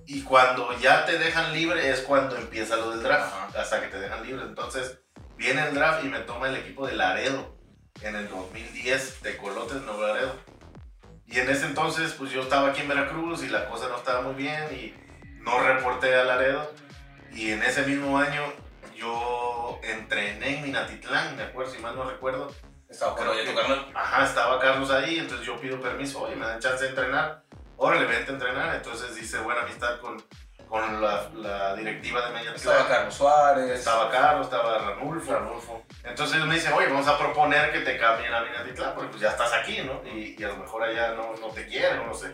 Y 0.05 0.23
cuando 0.23 0.77
ya 0.79 1.05
te 1.05 1.17
dejan 1.17 1.53
libre 1.53 1.89
es 1.89 2.01
cuando 2.01 2.35
empieza 2.35 2.75
lo 2.75 2.89
del 2.91 3.03
draft, 3.03 3.33
Ajá. 3.33 3.61
hasta 3.61 3.79
que 3.79 3.87
te 3.87 3.99
dejan 3.99 4.25
libre. 4.25 4.43
Entonces, 4.43 4.97
viene 5.37 5.65
el 5.67 5.75
draft 5.75 6.03
y 6.03 6.07
me 6.09 6.19
toma 6.21 6.49
el 6.49 6.55
equipo 6.55 6.87
de 6.87 6.93
Laredo 6.95 7.55
en 8.01 8.15
el 8.15 8.29
2010, 8.29 9.21
de 9.23 9.37
Colotes, 9.37 9.81
Nuevo 9.81 10.01
Laredo. 10.01 10.35
Y 11.25 11.39
en 11.39 11.49
ese 11.49 11.65
entonces, 11.65 12.13
pues 12.13 12.31
yo 12.31 12.41
estaba 12.41 12.69
aquí 12.69 12.81
en 12.81 12.87
Veracruz 12.87 13.43
y 13.43 13.49
la 13.49 13.69
cosa 13.69 13.89
no 13.89 13.97
estaba 13.97 14.21
muy 14.21 14.35
bien 14.35 14.63
y 14.71 14.93
no 15.41 15.59
reporté 15.59 16.15
a 16.15 16.23
Laredo. 16.23 16.71
Y 17.31 17.51
en 17.51 17.61
ese 17.63 17.83
mismo 17.83 18.17
año 18.17 18.41
yo 18.95 19.79
entrené 19.83 20.57
en 20.57 20.63
Minatitlán, 20.63 21.35
me 21.35 21.43
acuerdo, 21.43 21.71
si 21.71 21.79
mal 21.79 21.95
no 21.95 22.09
recuerdo. 22.09 22.53
Estaba 22.89 23.15
tu 23.15 23.55
carnal. 23.55 23.91
Ajá, 23.93 24.25
estaba 24.25 24.59
Carlos 24.59 24.89
ahí, 24.91 25.19
entonces 25.19 25.45
yo 25.45 25.59
pido 25.59 25.81
permiso, 25.81 26.21
oye, 26.21 26.37
me 26.37 26.45
dan 26.45 26.59
chance 26.59 26.83
de 26.85 26.91
entrenar, 26.91 27.43
órale, 27.75 28.05
vente 28.05 28.31
a 28.31 28.33
entrenar, 28.33 28.75
entonces 28.75 29.17
hice 29.21 29.39
buena 29.39 29.63
amistad 29.63 29.99
con, 29.99 30.23
con 30.67 31.01
la, 31.01 31.29
la 31.35 31.75
directiva 31.75 32.21
de 32.27 32.33
Meñatlán. 32.33 32.55
Estaba 32.55 32.87
Carlos 32.87 33.13
Suárez. 33.15 33.79
Estaba 33.79 34.09
Carlos, 34.11 34.47
estaba 34.47 34.77
Ranulfo. 34.79 35.33
Ranulfo. 35.33 35.83
Entonces 36.03 36.43
me 36.45 36.55
dice, 36.55 36.71
oye, 36.73 36.87
vamos 36.87 37.07
a 37.07 37.17
proponer 37.17 37.71
que 37.71 37.79
te 37.79 37.97
cambien 37.97 38.33
a 38.33 38.41
Minatitlán, 38.41 38.93
porque 38.93 39.09
pues 39.09 39.21
ya 39.21 39.29
estás 39.29 39.53
aquí, 39.53 39.79
¿no? 39.81 40.01
Y, 40.07 40.35
y 40.37 40.43
a 40.43 40.49
lo 40.49 40.57
mejor 40.57 40.83
allá 40.83 41.13
no, 41.13 41.33
no 41.35 41.47
te 41.49 41.65
quieren, 41.67 42.05
no 42.05 42.13
sé. 42.13 42.31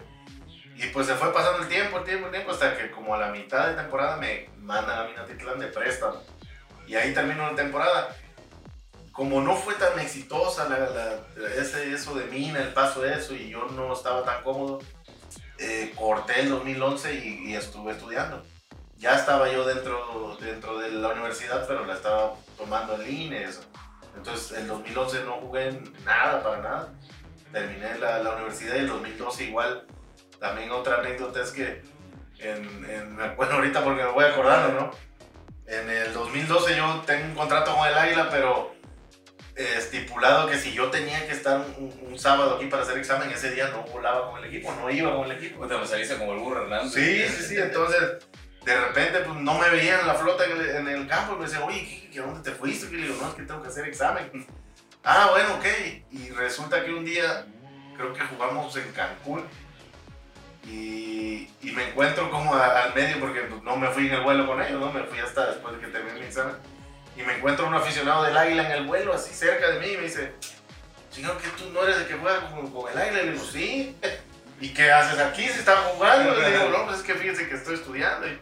Y 0.75 0.87
pues 0.87 1.05
se 1.07 1.13
fue 1.13 1.31
pasando 1.31 1.59
el 1.61 1.67
tiempo, 1.67 1.99
el 1.99 2.03
tiempo, 2.03 2.25
el 2.25 2.31
tiempo, 2.31 2.51
hasta 2.51 2.75
que 2.75 2.89
como 2.89 3.13
a 3.13 3.19
la 3.19 3.27
mitad 3.27 3.67
de 3.67 3.75
temporada 3.75 4.17
me 4.17 4.49
mandan 4.57 4.99
a 4.99 5.03
Minatitlán 5.03 5.59
de 5.59 5.67
préstamo. 5.67 6.21
Y 6.87 6.95
ahí 6.95 7.13
terminó 7.13 7.49
la 7.49 7.55
temporada. 7.55 8.09
Como 9.11 9.41
no 9.41 9.55
fue 9.55 9.75
tan 9.75 9.99
exitosa 9.99 10.67
la, 10.67 10.79
la- 10.79 11.53
ese, 11.55 11.93
eso 11.93 12.15
de 12.15 12.25
Mina, 12.25 12.59
el 12.59 12.73
paso 12.73 13.01
de 13.01 13.13
eso, 13.13 13.35
y 13.35 13.49
yo 13.49 13.65
no 13.65 13.93
estaba 13.93 14.23
tan 14.23 14.41
cómodo, 14.41 14.79
eh, 15.59 15.93
corté 15.95 16.41
el 16.41 16.49
2011 16.49 17.13
y, 17.15 17.55
estuve 17.55 17.91
estudiando. 17.91 18.43
Ya 18.97 19.15
estaba 19.15 19.51
yo 19.51 19.65
dentro, 19.65 20.37
dentro 20.39 20.79
de 20.79 20.91
la 20.91 21.09
universidad, 21.09 21.67
pero 21.67 21.85
la 21.85 21.93
estaba 21.93 22.35
tomando 22.57 22.95
en 22.95 23.03
línea 23.03 23.49
eso. 23.49 23.61
Entonces, 24.15 24.57
el 24.57 24.67
2011 24.67 25.23
no 25.25 25.33
jugué 25.41 25.79
nada, 26.05 26.41
para 26.43 26.57
nada. 26.61 26.93
Terminé 27.51 27.97
la, 27.99 28.19
la 28.19 28.35
universidad 28.35 28.75
y 28.75 28.79
el 28.79 28.87
2012 28.87 29.43
igual. 29.45 29.85
También 30.39 30.71
otra 30.71 30.99
anécdota 30.99 31.41
es 31.41 31.51
que, 31.51 31.81
en, 32.39 32.85
en- 32.89 33.35
bueno, 33.35 33.53
ahorita 33.55 33.83
porque 33.83 34.03
me 34.03 34.11
voy 34.11 34.25
acordando, 34.25 34.79
¿no? 34.79 34.91
En 35.65 35.89
el 35.89 36.13
2012 36.13 36.75
yo 36.75 37.01
tengo 37.05 37.25
un 37.25 37.35
contrato 37.35 37.75
con 37.75 37.87
el 37.87 37.97
Águila, 37.97 38.29
pero 38.29 38.72
eh, 39.55 39.75
estipulado 39.77 40.47
que 40.49 40.57
si 40.57 40.73
yo 40.73 40.89
tenía 40.89 41.25
que 41.27 41.33
estar 41.33 41.57
un, 41.77 41.93
un 42.07 42.17
sábado 42.19 42.55
aquí 42.55 42.65
para 42.67 42.83
hacer 42.83 42.97
examen, 42.97 43.29
ese 43.31 43.51
día 43.51 43.67
no 43.69 43.83
volaba 43.83 44.31
con 44.31 44.43
el 44.43 44.45
equipo, 44.53 44.73
no 44.79 44.89
iba 44.89 45.15
con 45.15 45.25
el 45.29 45.37
equipo. 45.37 45.61
Puta, 45.61 45.77
me 45.77 45.85
saliste 45.85 46.15
como 46.17 46.33
el 46.33 46.39
burro 46.39 46.63
Hernández. 46.63 46.93
Sí, 46.93 47.23
sí, 47.27 47.43
sí, 47.49 47.57
entonces 47.57 48.01
de 48.65 48.79
repente 48.79 49.19
pues 49.19 49.37
no 49.39 49.57
me 49.59 49.69
veían 49.69 49.99
en 49.99 50.07
la 50.07 50.13
flota 50.15 50.45
en 50.45 50.51
el, 50.53 50.69
en 50.69 50.87
el 50.87 51.07
campo 51.07 51.33
y 51.33 51.39
me 51.39 51.45
decían, 51.45 51.63
oye, 51.63 51.79
¿qué, 51.85 52.09
qué, 52.11 52.19
dónde 52.21 52.49
te 52.49 52.55
fuiste? 52.57 52.87
Y 52.87 52.97
le 52.97 53.07
digo, 53.07 53.17
no, 53.21 53.27
es 53.29 53.35
que 53.35 53.43
tengo 53.43 53.61
que 53.61 53.67
hacer 53.67 53.85
examen. 53.87 54.31
ah, 55.03 55.27
bueno, 55.31 55.55
ok. 55.55 55.65
Y 56.11 56.29
resulta 56.29 56.83
que 56.83 56.93
un 56.93 57.03
día, 57.05 57.45
creo 57.97 58.13
que 58.13 58.21
jugamos 58.21 58.75
en 58.77 58.91
Cancún 58.93 59.43
y, 60.65 61.49
y 61.61 61.71
me 61.75 61.89
encuentro 61.89 62.31
como 62.31 62.55
a- 62.55 62.83
al 62.83 62.95
medio 62.95 63.19
porque 63.19 63.41
pues, 63.41 63.61
no 63.63 63.75
me 63.75 63.89
fui 63.89 64.07
en 64.07 64.13
el 64.13 64.21
vuelo 64.21 64.47
con 64.47 64.61
ellos, 64.61 64.79
¿no? 64.79 64.91
Me 64.91 65.03
fui 65.03 65.19
hasta 65.19 65.47
después 65.47 65.75
de 65.75 65.81
que 65.81 65.87
terminé 65.87 66.19
mi 66.19 66.25
examen. 66.25 66.55
Y 67.15 67.21
me 67.21 67.37
encuentro 67.37 67.67
un 67.67 67.73
aficionado 67.75 68.23
del 68.23 68.37
Águila 68.37 68.65
en 68.65 68.71
el 68.71 68.83
vuelo, 68.85 69.13
así 69.13 69.33
cerca 69.33 69.69
de 69.69 69.79
mí, 69.79 69.87
y 69.87 69.97
me 69.97 70.03
dice, 70.03 70.33
señor, 71.11 71.37
que 71.37 71.47
tú 71.49 71.69
no 71.71 71.83
eres 71.83 71.97
el 71.97 72.07
que 72.07 72.15
juega 72.15 72.49
con, 72.49 72.71
con 72.71 72.91
el 72.91 72.97
Águila? 72.97 73.21
Y 73.21 73.25
le 73.25 73.31
digo, 73.33 73.45
sí. 73.45 73.97
¿Y 74.59 74.73
qué 74.73 74.91
haces 74.91 75.19
aquí 75.19 75.43
si 75.43 75.59
estás 75.59 75.77
jugando? 75.91 76.37
Y 76.37 76.41
le 76.41 76.51
digo, 76.51 76.69
no, 76.69 76.85
pues 76.85 76.99
es 76.99 77.03
que 77.03 77.15
fíjense 77.15 77.49
que 77.49 77.55
estoy 77.55 77.75
estudiando. 77.75 78.27
Y, 78.27 78.39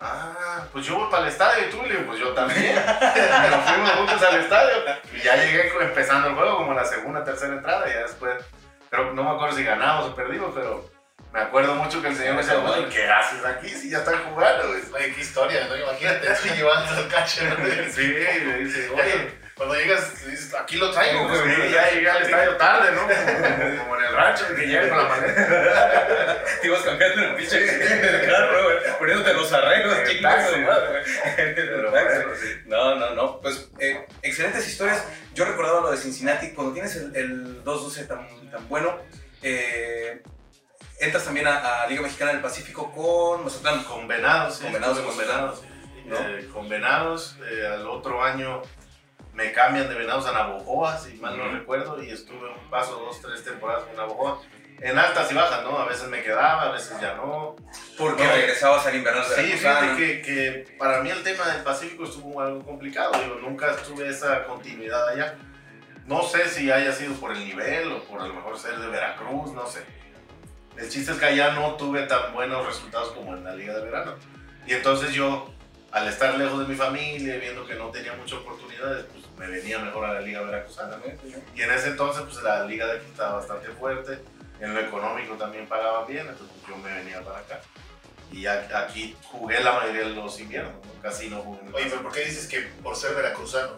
ah, 0.00 0.66
pues 0.72 0.84
yo 0.84 0.96
voy 0.96 1.10
para 1.10 1.22
el 1.22 1.28
estadio 1.30 1.66
y 1.66 1.70
tú, 1.70 1.82
le 1.82 1.94
digo, 1.94 2.06
pues 2.06 2.18
yo 2.20 2.32
también. 2.34 2.76
Nos 3.50 3.64
fuimos 3.64 3.90
juntos 3.92 4.22
al 4.22 4.40
estadio. 4.40 4.74
Y 5.14 5.22
ya 5.22 5.36
llegué 5.36 5.72
empezando 5.80 6.28
el 6.28 6.34
juego, 6.34 6.58
como 6.58 6.74
la 6.74 6.84
segunda, 6.84 7.24
tercera 7.24 7.54
entrada. 7.54 7.88
Y 7.88 7.92
ya 7.94 8.00
después, 8.00 8.44
que 8.90 8.96
no 8.96 9.24
me 9.24 9.30
acuerdo 9.30 9.56
si 9.56 9.64
ganamos 9.64 10.10
o 10.10 10.14
perdimos, 10.14 10.52
pero 10.54 10.95
me 11.36 11.42
acuerdo 11.42 11.74
mucho 11.74 12.00
que 12.00 12.08
el 12.08 12.16
señor 12.16 12.34
me 12.36 12.40
decía, 12.40 12.56
bueno, 12.56 12.88
¿qué 12.88 13.06
haces 13.06 13.44
aquí 13.44 13.68
si 13.68 13.90
ya 13.90 13.98
están 13.98 14.24
jugando? 14.24 14.68
güey?" 14.68 14.80
Oye, 14.94 15.14
qué 15.14 15.20
historia, 15.20 15.66
¿no? 15.68 15.76
Imagínate, 15.76 16.26
estoy 16.32 16.50
llevando 16.52 16.96
al 16.96 17.08
catcher. 17.08 17.90
Sí, 17.92 18.16
y 18.40 18.44
me 18.46 18.58
dice, 18.60 18.88
oye. 18.88 19.46
Cuando 19.54 19.74
llegas, 19.74 20.26
dices, 20.26 20.54
aquí 20.54 20.76
lo 20.76 20.90
traigo, 20.90 21.28
güey. 21.28 21.40
Sí, 21.40 21.72
ya 21.72 21.90
llegué 21.90 22.10
al 22.10 22.22
estadio 22.22 22.56
tarde, 22.56 22.92
¿no? 22.92 23.02
Como, 23.02 23.78
como 23.78 23.96
en 23.96 24.04
el 24.04 24.14
rancho, 24.14 24.44
que 24.54 24.66
llega 24.66 24.88
con 24.88 24.98
la 24.98 25.04
maleta. 25.04 26.44
Te 26.60 26.66
ibas 26.66 26.82
cambiando 26.82 27.22
el 27.22 27.34
pinche 27.36 27.60
del 27.60 28.30
carro, 28.30 28.64
güey. 28.64 28.76
Poniéndote 28.98 29.32
los 29.32 29.52
arreglos, 29.54 29.98
El 29.98 30.20
madre, 30.20 30.62
güey. 30.62 31.04
El. 31.38 32.64
No, 32.66 32.96
no, 32.96 33.14
no. 33.14 33.40
Pues 33.40 33.70
eh, 33.78 34.06
excelentes 34.22 34.68
historias. 34.68 35.02
Yo 35.34 35.46
recordaba 35.46 35.80
lo 35.80 35.90
de 35.90 35.96
Cincinnati. 35.96 36.52
Cuando 36.52 36.74
tienes 36.74 36.94
el, 36.96 37.16
el 37.16 37.64
2-12 37.64 38.06
tan, 38.06 38.50
tan 38.50 38.68
bueno, 38.68 38.98
eh, 39.42 40.22
entras 41.00 41.24
también 41.24 41.46
a, 41.46 41.82
a 41.82 41.86
Liga 41.86 42.02
Mexicana 42.02 42.32
del 42.32 42.40
Pacífico 42.40 42.90
con 42.92 43.44
Mazatlán. 43.44 43.82
Con 43.84 44.06
Venados, 44.08 44.58
Con 44.60 44.72
Venados, 44.72 44.98
con 45.00 45.16
Venados. 45.18 45.62
¿no? 46.06 46.16
Eh, 46.16 46.48
con 46.52 46.68
Venados, 46.68 47.36
eh, 47.50 47.66
al 47.66 47.86
otro 47.88 48.22
año 48.22 48.62
me 49.32 49.52
cambian 49.52 49.88
de 49.88 49.94
Venados 49.94 50.26
a 50.26 50.32
Navojoa, 50.32 50.98
si 50.98 51.14
mal 51.14 51.36
no 51.36 51.44
Ujú. 51.46 51.54
recuerdo, 51.56 52.02
y 52.02 52.10
estuve 52.10 52.48
un 52.48 52.70
paso, 52.70 52.92
dos, 52.98 53.20
tres 53.20 53.44
temporadas 53.44 53.84
con 53.84 53.96
Navojoa. 53.96 54.40
En 54.80 54.98
altas 54.98 55.32
y 55.32 55.34
bajas, 55.34 55.62
¿no? 55.64 55.78
A 55.78 55.86
veces 55.86 56.06
me 56.08 56.22
quedaba, 56.22 56.64
a 56.64 56.70
veces 56.70 57.00
ya 57.00 57.14
no. 57.14 57.56
Porque 57.98 58.24
No. 58.24 58.30
regresabas 58.32 58.86
al 58.86 58.94
invernal 58.96 59.26
de 59.28 59.34
Sí, 59.34 59.52
fíjate 59.52 59.96
que, 59.96 60.20
que 60.22 60.76
para 60.78 61.00
mí 61.00 61.08
el 61.10 61.22
tema 61.22 61.46
del 61.48 61.62
Pacífico 61.62 62.04
estuvo 62.04 62.40
algo 62.42 62.62
complicado. 62.62 63.12
Digo, 63.22 63.36
nunca 63.40 63.74
tuve 63.76 64.08
esa 64.10 64.44
continuidad 64.44 65.08
allá. 65.08 65.34
No 66.04 66.22
sé 66.22 66.48
si 66.50 66.70
haya 66.70 66.92
sido 66.92 67.14
por 67.14 67.32
el 67.32 67.42
nivel 67.44 67.90
o 67.90 68.04
por 68.04 68.20
a 68.20 68.26
lo 68.26 68.34
mejor 68.34 68.58
ser 68.58 68.78
de 68.78 68.86
Veracruz, 68.88 69.52
no 69.52 69.66
sé. 69.66 69.82
El 70.78 70.88
chiste 70.90 71.12
es 71.12 71.18
que 71.18 71.24
allá 71.24 71.52
no 71.52 71.74
tuve 71.76 72.02
tan 72.02 72.32
buenos 72.34 72.66
resultados 72.66 73.12
como 73.12 73.34
en 73.34 73.44
la 73.44 73.54
Liga 73.54 73.74
de 73.74 73.84
Verano. 73.84 74.14
Y 74.66 74.74
entonces 74.74 75.12
yo, 75.14 75.50
al 75.90 76.06
estar 76.08 76.36
lejos 76.36 76.58
de 76.58 76.66
mi 76.66 76.74
familia, 76.74 77.38
viendo 77.38 77.66
que 77.66 77.74
no 77.74 77.90
tenía 77.90 78.12
muchas 78.14 78.40
oportunidades, 78.40 79.06
pues 79.12 79.24
me 79.38 79.48
venía 79.48 79.78
mejor 79.78 80.04
a 80.04 80.14
la 80.14 80.20
Liga 80.20 80.42
Veracruzana. 80.42 80.98
Y 81.54 81.62
en 81.62 81.70
ese 81.70 81.88
entonces, 81.88 82.22
pues 82.24 82.42
la 82.42 82.64
Liga 82.64 82.86
de 82.86 82.98
aquí 82.98 83.06
estaba 83.06 83.36
bastante 83.36 83.68
fuerte. 83.68 84.20
En 84.60 84.74
lo 84.74 84.80
económico 84.80 85.34
también 85.34 85.66
pagaban 85.66 86.06
bien, 86.06 86.26
entonces 86.28 86.56
yo 86.68 86.76
me 86.78 86.92
venía 86.94 87.22
para 87.22 87.38
acá. 87.38 87.60
Y 88.32 88.46
aquí 88.46 89.16
jugué 89.22 89.60
la 89.62 89.72
mayoría 89.72 90.02
de 90.02 90.10
los 90.10 90.40
inviernos, 90.40 90.74
¿no? 90.74 91.02
casi 91.02 91.28
no 91.28 91.38
jugué. 91.38 91.60
Oye, 91.72 91.86
pero. 91.88 92.02
¿por 92.02 92.12
qué 92.12 92.24
dices 92.24 92.48
que 92.48 92.60
por 92.82 92.96
ser 92.96 93.14
veracruzano? 93.14 93.76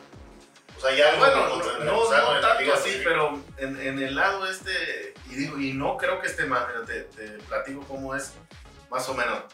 O 0.77 0.81
sea, 0.81 0.95
ya 0.95 1.17
Bueno, 1.17 1.49
no, 1.49 1.85
no, 1.85 2.35
no 2.35 2.41
tanto 2.41 2.73
así, 2.73 3.01
pero 3.05 3.39
en, 3.59 3.81
en 3.81 3.99
el 4.01 4.15
lado 4.15 4.47
este, 4.47 5.13
y 5.31 5.35
digo, 5.35 5.59
y 5.59 5.73
no 5.73 5.97
creo 5.97 6.21
que 6.21 6.27
esté 6.27 6.47
mal, 6.47 6.67
te, 6.87 7.03
te 7.03 7.39
platico 7.45 7.83
cómo 7.83 8.15
es, 8.15 8.33
más 8.91 9.09
o 9.09 9.15
menos. 9.15 9.45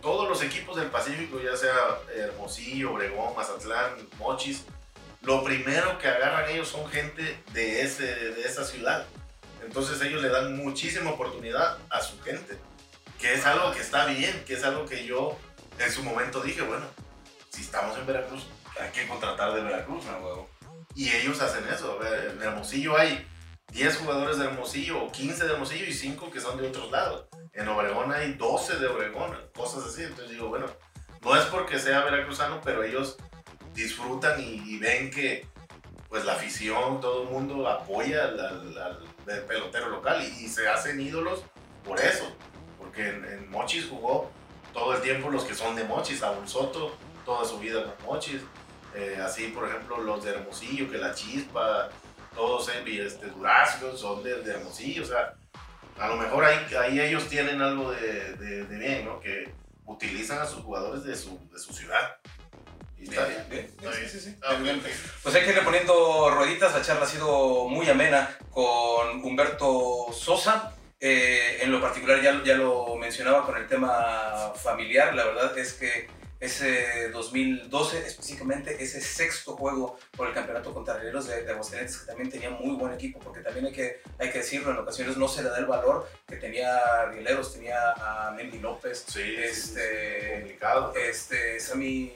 Todos 0.00 0.28
los 0.28 0.42
equipos 0.42 0.76
del 0.76 0.88
Pacífico, 0.88 1.40
ya 1.40 1.56
sea 1.56 1.74
Hermosillo, 2.14 2.94
Obregón, 2.94 3.36
Mazatlán, 3.36 3.92
Mochis, 4.18 4.64
lo 5.22 5.44
primero 5.44 5.98
que 5.98 6.08
agarran 6.08 6.48
ellos 6.50 6.68
son 6.68 6.88
gente 6.88 7.42
de, 7.52 7.82
ese, 7.82 8.04
de 8.04 8.42
esa 8.42 8.64
ciudad. 8.64 9.06
Entonces 9.62 10.00
ellos 10.00 10.22
le 10.22 10.30
dan 10.30 10.56
muchísima 10.56 11.10
oportunidad 11.10 11.78
a 11.90 12.00
su 12.00 12.18
gente, 12.22 12.56
que 13.18 13.34
es 13.34 13.44
algo 13.44 13.72
que 13.72 13.80
está 13.80 14.06
bien, 14.06 14.42
que 14.46 14.54
es 14.54 14.64
algo 14.64 14.86
que 14.86 15.04
yo 15.04 15.36
en 15.78 15.92
su 15.92 16.02
momento 16.02 16.40
dije, 16.40 16.62
bueno, 16.62 16.86
si 17.50 17.60
estamos 17.60 17.96
en 17.98 18.06
Veracruz, 18.06 18.46
hay 18.80 18.90
que 18.90 19.06
contratar 19.06 19.52
de 19.54 19.60
Veracruz, 19.60 20.04
¿no? 20.06 20.48
Y 20.94 21.10
ellos 21.10 21.40
hacen 21.40 21.64
eso. 21.68 22.00
En 22.02 22.42
Hermosillo 22.42 22.96
hay 22.96 23.26
10 23.72 23.98
jugadores 23.98 24.38
de 24.38 24.46
Hermosillo 24.46 25.04
o 25.04 25.12
15 25.12 25.44
de 25.44 25.52
Hermosillo 25.52 25.86
y 25.86 25.92
5 25.92 26.30
que 26.30 26.40
son 26.40 26.58
de 26.58 26.68
otros 26.68 26.90
lados. 26.90 27.26
En 27.52 27.68
Obregón 27.68 28.12
hay 28.12 28.34
12 28.34 28.78
de 28.78 28.86
Obregón, 28.86 29.36
cosas 29.54 29.84
así. 29.84 30.02
Entonces 30.02 30.30
digo, 30.30 30.48
bueno, 30.48 30.66
no 31.22 31.36
es 31.36 31.44
porque 31.46 31.78
sea 31.78 32.04
veracruzano, 32.04 32.60
pero 32.62 32.82
ellos 32.82 33.16
disfrutan 33.74 34.40
y, 34.40 34.78
ven 34.78 35.10
que 35.10 35.46
pues 36.08 36.24
la 36.24 36.32
afición, 36.32 37.00
todo 37.00 37.22
el 37.22 37.28
mundo 37.28 37.68
apoya 37.68 38.24
al, 38.24 38.98
pelotero 39.46 39.90
local 39.90 40.20
y, 40.22 40.44
y 40.44 40.48
se 40.48 40.68
hacen 40.68 41.00
ídolos 41.00 41.44
por 41.84 42.00
eso. 42.00 42.34
Porque 42.78 43.08
en, 43.08 43.24
en 43.24 43.50
Mochis 43.50 43.86
jugó 43.88 44.30
todo 44.72 44.94
el 44.94 45.02
tiempo 45.02 45.30
los 45.30 45.44
que 45.44 45.54
son 45.54 45.76
de 45.76 45.84
Mochis, 45.84 46.20
Saúl 46.20 46.48
Soto, 46.48 46.96
toda 47.24 47.44
su 47.44 47.58
vida 47.58 47.84
con 47.84 48.06
Mochis. 48.06 48.40
Eh, 48.94 49.18
así, 49.22 49.48
por 49.48 49.68
ejemplo, 49.68 49.98
los 49.98 50.24
de 50.24 50.32
Hermosillo, 50.32 50.90
que 50.90 50.98
la 50.98 51.14
chispa, 51.14 51.90
todos 52.34 52.70
y 52.86 53.00
este, 53.00 53.26
Durazno 53.26 53.96
son 53.96 54.22
de, 54.22 54.42
de 54.42 54.52
Hermosillo. 54.52 55.02
O 55.02 55.06
sea, 55.06 55.34
a 55.98 56.08
lo 56.08 56.16
mejor 56.16 56.44
ahí, 56.44 56.58
ahí 56.74 57.00
ellos 57.00 57.28
tienen 57.28 57.60
algo 57.60 57.92
de, 57.92 58.34
de- 58.34 58.64
de 58.64 58.78
bien, 58.78 59.04
¿no? 59.04 59.20
Que 59.20 59.52
utilizan 59.86 60.38
a 60.38 60.46
sus 60.46 60.62
jugadores 60.62 61.04
de 61.04 61.16
su, 61.16 61.38
de 61.52 61.58
su 61.58 61.72
ciudad. 61.72 62.16
Y 62.98 63.04
está 63.04 63.24
bien. 63.26 63.46
Bien, 63.48 63.64
Está 63.64 63.92
sí, 63.92 63.98
bien. 64.00 64.10
sí, 64.10 64.20
sí. 64.20 64.36
Ah, 64.42 64.52
ok, 64.54 64.60
ok. 64.78 64.86
Pues 65.22 65.34
hay 65.34 65.42
que 65.44 65.50
irle 65.50 65.62
poniendo 65.62 66.30
rueditas. 66.30 66.74
La 66.74 66.82
charla 66.82 67.04
ha 67.04 67.08
sido 67.08 67.66
muy 67.68 67.88
amena 67.88 68.36
con 68.50 69.24
Humberto 69.24 70.06
Sosa. 70.12 70.74
Eh, 71.00 71.60
en 71.62 71.72
lo 71.72 71.80
particular, 71.80 72.20
ya, 72.20 72.42
ya 72.44 72.56
lo 72.56 72.94
mencionaba 72.96 73.46
con 73.46 73.56
el 73.56 73.66
tema 73.66 74.52
familiar. 74.54 75.14
La 75.14 75.24
verdad 75.24 75.56
es 75.58 75.72
que 75.72 76.08
ese 76.40 77.10
2012, 77.10 78.06
específicamente 78.06 78.82
ese 78.82 79.00
sexto 79.00 79.56
juego 79.56 79.98
por 80.16 80.28
el 80.28 80.34
campeonato 80.34 80.72
contra 80.72 80.94
Rieleros 80.96 81.26
de, 81.28 81.44
de 81.44 81.52
Aguascalientes, 81.52 81.98
que 81.98 82.06
también 82.06 82.30
tenía 82.30 82.48
muy 82.50 82.76
buen 82.76 82.92
equipo, 82.94 83.18
porque 83.20 83.40
también 83.40 83.66
hay 83.66 83.72
que, 83.72 84.00
hay 84.18 84.30
que 84.30 84.38
decirlo, 84.38 84.70
en 84.70 84.78
ocasiones 84.78 85.16
no 85.18 85.28
se 85.28 85.42
le 85.42 85.50
da 85.50 85.58
el 85.58 85.66
valor 85.66 86.08
que 86.26 86.36
tenía 86.36 87.04
Rieleros. 87.10 87.52
Tenía 87.52 87.92
a 87.92 88.30
Mendy 88.32 88.58
López, 88.58 89.04
Sí, 89.06 89.22
sí, 89.22 89.36
sí, 89.36 89.42
este, 89.42 90.32
complicado. 90.40 90.94
este, 90.96 91.60
Sammy. 91.60 92.12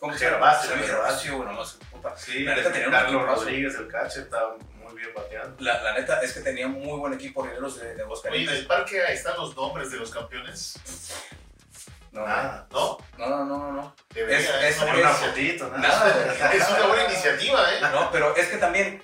¿Cómo 0.00 0.16
se 0.18 0.28
llama? 0.30 0.52
Sammy 0.54 0.82
Gervasio. 0.82 1.36
Bueno, 1.36 1.52
más 1.52 1.78
puta. 1.92 2.16
Sí, 2.16 2.40
La 2.40 2.56
neta 2.56 2.72
tenía 2.72 2.88
un 2.88 2.92
Carlos. 2.92 3.24
Rodríguez, 3.38 3.74
el 3.76 3.88
catcher, 3.88 4.24
está 4.24 4.40
muy 4.82 4.94
bien 4.96 5.08
bateando. 5.14 5.56
La, 5.60 5.80
la 5.82 5.94
neta 5.98 6.20
es 6.22 6.32
que 6.32 6.40
tenía 6.40 6.66
muy 6.68 6.98
buen 6.98 7.14
equipo 7.14 7.42
Rieleros 7.42 7.78
de, 7.80 7.86
de 7.86 7.90
Oye, 7.92 8.00
¿en 8.00 8.04
Aguascalientes. 8.04 8.58
el 8.58 8.66
parque 8.66 9.02
ahí 9.02 9.14
están 9.14 9.36
los 9.38 9.56
nombres 9.56 9.90
de 9.92 9.96
los 9.98 10.10
campeones? 10.10 10.74
No, 12.14 12.26
Nada. 12.26 12.66
¿No? 12.70 12.98
no, 13.18 13.28
no, 13.28 13.44
no, 13.44 13.72
no. 13.72 13.96
Debería, 14.14 14.38
Es- 14.38 14.76
es- 14.76 14.82
una 14.82 14.92
buena 14.94 15.10
una 15.10 15.18
es- 15.18 15.26
fotito, 15.26 15.68
nada. 15.76 15.78
Nada, 15.78 16.36
güey. 16.48 16.56
Es 16.60 16.68
una 16.70 16.86
buena 16.86 17.04
iniciativa, 17.04 17.74
¿eh? 17.74 17.80
No, 17.92 18.10
pero 18.12 18.36
es 18.36 18.46
que 18.48 18.56
también 18.56 19.02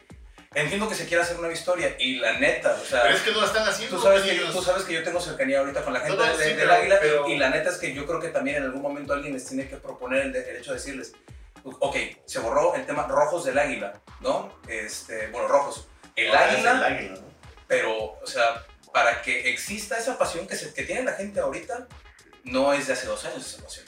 entiendo 0.54 0.88
que 0.88 0.94
se 0.94 1.06
quiere 1.06 1.22
hacer 1.22 1.36
una 1.38 1.52
historia 1.52 1.96
y 1.98 2.20
la 2.20 2.38
neta, 2.38 2.76
o 2.80 2.84
sea, 2.84 3.02
Pero 3.02 3.14
es 3.16 3.22
que 3.22 3.32
no 3.32 3.40
la 3.40 3.46
están 3.46 3.68
haciendo. 3.68 3.96
tú 3.96 4.02
sabes, 4.02 4.22
que, 4.22 4.30
ellos. 4.32 4.52
tú 4.54 4.62
sabes 4.62 4.84
que 4.84 4.92
yo 4.94 5.02
tengo 5.02 5.20
cercanía 5.20 5.58
ahorita 5.61 5.82
con 5.82 5.92
la 5.92 6.00
gente 6.00 6.16
No, 6.16 6.24
no, 6.26 6.36
de- 6.36 6.44
sí, 6.44 6.50
del 6.50 6.58
pero- 6.61 6.72
Águila 6.72 6.98
pero- 7.00 7.28
y 7.28 7.36
la 7.36 7.50
neta 7.50 7.70
es 7.70 7.76
que 7.78 7.92
yo 7.92 8.06
creo 8.06 8.20
que 8.20 8.28
también 8.28 8.56
en 8.58 8.62
algún 8.64 8.82
momento 8.82 9.12
alguien 9.12 9.32
les 9.34 9.44
tiene 9.46 9.68
que 9.68 9.76
proponer 9.76 10.22
el, 10.22 10.32
de- 10.32 10.48
el 10.50 10.56
hecho 10.56 10.70
de 10.70 10.76
decirles, 10.78 11.12
ok, 11.64 11.96
se 12.26 12.38
borró 12.38 12.74
el 12.76 12.86
tema 12.86 13.06
rojos 13.08 13.44
del 13.44 13.58
Águila, 13.58 13.92
¿no? 14.20 14.52
Este, 14.68 15.26
bueno, 15.28 15.48
rojos. 15.48 15.88
El 16.16 16.28
Ahora 16.28 16.50
Águila, 16.52 16.70
El 16.72 16.84
águila, 16.84 17.14
¿no? 17.20 17.28
pero, 17.66 17.92
o 18.20 18.26
sea, 18.26 18.64
para 18.92 19.22
que 19.22 19.50
exista 19.50 19.98
esa 19.98 20.18
pasión 20.18 20.46
que, 20.48 20.56
se, 20.56 20.72
que 20.74 20.82
tiene 20.84 21.02
la 21.04 21.12
gente 21.12 21.38
ahorita, 21.40 21.86
no 22.45 22.72
es 22.72 22.86
de 22.86 22.93
hace 22.95 23.07
dos 23.07 23.24
años 23.24 23.47
esa 23.47 23.62
pasión. 23.62 23.86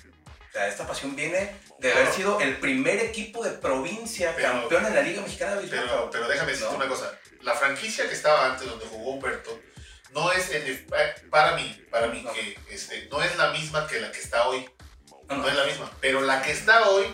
O 0.49 0.53
sea, 0.53 0.69
esta 0.69 0.87
pasión 0.87 1.17
viene 1.17 1.57
de 1.79 1.93
haber 1.93 2.13
sido 2.13 2.39
el 2.41 2.59
primer 2.59 2.99
equipo 3.01 3.43
de 3.43 3.53
provincia 3.53 4.35
Pero- 4.37 4.49
campeón 4.53 4.87
en 4.87 4.95
la 4.95 5.01
Liga 5.03 5.23
Mexicana 5.23 5.53
de 5.57 5.67
Béisbol. 5.67 6.11
Pero, 6.13 6.29
déjame 6.29 6.53
decirte 6.53 6.71
No. 6.73 6.77
una 6.77 6.89
cosa. 6.89 7.19
La 7.41 7.55
franquicia 7.55 8.07
que 8.07 8.15
estaba 8.15 8.47
antes, 8.53 8.69
donde 8.69 8.85
jugó 8.87 9.13
Humberto, 9.13 9.59
no 10.11 10.31
es, 10.33 10.51
el- 10.51 10.69
eh, 10.69 11.15
para 11.31 11.57
mí, 11.57 11.83
para 11.91 12.09
mí, 12.09 12.21
No. 12.23 12.33
que 12.35 12.59
este, 12.69 13.09
no 13.11 13.23
es 13.23 13.35
la 13.37 13.51
misma 13.53 13.87
que 13.87 13.99
la 14.01 14.13
que 14.13 14.19
está 14.21 14.47
hoy. 14.47 14.69
No 15.29 15.49
es 15.49 15.57
la 15.57 15.65
misma. 15.65 15.91
Pero 16.03 16.21
la 16.21 16.43
que 16.43 16.51
está 16.53 16.87
hoy 16.91 17.07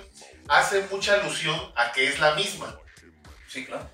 hace 0.49 0.81
mucha 0.91 1.15
alusión 1.15 1.73
a 1.77 1.93
que 1.93 2.09
es 2.09 2.19
la 2.19 2.35
misma. 2.35 2.77
Sí, 3.47 3.65
claro. 3.65 3.89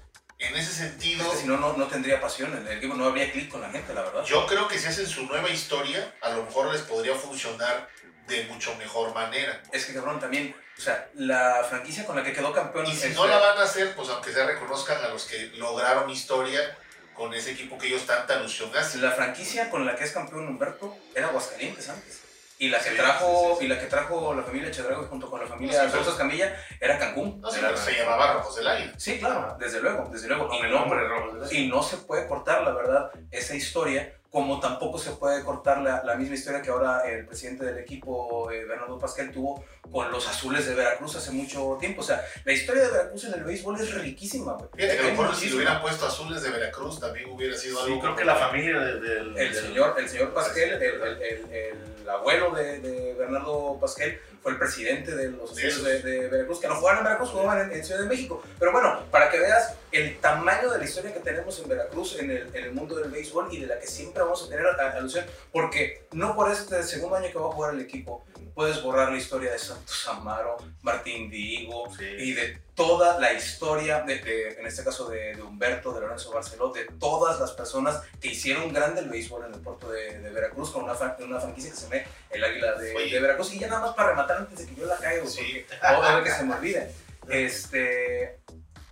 En 0.48 0.56
ese 0.56 0.72
sentido, 0.72 1.24
Es 1.24 1.30
que 1.32 1.36
si 1.42 1.46
no, 1.46 1.56
no, 1.56 1.74
no 1.74 1.86
tendría 1.86 2.20
pasión. 2.20 2.54
El 2.56 2.76
equipo 2.76 2.94
no 2.94 3.06
habría 3.06 3.30
clic 3.32 3.50
con 3.50 3.60
la 3.60 3.70
gente, 3.70 3.94
la 3.94 4.02
verdad. 4.02 4.24
yo 4.24 4.46
creo 4.46 4.68
que 4.68 4.78
si 4.78 4.86
hacen 4.86 5.06
su 5.06 5.26
nueva 5.26 5.48
historia, 5.48 6.14
a 6.20 6.30
lo 6.30 6.44
mejor 6.44 6.72
les 6.72 6.82
podría 6.82 7.14
funcionar 7.14 7.88
de 8.26 8.44
mucho 8.44 8.74
mejor 8.76 9.14
manera. 9.14 9.62
Es 9.72 9.86
que, 9.86 9.94
cabrón, 9.94 10.18
también, 10.18 10.54
o 10.78 10.80
sea, 10.80 11.08
la 11.14 11.64
franquicia 11.68 12.06
con 12.06 12.16
la 12.16 12.24
que 12.24 12.32
quedó 12.32 12.52
campeón. 12.52 12.86
Y 12.86 12.94
si 12.94 13.10
no 13.10 13.26
la 13.26 13.38
van 13.38 13.58
a 13.58 13.62
hacer, 13.62 13.94
pues 13.94 14.08
aunque 14.08 14.32
sea 14.32 14.46
reconozcan 14.46 15.02
a 15.04 15.08
los 15.08 15.24
que 15.24 15.48
lograron 15.56 16.08
historia 16.10 16.76
con 17.14 17.32
ese 17.32 17.52
equipo 17.52 17.78
que 17.78 17.86
ellos 17.86 18.06
tanta 18.06 18.34
alusión 18.34 18.76
hacen. 18.76 19.02
La 19.02 19.12
franquicia 19.12 19.70
con 19.70 19.86
la 19.86 19.94
que 19.96 20.04
es 20.04 20.12
campeón 20.12 20.48
Humberto 20.48 20.96
era 21.14 21.28
Aguascalientes 21.28 21.88
antes. 21.88 22.23
Y 22.58 22.68
la 22.68 22.78
que 22.78 22.90
Sí, 22.90 22.96
trajo 22.96 23.48
sí, 23.54 23.56
sí. 23.60 23.64
y 23.64 23.68
la 23.68 23.80
que 23.80 23.86
trajo 23.86 24.32
la 24.34 24.42
familia 24.42 24.70
Chedrago 24.70 25.04
junto 25.06 25.28
con 25.28 25.40
la 25.40 25.46
familia 25.46 25.82
No, 25.82 25.90
sí, 25.90 25.96
Sosa 25.98 26.10
Escamilla 26.12 26.56
era 26.80 26.98
Cancún. 26.98 27.40
No 27.40 27.48
Era- 27.52 27.68
pero 27.68 27.76
se 27.80 27.92
llamaba 27.98 28.32
Rojos 28.34 28.56
del 28.56 28.68
Águila. 28.68 28.92
Sí, 28.96 29.18
claro, 29.18 29.56
desde 29.58 29.80
luego, 29.80 30.08
desde 30.12 30.28
luego. 30.28 30.46
Con 30.48 30.58
Y 30.58 30.60
el 30.60 30.70
no, 30.70 30.80
nombre 30.80 31.00
rojo. 31.08 31.36
y 31.50 31.66
no 31.68 31.82
se 31.82 31.96
puede 31.98 32.26
cortar, 32.28 32.62
la 32.62 32.72
verdad, 32.72 33.10
esa 33.32 33.56
historia, 33.56 34.14
como 34.30 34.58
tampoco 34.60 34.98
se 34.98 35.10
puede 35.12 35.42
cortar 35.44 35.80
la, 35.80 36.02
la 36.04 36.14
misma 36.16 36.34
historia 36.36 36.60
que 36.62 36.70
ahora 36.70 37.02
el 37.08 37.26
presidente 37.26 37.64
del 37.64 37.78
equipo, 37.78 38.50
eh, 38.50 38.64
Bernardo 38.64 38.98
Pascal, 39.00 39.30
tuvo 39.32 39.64
con 39.92 40.10
los 40.12 40.26
azules 40.28 40.66
de 40.66 40.74
Veracruz 40.74 41.14
hace 41.16 41.30
mucho 41.32 41.76
tiempo. 41.80 42.00
O 42.02 42.04
sea, 42.04 42.24
la 42.44 42.52
historia 42.52 42.82
de 42.82 42.90
Veracruz 42.90 43.24
en 43.24 43.34
el 43.34 43.44
béisbol 43.44 43.80
es 43.80 43.94
riquísima, 43.94 44.52
güey. 44.54 44.68
Fíjate 44.74 44.94
que 44.96 45.02
a 45.02 45.06
lo 45.06 45.10
mejor 45.10 45.34
si 45.36 45.52
hubieran 45.54 45.80
puesto 45.82 46.06
azules 46.06 46.40
de 46.42 46.50
Veracruz 46.50 46.98
también 47.00 47.28
hubiera 47.30 47.56
sido 47.56 47.80
algo. 47.80 47.94
Sí, 47.96 48.00
creo 48.00 48.16
que 48.16 48.24
la 48.24 48.36
familia 48.36 48.78
de- 48.78 49.00
del... 49.00 49.28
El 49.28 49.34
del- 49.34 49.54
señor, 49.54 49.94
el 49.98 50.08
señor 50.08 50.32
Pasquel, 50.34 50.70
el, 50.70 50.82
el- 50.82 51.22
el- 51.52 51.93
el 52.04 52.10
abuelo 52.10 52.50
de, 52.50 52.80
de 52.80 53.14
Bernardo 53.14 53.78
Pasquel, 53.80 54.20
fue 54.42 54.52
el 54.52 54.58
presidente 54.58 55.16
de 55.16 55.30
los 55.30 55.58
esos. 55.58 55.82
de, 55.82 56.02
de 56.02 56.28
Veracruz, 56.28 56.60
que 56.60 56.68
no 56.68 56.76
jugaban 56.76 56.98
en 56.98 57.04
Veracruz, 57.04 57.30
jugaban 57.30 57.60
en, 57.62 57.72
en 57.78 57.84
Ciudad 57.84 58.00
de 58.02 58.06
México. 58.06 58.42
Pero 58.58 58.72
bueno, 58.72 59.04
para 59.10 59.30
que 59.30 59.40
veas 59.40 59.74
el 59.90 60.18
tamaño 60.18 60.70
de 60.70 60.78
la 60.78 60.84
historia 60.84 61.14
que 61.14 61.20
tenemos 61.20 61.58
en 61.60 61.68
Veracruz, 61.68 62.18
en 62.18 62.30
el, 62.30 62.54
en 62.54 62.64
el 62.64 62.72
mundo 62.72 62.94
del 62.96 63.10
béisbol 63.10 63.48
y 63.52 63.60
de 63.60 63.68
la 63.68 63.78
que 63.80 63.86
siempre 63.86 64.22
vamos 64.22 64.44
a 64.44 64.48
tener 64.50 64.66
alusión, 64.66 65.24
porque 65.50 66.06
no 66.12 66.34
por 66.34 66.50
este 66.50 66.82
segundo 66.82 67.16
año 67.16 67.28
que 67.32 67.38
va 67.38 67.48
a 67.48 67.52
jugar 67.52 67.74
el 67.74 67.80
equipo 67.80 68.24
puedes 68.54 68.80
borrar 68.82 69.10
la 69.10 69.18
historia 69.18 69.50
de 69.52 69.58
Santos 69.58 70.06
Amaro, 70.08 70.56
Martín 70.82 71.28
Diego, 71.30 71.84
Sí. 71.96 72.04
y 72.04 72.32
de 72.34 72.58
toda 72.74 73.18
la 73.20 73.32
historia, 73.32 74.00
de, 74.02 74.18
de- 74.20 74.48
en 74.60 74.66
este 74.66 74.82
caso 74.84 75.08
de, 75.08 75.34
de 75.36 75.42
Humberto, 75.42 75.92
de 75.92 76.00
Lorenzo 76.00 76.32
Barceló, 76.32 76.70
de 76.72 76.84
todas 76.98 77.38
las 77.40 77.52
personas 77.52 78.00
que 78.20 78.28
hicieron 78.28 78.72
grande 78.72 79.00
el 79.00 79.08
béisbol 79.08 79.44
en 79.46 79.54
el 79.54 79.60
puerto 79.60 79.90
de, 79.90 80.18
Veracruz 80.30 80.70
con 80.70 80.84
una, 80.84 80.94
fran- 80.94 81.16
una 81.22 81.40
franquicia 81.40 81.70
que 81.70 81.76
se 81.76 81.82
llama 81.88 82.02
el 82.30 82.44
Águila 82.44 82.74
de, 82.74 83.20
Veracruz. 83.20 83.52
Y 83.54 83.58
ya 83.58 83.68
nada 83.68 83.80
más 83.86 83.94
para 83.94 84.10
rematar 84.10 84.38
antes 84.38 84.58
de 84.58 84.66
que 84.66 84.80
yo 84.80 84.86
la 84.86 84.96
caiga, 84.96 85.24
Sí. 85.26 85.64
porque 85.68 86.12
no 86.12 86.22
que 86.24 86.30
se 86.30 86.44
me 86.44 86.54
olvide. 86.54 86.90
Este, 87.28 88.24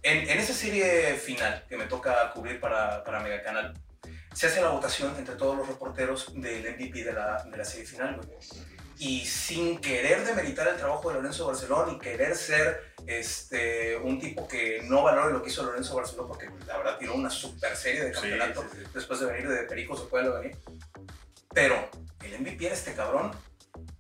en, 0.03 0.29
en 0.29 0.39
esa 0.39 0.53
serie 0.55 1.15
final 1.15 1.65
que 1.69 1.77
me 1.77 1.87
toca 1.87 2.31
cubrir 2.33 2.61
para, 2.61 3.03
para 3.05 3.21
Mega 3.21 3.43
Canal, 3.43 3.75
se 4.35 4.47
hace 4.47 4.61
la 4.63 4.69
votación 4.69 5.15
entre 5.19 5.35
todos 5.37 5.57
los 5.57 5.67
reporteros 5.69 6.33
del 6.35 6.63
MVP 6.77 7.05
de 7.05 7.13
la, 7.13 7.43
de 7.45 7.57
la 7.57 7.65
serie 7.65 7.87
final, 7.87 8.17
güey. 8.17 8.39
Y 9.05 9.27
sin 9.27 9.79
querer 9.79 10.25
demeritar 10.25 10.69
el 10.69 10.77
trabajo 10.77 11.09
de 11.09 11.17
Lorenzo 11.17 11.49
Barceló 11.49 11.87
ni 11.87 11.99
querer 11.99 12.37
ser 12.37 12.95
este, 13.09 13.97
un 13.97 14.21
tipo 14.21 14.47
que 14.47 14.81
no 14.85 15.03
valore 15.03 15.33
lo 15.33 15.43
que 15.43 15.51
hizo 15.51 15.65
Lorenzo 15.65 15.97
Barceló, 15.97 16.29
porque 16.29 16.49
la 16.69 16.77
verdad 16.79 16.99
tiró 16.99 17.15
una 17.15 17.29
super 17.29 17.77
serie 17.77 18.05
de 18.05 18.15
Sí, 18.15 18.21
campeonato 18.21 18.63
sí, 18.63 18.79
sí. 18.79 18.91
después 18.95 19.19
de 19.19 19.27
venir 19.27 19.49
de 19.49 19.65
Perico, 19.65 19.97
se 19.97 20.05
puede 20.05 20.31
venir. 20.31 20.57
Pero 21.53 21.91
el 22.23 22.39
MVP 22.41 22.65
era 22.67 22.77
este 22.77 22.95
cabrón 22.95 23.33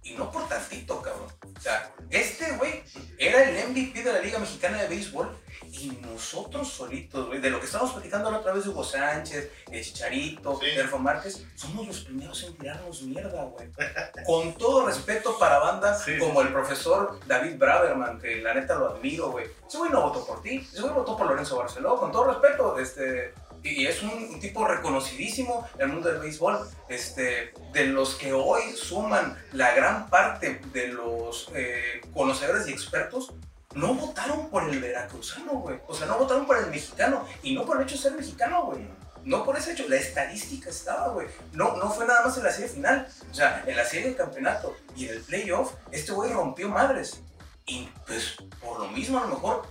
y 0.04 0.12
no 0.14 0.30
por 0.30 0.48
tantito, 0.48 1.02
cabrón. 1.02 1.26
O 1.56 1.60
sea, 1.60 1.92
este 2.08 2.52
güey 2.52 2.84
era 3.18 3.42
el 3.42 3.70
MVP 3.70 4.04
de 4.04 4.12
la 4.12 4.20
Liga 4.20 4.38
Mexicana 4.38 4.80
de 4.82 4.88
Béisbol 4.88 5.36
y 5.72 5.98
nosotros 6.02 6.68
solitos, 6.68 7.28
güey, 7.28 7.40
de 7.40 7.48
lo 7.48 7.58
que 7.58 7.64
estábamos 7.64 7.94
platicando 7.94 8.30
la 8.30 8.38
otra 8.38 8.52
vez 8.52 8.64
de 8.64 8.70
Hugo 8.70 8.84
Sánchez, 8.84 9.50
de 9.70 9.80
Chicharito, 9.80 10.58
Sí. 10.60 10.66
de 10.66 10.84
Márquez, 10.98 11.44
somos 11.54 11.86
los 11.86 12.00
primeros 12.00 12.42
en 12.42 12.54
tirarnos 12.58 13.02
mierda, 13.02 13.44
güey. 13.44 13.68
Con 14.26 14.52
todo 14.54 14.86
respeto 14.86 15.38
para 15.38 15.58
bandas 15.58 16.04
sí, 16.04 16.18
como 16.18 16.40
sí. 16.40 16.46
el 16.46 16.52
profesor 16.52 17.18
David 17.26 17.56
Braverman, 17.56 18.20
que 18.20 18.42
la 18.42 18.52
neta 18.52 18.74
lo 18.74 18.90
admiro, 18.90 19.30
güey. 19.30 19.46
Ese 19.66 19.78
güey 19.78 19.90
no 19.90 20.02
votó 20.02 20.26
por 20.26 20.42
ti, 20.42 20.58
ese 20.58 20.82
güey 20.82 20.92
votó 20.92 21.16
por 21.16 21.26
Lorenzo 21.26 21.56
Barceló, 21.56 21.96
con 21.96 22.12
todo 22.12 22.24
respeto, 22.24 22.78
este, 22.78 23.32
y 23.62 23.86
es 23.86 24.02
un, 24.02 24.10
un 24.10 24.40
tipo 24.40 24.66
reconocidísimo 24.66 25.66
en 25.76 25.80
el 25.80 25.88
mundo 25.88 26.10
del 26.10 26.20
béisbol, 26.20 26.58
este, 26.88 27.54
de 27.72 27.86
los 27.86 28.16
que 28.16 28.34
hoy 28.34 28.72
suman 28.76 29.42
la 29.52 29.74
gran 29.74 30.10
parte 30.10 30.60
de 30.74 30.88
los 30.88 31.48
eh, 31.54 32.02
conocedores 32.12 32.68
y 32.68 32.72
expertos, 32.72 33.32
no 33.74 33.94
votaron 33.94 34.48
por 34.48 34.68
el 34.68 34.80
veracruzano, 34.80 35.52
güey. 35.52 35.78
O 35.86 35.94
sea, 35.94 36.06
no 36.06 36.18
votaron 36.18 36.46
por 36.46 36.58
el 36.58 36.66
mexicano, 36.66 37.26
y 37.42 37.54
no 37.54 37.64
por 37.64 37.76
el 37.78 37.84
hecho 37.84 37.96
de 37.96 38.02
ser 38.02 38.12
mexicano, 38.12 38.64
güey. 38.66 38.86
No 39.24 39.44
por 39.44 39.56
ese 39.56 39.72
hecho, 39.72 39.84
la 39.88 39.96
estadística 39.96 40.70
estaba, 40.70 41.08
güey. 41.08 41.28
No, 41.52 41.76
no 41.76 41.90
fue 41.90 42.06
nada 42.06 42.24
más 42.24 42.36
en 42.36 42.42
la 42.44 42.50
serie 42.50 42.68
final. 42.68 43.06
O 43.30 43.34
sea, 43.34 43.62
en 43.66 43.76
la 43.76 43.84
serie 43.84 44.08
de 44.08 44.16
campeonato 44.16 44.74
y 44.96 45.06
en 45.06 45.14
el 45.14 45.20
playoff, 45.22 45.74
este 45.92 46.12
güey 46.12 46.32
rompió 46.32 46.68
madres. 46.68 47.20
Y 47.66 47.88
pues, 48.06 48.34
por 48.60 48.80
lo 48.80 48.88
mismo, 48.88 49.18
a 49.18 49.22
lo 49.22 49.28
mejor, 49.28 49.62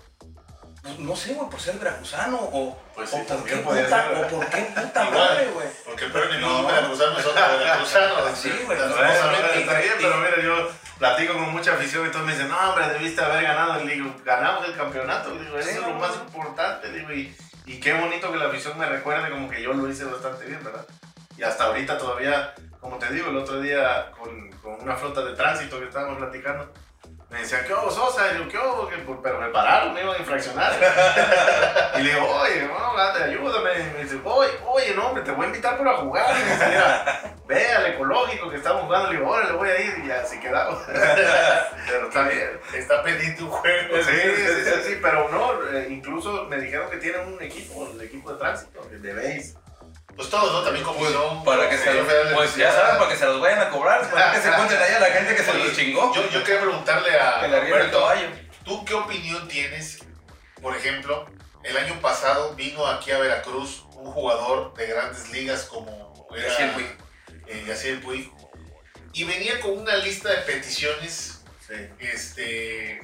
pues, 0.82 1.00
no 1.00 1.16
sé, 1.18 1.34
güey, 1.34 1.50
por 1.50 1.60
ser 1.60 1.78
veracruzano 1.78 2.40
o, 2.40 2.78
Pues 2.96 3.14
o 3.14 3.24
por 3.26 3.44
qué 3.44 3.58
puta, 3.58 4.12
o 4.16 4.28
por 4.30 4.50
qué 4.50 4.62
puta 4.74 5.10
madre, 5.12 5.52
güey. 5.52 5.68
Porque 5.86 6.06
peor 6.06 6.30
enemigo 6.30 6.50
No. 6.50 6.68
Veracruzano 6.68 7.20
son 7.20 7.36
los 7.36 7.60
veracruzanos. 7.60 8.38
Sí, 8.40 8.52
güey, 8.66 8.78
bien, 8.78 9.94
pero 10.00 10.18
mira, 10.18 10.42
yo 10.42 10.70
platico 11.02 11.34
con 11.34 11.52
mucha 11.52 11.74
afición 11.74 12.06
y 12.06 12.12
todos 12.12 12.28
me 12.28 12.34
dicen, 12.34 12.48
no, 12.48 12.56
hombre, 12.60 12.88
debiste 12.90 13.22
haber 13.22 13.42
ganado. 13.42 13.84
Le 13.84 13.96
digo, 13.96 14.14
ganamos 14.24 14.68
el 14.68 14.76
campeonato. 14.76 15.32
Digo, 15.32 15.58
eso 15.58 15.70
es 15.72 15.82
lo 15.82 15.96
más 15.96 16.16
importante. 16.16 16.92
Le 16.92 17.00
digo, 17.00 17.12
y, 17.12 17.36
y 17.66 17.80
qué 17.80 17.94
bonito 17.96 18.32
que 18.32 18.38
la 18.38 18.46
afición 18.46 18.78
me 18.78 18.86
recuerde 18.86 19.32
como 19.32 19.50
que 19.50 19.64
yo 19.64 19.74
lo 19.74 19.90
hice 19.90 20.06
bastante 20.06 20.46
bien, 20.46 20.64
¿verdad? 20.64 20.86
Y 21.36 21.42
hasta 21.42 21.64
ahorita 21.64 21.98
todavía, 21.98 22.54
como 22.80 23.00
te 23.00 23.12
digo, 23.12 23.32
el 23.32 23.38
otro 23.38 23.60
día 23.60 24.12
con, 24.12 24.52
con 24.62 24.80
una 24.80 24.96
flota 24.96 25.26
de 25.26 25.34
tránsito 25.34 25.80
que 25.80 25.88
estábamos 25.88 26.20
platicando, 26.20 26.72
me 27.32 27.40
decían, 27.40 27.64
¿qué 27.66 27.74
hubo, 27.74 27.90
Sosa? 27.90 28.34
Y 28.34 28.38
yo, 28.40 28.48
¿qué 28.50 28.58
hubo? 28.58 28.90
Por- 29.06 29.22
Pero 29.22 29.40
me 29.40 29.48
pararon, 29.48 29.94
me 29.94 30.02
iban 30.02 30.16
a 30.16 30.20
infraccionar. 30.20 30.74
y 31.98 32.02
le 32.02 32.14
digo, 32.14 32.26
oye, 32.28 32.68
no, 32.68 32.98
date, 32.98 33.24
ayúdame. 33.24 33.72
Y 33.80 33.84
me 33.98 34.04
dice, 34.04 34.20
oye, 34.24 34.50
oye, 34.66 34.94
no, 34.96 35.08
hombre, 35.08 35.24
te 35.24 35.32
voy 35.32 35.46
a 35.46 35.48
invitar 35.48 35.78
por 35.78 35.88
a 35.88 35.96
jugar. 35.98 36.36
Y 36.38 36.44
me 36.44 36.52
dice, 36.52 36.68
mira, 36.68 37.22
ve 37.48 37.72
al 37.72 37.86
ecológico 37.88 38.50
que 38.50 38.58
estamos 38.58 38.84
jugando, 38.84 39.12
le 39.12 39.18
digo, 39.18 39.30
órale, 39.32 39.54
voy 39.54 39.70
a 39.70 39.80
ir 39.80 40.04
y 40.06 40.12
así 40.12 40.40
quedamos. 40.42 40.80
pero 41.88 42.08
está 42.08 42.24
bien. 42.28 42.60
Está 42.74 43.02
pendiente 43.02 43.44
un 43.44 43.50
juego. 43.50 43.96
Sí, 43.96 44.12
sí, 44.12 44.64
sí, 44.66 44.72
sí, 44.88 45.00
pero 45.02 45.30
no, 45.30 45.54
eh, 45.72 45.88
incluso 45.90 46.46
me 46.50 46.58
dijeron 46.58 46.90
que 46.90 46.98
tienen 46.98 47.34
un 47.34 47.42
equipo, 47.42 47.88
el 47.94 48.02
equipo 48.02 48.34
de 48.34 48.40
tránsito, 48.40 48.82
el 48.92 49.02
de 49.02 49.14
base. 49.14 49.56
Pues 50.16 50.30
todos, 50.30 50.52
¿no? 50.52 50.62
También 50.62 50.86
como 50.86 51.10
son. 51.10 51.44
Para 51.44 51.70
que 51.70 51.78
se 51.78 51.94
los, 51.94 52.08
pues 52.34 52.56
ya 52.56 52.72
saben, 52.72 52.98
para 52.98 53.10
que 53.10 53.18
se 53.18 53.26
los 53.26 53.42
vayan 53.42 53.60
a 53.60 53.70
cobrar, 53.70 54.10
para 54.12 54.34
que 54.34 54.42
se 54.42 54.50
encuentren 54.50 54.82
ahí 54.82 54.94
a 54.94 55.00
la 55.00 55.08
gente 55.08 55.36
que 55.36 55.44
se 55.44 55.54
los 55.54 55.76
chingó. 55.76 56.14
Yo, 56.14 56.30
yo 56.30 56.44
quería 56.44 56.62
preguntarle 56.62 57.18
a 57.18 57.48
Roberto. 57.48 58.08
¿tú 58.64 58.86
qué 58.86 58.94
opinión 58.94 59.48
tienes? 59.48 60.00
Por 60.62 60.76
ejemplo, 60.76 61.26
el 61.64 61.78
año 61.78 62.00
pasado 62.02 62.54
vino 62.56 62.86
aquí 62.86 63.12
a 63.12 63.18
Veracruz 63.18 63.86
un 63.96 64.12
jugador 64.12 64.74
de 64.76 64.88
grandes 64.88 65.32
ligas 65.32 65.64
como 65.64 66.28
era 66.36 66.48
Yaciel 66.48 66.72
Puig. 66.72 66.98
eh, 67.48 67.64
Yaciel 67.68 68.00
Puig, 68.02 68.32
y 69.14 69.24
venía 69.24 69.60
con 69.60 69.78
una 69.78 69.96
lista 69.98 70.30
de 70.30 70.38
peticiones. 70.38 71.42
Sí. 71.68 71.76
Este, 72.00 73.02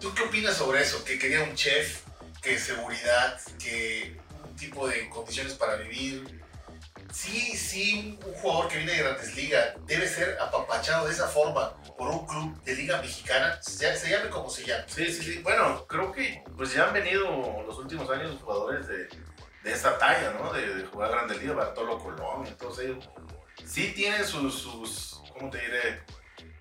¿Tú 0.00 0.14
qué 0.14 0.22
opinas 0.22 0.56
sobre 0.56 0.82
eso? 0.82 1.04
Que 1.04 1.18
quería 1.18 1.42
un 1.42 1.54
chef, 1.54 2.02
que 2.42 2.58
seguridad, 2.58 3.40
que 3.58 4.16
tipo 4.58 4.88
de 4.88 5.08
condiciones 5.08 5.54
para 5.54 5.76
vivir. 5.76 6.42
Sí, 7.12 7.56
sí, 7.56 8.18
un 8.26 8.34
jugador 8.34 8.68
que 8.68 8.76
viene 8.78 8.92
de 8.92 8.98
Grandes 8.98 9.34
Ligas 9.34 9.74
debe 9.86 10.06
ser 10.06 10.36
apapachado 10.40 11.06
de 11.06 11.12
esa 11.12 11.26
forma 11.26 11.74
por 11.96 12.08
un 12.10 12.26
club 12.26 12.62
de 12.64 12.74
Liga 12.74 13.00
Mexicana, 13.00 13.58
se, 13.62 13.96
se 13.96 14.10
llame 14.10 14.28
como 14.28 14.50
se 14.50 14.66
llame. 14.66 14.84
Sí, 14.88 15.10
sí, 15.10 15.22
sí. 15.22 15.38
Bueno, 15.42 15.86
creo 15.86 16.12
que 16.12 16.42
pues 16.56 16.74
ya 16.74 16.86
han 16.86 16.92
venido 16.92 17.24
los 17.66 17.78
últimos 17.78 18.10
años 18.10 18.36
jugadores 18.42 18.86
de, 18.86 19.08
de 19.62 19.72
esa 19.72 19.96
talla, 19.96 20.32
¿no? 20.38 20.52
De, 20.52 20.74
de 20.74 20.84
jugar 20.84 21.10
Grandes 21.10 21.40
Ligas, 21.40 21.56
Bartolo 21.56 21.98
Colón, 21.98 22.44
todos 22.58 22.78
ellos. 22.80 23.08
Sí 23.64 23.92
tienen 23.96 24.24
sus, 24.24 24.54
sus 24.54 25.22
¿cómo 25.32 25.50
te 25.50 25.58
diré? 25.58 26.02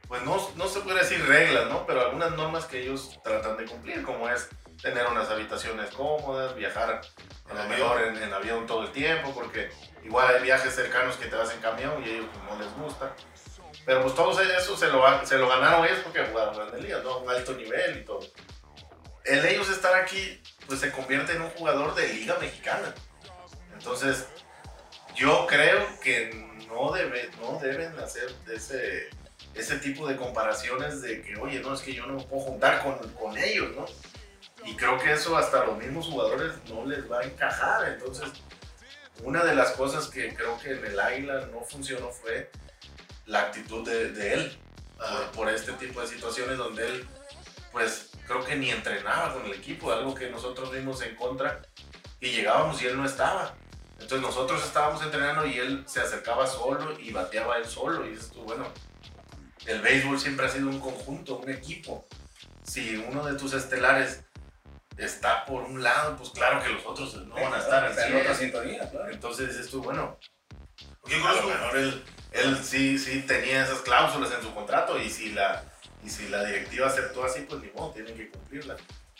Pues 0.08 0.24
no, 0.24 0.38
no 0.56 0.68
se 0.68 0.80
puede 0.80 1.00
decir 1.00 1.26
reglas, 1.26 1.68
¿no? 1.68 1.86
Pero 1.86 2.02
algunas 2.02 2.32
normas 2.32 2.66
que 2.66 2.82
ellos 2.82 3.20
tratan 3.24 3.58
de 3.58 3.66
cumplir, 3.66 4.04
como 4.04 4.30
es 4.30 4.48
tener 4.82 5.06
unas 5.08 5.30
habitaciones 5.30 5.90
cómodas, 5.92 6.56
viajar 6.56 7.02
a 7.50 7.54
lo 7.54 7.64
En 7.64 7.70
mejor 7.70 8.02
en, 8.02 8.24
en 8.24 8.34
avión 8.34 8.66
todo 8.66 8.84
el 8.84 8.92
tiempo, 8.92 9.34
porque 9.34 9.70
igual 10.04 10.34
hay 10.34 10.42
viajes 10.42 10.74
cercanos 10.74 11.18
que 11.18 11.26
te 11.26 11.36
vas 11.36 11.54
en 11.54 11.60
camión 11.60 12.02
y 12.04 12.10
a 12.10 12.14
ellos 12.14 12.28
pues, 12.32 12.44
no 12.46 12.64
les 12.64 12.74
gusta. 12.78 13.14
Pero 13.86 14.02
pues 14.02 14.16
todos 14.16 14.40
eso 14.40 14.78
se 14.78 14.88
lo, 14.88 15.04
se 15.26 15.38
lo 15.38 15.48
ganaron 15.48 15.86
ellos 15.86 16.00
porque 16.04 16.26
jugaron 16.26 16.56
Grandes 16.56 16.82
Ligas, 16.82 17.04
¿no? 17.04 17.12
A 17.12 17.18
un 17.18 17.30
alto 17.30 17.54
nivel 17.54 18.00
y 18.00 18.06
todo. 18.06 18.20
El 19.24 19.46
ellos 19.46 19.70
estar 19.70 19.94
aquí, 19.96 20.42
pues 20.68 20.80
se 20.80 20.92
convierte 20.92 21.34
en 21.34 21.42
un 21.42 21.50
jugador 21.52 21.96
de 21.96 22.14
Liga 22.14 22.38
Mexicana. 22.40 22.94
Entonces, 23.74 24.28
yo 25.16 25.46
creo 25.48 25.86
que 26.02 26.32
no, 26.68 26.92
debe, 26.92 27.30
no 27.42 27.60
deben 27.60 27.98
hacer 28.00 28.34
ese, 28.54 29.10
ese 29.58 29.78
tipo 29.78 30.08
de 30.08 30.16
comparaciones 30.16 31.02
de 31.02 31.22
que, 31.22 31.36
oye, 31.38 31.60
no, 31.60 31.74
es 31.74 31.82
que 31.82 31.94
yo 31.94 32.06
no 32.06 32.16
me 32.16 32.24
puedo 32.24 32.44
juntar 32.44 32.84
con, 32.84 32.98
con 33.14 33.38
ellos, 33.38 33.76
¿no? 33.76 33.86
Y 34.66 34.76
creo 34.76 34.98
que 35.00 35.14
eso 35.14 35.38
hasta 35.38 35.62
a 35.62 35.66
los 35.66 35.78
mismos 35.78 36.08
jugadores 36.08 36.54
no 36.70 36.86
les 36.86 37.10
va 37.10 37.20
a 37.20 37.24
encajar. 37.24 37.88
Entonces, 37.90 38.30
una 39.24 39.44
de 39.44 39.56
las 39.56 39.72
cosas 39.72 40.08
que 40.08 40.34
creo 40.34 40.60
que 40.60 40.72
en 40.72 40.86
el 40.86 41.00
Águila 41.00 41.48
no 41.52 41.62
funcionó 41.62 42.10
fue 42.10 42.52
la 43.26 43.42
actitud 43.42 43.88
de, 43.88 44.12
de 44.12 44.34
él 44.34 44.58
por, 44.98 45.32
por 45.32 45.50
este 45.50 45.74
tipo 45.74 46.02
de 46.02 46.08
situaciones 46.08 46.58
donde 46.58 46.88
él, 46.88 47.08
pues 47.72 48.12
creo 48.26 48.44
que 48.44 48.56
ni 48.56 48.70
entrenaba 48.70 49.34
con 49.34 49.46
el 49.46 49.54
equipo, 49.54 49.92
algo 49.92 50.14
que 50.14 50.30
nosotros 50.30 50.72
vimos 50.72 51.02
en 51.02 51.16
contra 51.16 51.62
y 52.20 52.30
llegábamos 52.30 52.82
y 52.82 52.88
él 52.88 52.98
no 52.98 53.06
estaba. 53.06 53.56
Entonces 53.94 54.22
nosotros 54.22 54.64
estábamos 54.64 55.02
entrenando 55.02 55.46
y 55.46 55.58
él 55.58 55.84
se 55.88 56.02
acercaba 56.02 56.46
solo 56.46 57.00
y 57.00 57.12
bateaba 57.12 57.58
él 57.58 57.66
solo 57.66 58.06
y 58.06 58.12
dices 58.12 58.32
tú, 58.32 58.42
bueno, 58.44 58.68
el 59.68 59.82
béisbol 59.82 60.20
siempre 60.20 60.46
ha 60.46 60.50
sido 60.50 60.70
un 60.70 60.80
conjunto, 60.80 61.38
un 61.38 61.50
equipo. 61.50 62.08
Si 62.64 62.96
uno 62.96 63.26
de 63.26 63.38
tus 63.38 63.54
estelares 63.54 64.24
está 64.98 65.46
por 65.46 65.64
un 65.64 65.84
lado, 65.84 66.16
pues 66.18 66.30
claro 66.32 66.62
que 66.64 66.70
los 66.70 66.86
otros 66.86 67.16
no 67.28 67.36
van 67.36 67.54
a 67.54 67.60
estar 67.60 67.86
en 67.86 68.16
otra 68.16 68.34
100. 68.34 68.36
sintonía, 68.36 68.90
claro. 68.90 69.12
Entonces 69.12 69.50
dices 69.50 69.70
tú, 69.70 69.82
bueno, 69.82 70.18
Yo 71.06 71.28
a 71.28 71.34
lo 71.34 71.48
mejor 71.48 71.78
él, 71.78 72.04
él 72.32 72.58
sí, 72.64 72.98
sí 72.98 73.22
tenía 73.22 73.64
esas 73.64 73.80
cláusulas 73.80 74.32
en 74.32 74.42
su 74.42 74.54
contrato 74.54 75.00
y 75.00 75.10
si 75.10 75.34
la, 75.34 75.64
y 76.04 76.10
si 76.10 76.30
la 76.30 76.44
directiva 76.46 76.88
aceptó 76.88 77.24
así, 77.24 77.42
pues 77.42 77.62
ni 77.62 77.70
modo, 77.70 77.92
tienen 77.92 78.16
que 78.16 78.30
cumplirla. 78.30 78.76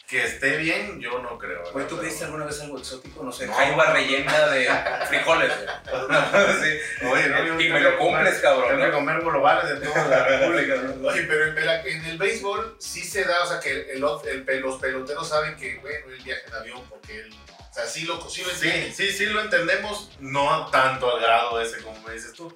Que 0.08 0.24
esté 0.24 0.56
bien, 0.56 1.02
yo 1.02 1.20
no 1.20 1.38
creo. 1.38 1.64
Oye, 1.74 1.84
¿tú 1.84 1.98
pediste 2.00 2.24
alguna 2.24 2.46
vez 2.46 2.62
algo 2.62 2.78
exótico? 2.78 3.24
No 3.26 3.32
sé, 3.34 3.46
No. 3.46 3.54
jaiba 3.54 3.92
rellena 3.92 4.48
de 4.48 4.70
frijoles. 5.10 5.52
sí. 5.84 7.06
Oye, 7.06 7.28
no, 7.28 7.44
yo 7.46 7.60
Y 7.60 7.70
me 7.70 7.82
lo 7.82 7.98
cumples, 7.98 8.36
comer- 8.36 8.42
cabrón, 8.42 8.70
Tengo 8.70 8.86
que 8.86 8.92
comer 8.92 9.20
globales 9.20 9.80
de 9.80 9.86
toda 9.86 10.08
la 10.08 10.24
república. 10.26 10.76
¿no? 10.76 11.08
Oye, 11.10 11.24
pero 11.24 11.48
en, 11.48 11.58
en 11.88 12.06
el 12.06 12.18
béisbol 12.18 12.78
sí 12.80 13.04
se 13.04 13.26
da, 13.26 13.44
o 13.44 13.48
sea, 13.48 13.60
que 13.60 13.70
el, 13.92 14.02
el- 14.02 14.46
el- 14.50 14.62
los 14.62 14.80
peloteros 14.80 15.28
saben 15.28 15.58
que, 15.58 15.78
bueno, 15.80 16.08
él 16.08 16.22
viaja 16.24 16.42
en 16.48 16.54
avión 16.54 16.82
porque 16.90 17.20
él, 17.20 17.36
o 17.70 17.74
sea, 17.74 17.86
sí 17.86 18.06
lo, 18.06 18.30
sí 18.30 18.44
lo 18.44 18.52
Sí, 18.52 18.94
sí, 18.96 19.12
sí 19.12 19.26
lo 19.26 19.42
entendemos, 19.42 20.16
no 20.22 20.68
tanto 20.72 21.14
al 21.14 21.22
grado 21.22 21.60
ese 21.60 21.82
como 21.84 22.00
me 22.08 22.14
dices 22.14 22.32
tú. 22.32 22.56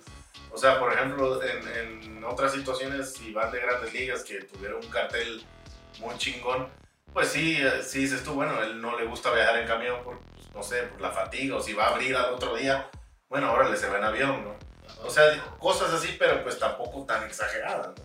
O 0.51 0.57
sea, 0.57 0.79
por 0.79 0.93
ejemplo, 0.93 1.43
en, 1.43 1.67
en 1.67 2.23
otras 2.23 2.53
situaciones, 2.53 3.11
si 3.13 3.33
van 3.33 3.51
de 3.51 3.59
grandes 3.59 3.91
ligas 3.93 4.23
que 4.23 4.35
tuvieron 4.45 4.77
un 4.83 4.89
cartel 4.89 5.43
muy 5.99 6.17
chingón, 6.17 6.69
pues 7.13 7.27
sí, 7.29 7.57
eh, 7.59 7.81
sí 7.83 7.99
dices 7.99 8.23
tú, 8.23 8.33
bueno, 8.33 8.61
él 8.63 8.81
no 8.81 8.97
le 8.97 9.05
gusta 9.05 9.31
viajar 9.33 9.57
en 9.57 9.67
camión 9.67 10.03
por, 10.03 10.19
pues, 10.19 10.53
no 10.53 10.63
sé, 10.63 10.83
por 10.83 11.01
la 11.01 11.11
fatiga 11.11 11.55
o 11.57 11.61
si 11.61 11.73
va 11.73 11.85
a 11.85 11.89
abrir 11.89 12.15
al 12.15 12.33
otro 12.33 12.55
día, 12.55 12.89
bueno, 13.29 13.47
ahora 13.47 13.69
le 13.69 13.77
se 13.77 13.87
va 13.89 13.97
en 13.97 14.03
avión, 14.05 14.43
¿no? 14.43 14.55
O 15.05 15.09
sea, 15.09 15.23
cosas 15.59 15.93
así, 15.93 16.15
pero 16.19 16.43
pues 16.43 16.59
tampoco 16.59 17.05
tan 17.05 17.23
exageradas, 17.23 17.87
¿no? 17.87 17.95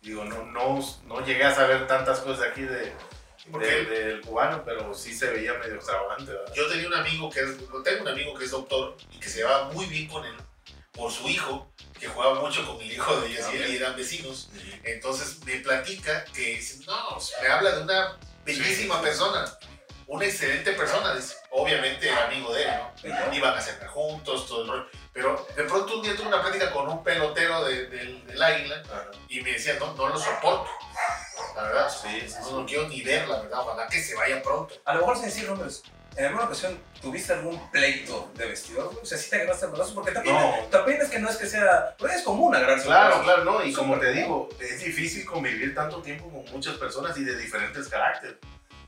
Digo, 0.00 0.24
no, 0.24 0.44
no, 0.44 0.78
no 1.06 1.20
llegué 1.24 1.44
a 1.44 1.54
saber 1.54 1.86
tantas 1.86 2.20
cosas 2.20 2.40
de 2.40 2.46
aquí 2.48 2.62
de, 2.62 2.92
de- 3.58 3.84
del 3.86 4.20
cubano, 4.20 4.62
pero 4.64 4.92
sí 4.94 5.14
se 5.14 5.30
veía 5.30 5.54
medio 5.54 5.74
extravagante, 5.76 6.32
¿verdad? 6.32 6.52
yo 6.54 6.68
tenía 6.68 6.88
un 6.88 6.94
amigo 6.94 7.30
que 7.30 7.40
es, 7.40 7.56
tengo 7.84 8.02
un 8.02 8.08
amigo 8.08 8.34
que 8.34 8.44
es 8.44 8.50
doctor 8.50 8.96
y 9.12 9.18
que 9.18 9.28
se 9.28 9.38
llevaba 9.38 9.70
muy 9.72 9.86
bien 9.86 10.06
con 10.08 10.24
él 10.24 10.34
por 10.94 11.10
su 11.12 11.28
hijo, 11.28 11.70
que 11.98 12.06
jugaba 12.08 12.40
mucho 12.40 12.66
con 12.66 12.80
el 12.80 12.90
hijo 12.92 13.20
de 13.20 13.32
Yaciel 13.32 13.70
y 13.72 13.76
eran 13.76 13.96
vecinos. 13.96 14.48
Entonces 14.84 15.44
me 15.44 15.56
platica 15.56 16.24
que 16.26 16.40
dice, 16.56 16.84
no, 16.86 17.18
me 17.42 17.48
habla 17.48 17.70
de 17.76 17.82
una 17.82 18.18
bellísima 18.44 19.00
persona, 19.02 19.44
una 20.06 20.24
excelente 20.26 20.72
persona. 20.72 21.14
Dice, 21.14 21.34
obviamente 21.50 22.08
era 22.08 22.26
amigo 22.26 22.52
de 22.54 22.64
él, 22.64 22.70
¿no? 23.04 23.34
Iban 23.34 23.56
a 23.56 23.60
cenar 23.60 23.88
juntos, 23.88 24.46
todo 24.46 24.62
el 24.62 24.68
rollo. 24.68 24.86
Pero 25.12 25.46
de 25.56 25.64
pronto 25.64 25.96
un 25.96 26.02
día 26.02 26.14
tuve 26.16 26.26
una 26.28 26.42
plática 26.42 26.70
con 26.72 26.88
un 26.88 27.02
pelotero 27.02 27.64
de- 27.64 27.86
del, 27.86 28.26
del 28.26 28.42
Águila 28.42 28.82
y 29.28 29.40
me 29.40 29.52
decía, 29.52 29.74
no, 29.80 29.94
no 29.94 30.08
lo 30.08 30.18
soporto. 30.18 30.68
La 31.56 31.62
verdad, 31.62 31.88
Sí, 31.88 32.20
sí, 32.28 32.34
no 32.42 32.60
lo 32.60 32.66
quiero 32.66 32.88
ni 32.88 33.00
ver, 33.02 33.28
la 33.28 33.40
verdad. 33.40 33.60
Ojalá 33.60 33.88
que 33.88 34.02
se 34.02 34.14
vaya 34.14 34.42
pronto. 34.42 34.74
A 34.84 34.94
lo 34.94 35.00
mejor 35.00 35.16
sin 35.16 35.26
decir 35.26 35.48
nombres. 35.48 35.82
¿En 36.16 36.26
alguna 36.26 36.44
ocasión 36.44 36.78
tuviste 37.02 37.32
algún 37.32 37.70
pleito 37.70 38.30
de 38.36 38.46
vestidor? 38.46 38.92
O 39.02 39.04
sea, 39.04 39.18
sí 39.18 39.28
te 39.30 39.36
agarraste 39.36 39.66
el 39.66 39.72
brazo, 39.72 39.94
porque 39.94 40.12
también, 40.12 40.36
No. 40.36 40.54
también 40.70 41.00
es 41.02 41.08
que 41.08 41.18
no 41.18 41.28
es 41.28 41.36
que 41.36 41.46
sea. 41.46 41.94
Pero 41.98 42.12
es 42.12 42.22
común 42.22 42.54
agarrarse 42.54 42.86
Claro, 42.86 43.08
brazo. 43.16 43.22
claro, 43.24 43.44
no, 43.44 43.64
y 43.64 43.72
como 43.72 43.98
te 43.98 44.12
digo, 44.12 44.48
es 44.60 44.84
difícil 44.84 45.24
convivir 45.26 45.74
tanto 45.74 46.00
tiempo 46.02 46.30
con 46.30 46.44
muchas 46.52 46.76
personas 46.76 47.16
y 47.18 47.24
de 47.24 47.36
diferentes 47.36 47.88
caracteres. 47.88 48.36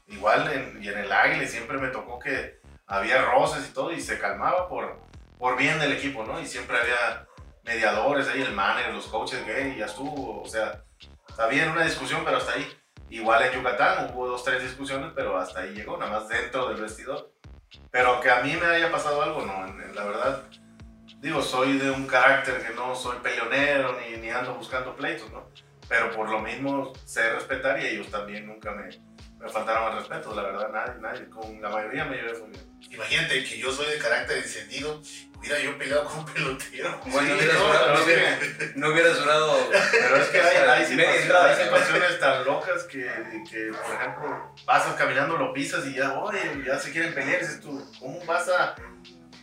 Igual 0.07 0.53
en, 0.53 0.83
y 0.83 0.89
en 0.89 0.99
el 0.99 1.11
Águila 1.11 1.49
siempre 1.49 1.79
me 1.79 1.89
tocó 1.89 2.18
que 2.20 2.61
había 2.87 3.22
roces 3.22 3.66
y 3.68 3.72
todo 3.72 3.91
y 3.91 4.01
se 4.01 4.20
calmaba 4.20 4.68
por, 4.68 5.01
por 5.37 5.57
bien 5.57 5.81
del 5.81 5.93
equipo, 5.93 6.22
¿no? 6.24 6.41
Y 6.41 6.47
siempre 6.47 6.79
había 6.79 7.27
mediadores 7.64 8.29
ahí, 8.29 8.41
el 8.43 8.53
manager, 8.53 8.95
los 8.95 9.09
coaches 9.09 9.45
gay, 9.45 9.72
y 9.74 9.79
ya 9.79 9.87
estuvo, 9.87 10.41
o 10.41 10.47
sea, 10.49 10.85
había 11.37 11.68
una 11.72 11.85
discusión, 11.85 12.22
pero 12.24 12.37
hasta 12.37 12.53
ahí. 12.53 12.72
Igual 13.11 13.44
en 13.44 13.52
Yucatán 13.52 14.11
hubo 14.12 14.26
dos, 14.26 14.42
tres 14.44 14.62
discusiones, 14.62 15.12
pero 15.14 15.38
hasta 15.38 15.61
ahí 15.61 15.74
llegó, 15.74 15.96
nada 15.96 16.12
más 16.20 16.28
dentro 16.28 16.68
del 16.68 16.80
vestidor. 16.80 17.30
Pero 17.90 18.20
que 18.20 18.30
a 18.30 18.40
mí 18.42 18.57
me 18.57 18.66
haya 18.66 18.90
pasado 18.90 19.22
algo, 19.22 19.42
no, 19.44 19.66
en- 19.66 19.80
en 19.80 19.94
la 19.94 20.04
verdad, 20.04 20.42
digo, 21.20 21.42
soy 21.42 21.78
de 21.78 21.90
un 21.90 22.07
carácter 22.07 22.64
que 22.66 22.74
no 22.74 22.94
soy 22.94 23.18
peleonero 23.18 23.96
ni, 24.00 24.16
ni 24.18 24.30
ando 24.30 24.54
buscando 24.54 24.94
pleitos, 24.96 25.30
¿no? 25.32 25.48
Pero 25.88 26.11
por 26.11 26.28
lo 26.28 26.40
mismo 26.40 26.92
sé 27.04 27.30
respetar 27.32 27.80
y 27.80 27.86
ellos 27.86 28.09
también 28.11 28.46
nunca 28.46 28.72
me, 28.72 28.88
me 29.38 29.48
faltaron 29.48 29.92
al 29.92 29.98
respeto, 29.98 30.34
la 30.34 30.42
verdad, 30.42 30.68
nadie, 30.72 31.00
nadie, 31.00 31.28
con 31.30 31.61
la 31.62 31.68
mayoría 31.68 32.04
me 32.04 32.16
llevé 32.16 32.38
muy 32.40 32.50
bien. 32.50 32.66
Imagínate 32.90 33.44
que 33.44 33.59
yo 33.59 33.70
soy 33.72 33.86
de 33.86 33.98
carácter 33.98 34.38
encendido, 34.38 35.00
hubiera 35.38 35.59
yo 35.61 35.76
peleado 35.78 36.04
con 36.07 36.18
un 36.20 36.24
pelotero. 36.26 37.00
Bueno, 37.07 37.20
Sí, 37.20 37.26
no, 37.28 37.34
hubieras 37.36 37.59
no, 37.59 37.94
no, 37.98 38.04
hubiera- 38.04 38.38
no 38.76 38.88
hubieras 38.88 39.18
durado. 39.18 39.59
Pero 39.92 40.16
es 40.16 40.28
que 40.28 40.40
hay, 40.42 40.55
hay 40.91 40.97
Media 40.97 41.12
situaciones, 41.12 41.22
entrada, 41.22 41.45
hay 41.51 41.57
¿no? 41.57 41.64
situaciones 41.64 42.20
tan 42.20 42.45
locas 42.45 42.82
que, 42.84 43.05
que, 43.51 43.72
por 43.72 43.95
ejemplo, 43.95 44.55
pasas 44.64 44.95
caminando, 44.95 45.37
lo 45.37 45.53
pisas 45.53 45.87
y 45.87 45.95
ya, 45.95 46.18
oye, 46.18 46.41
ya 46.66 46.78
se 46.78 46.93
quieren 46.93 47.14
pelear. 47.14 47.41
Dices 47.41 47.61
tú, 47.61 47.82
¿cómo 47.99 48.24
vas 48.24 48.49
a, 48.49 48.74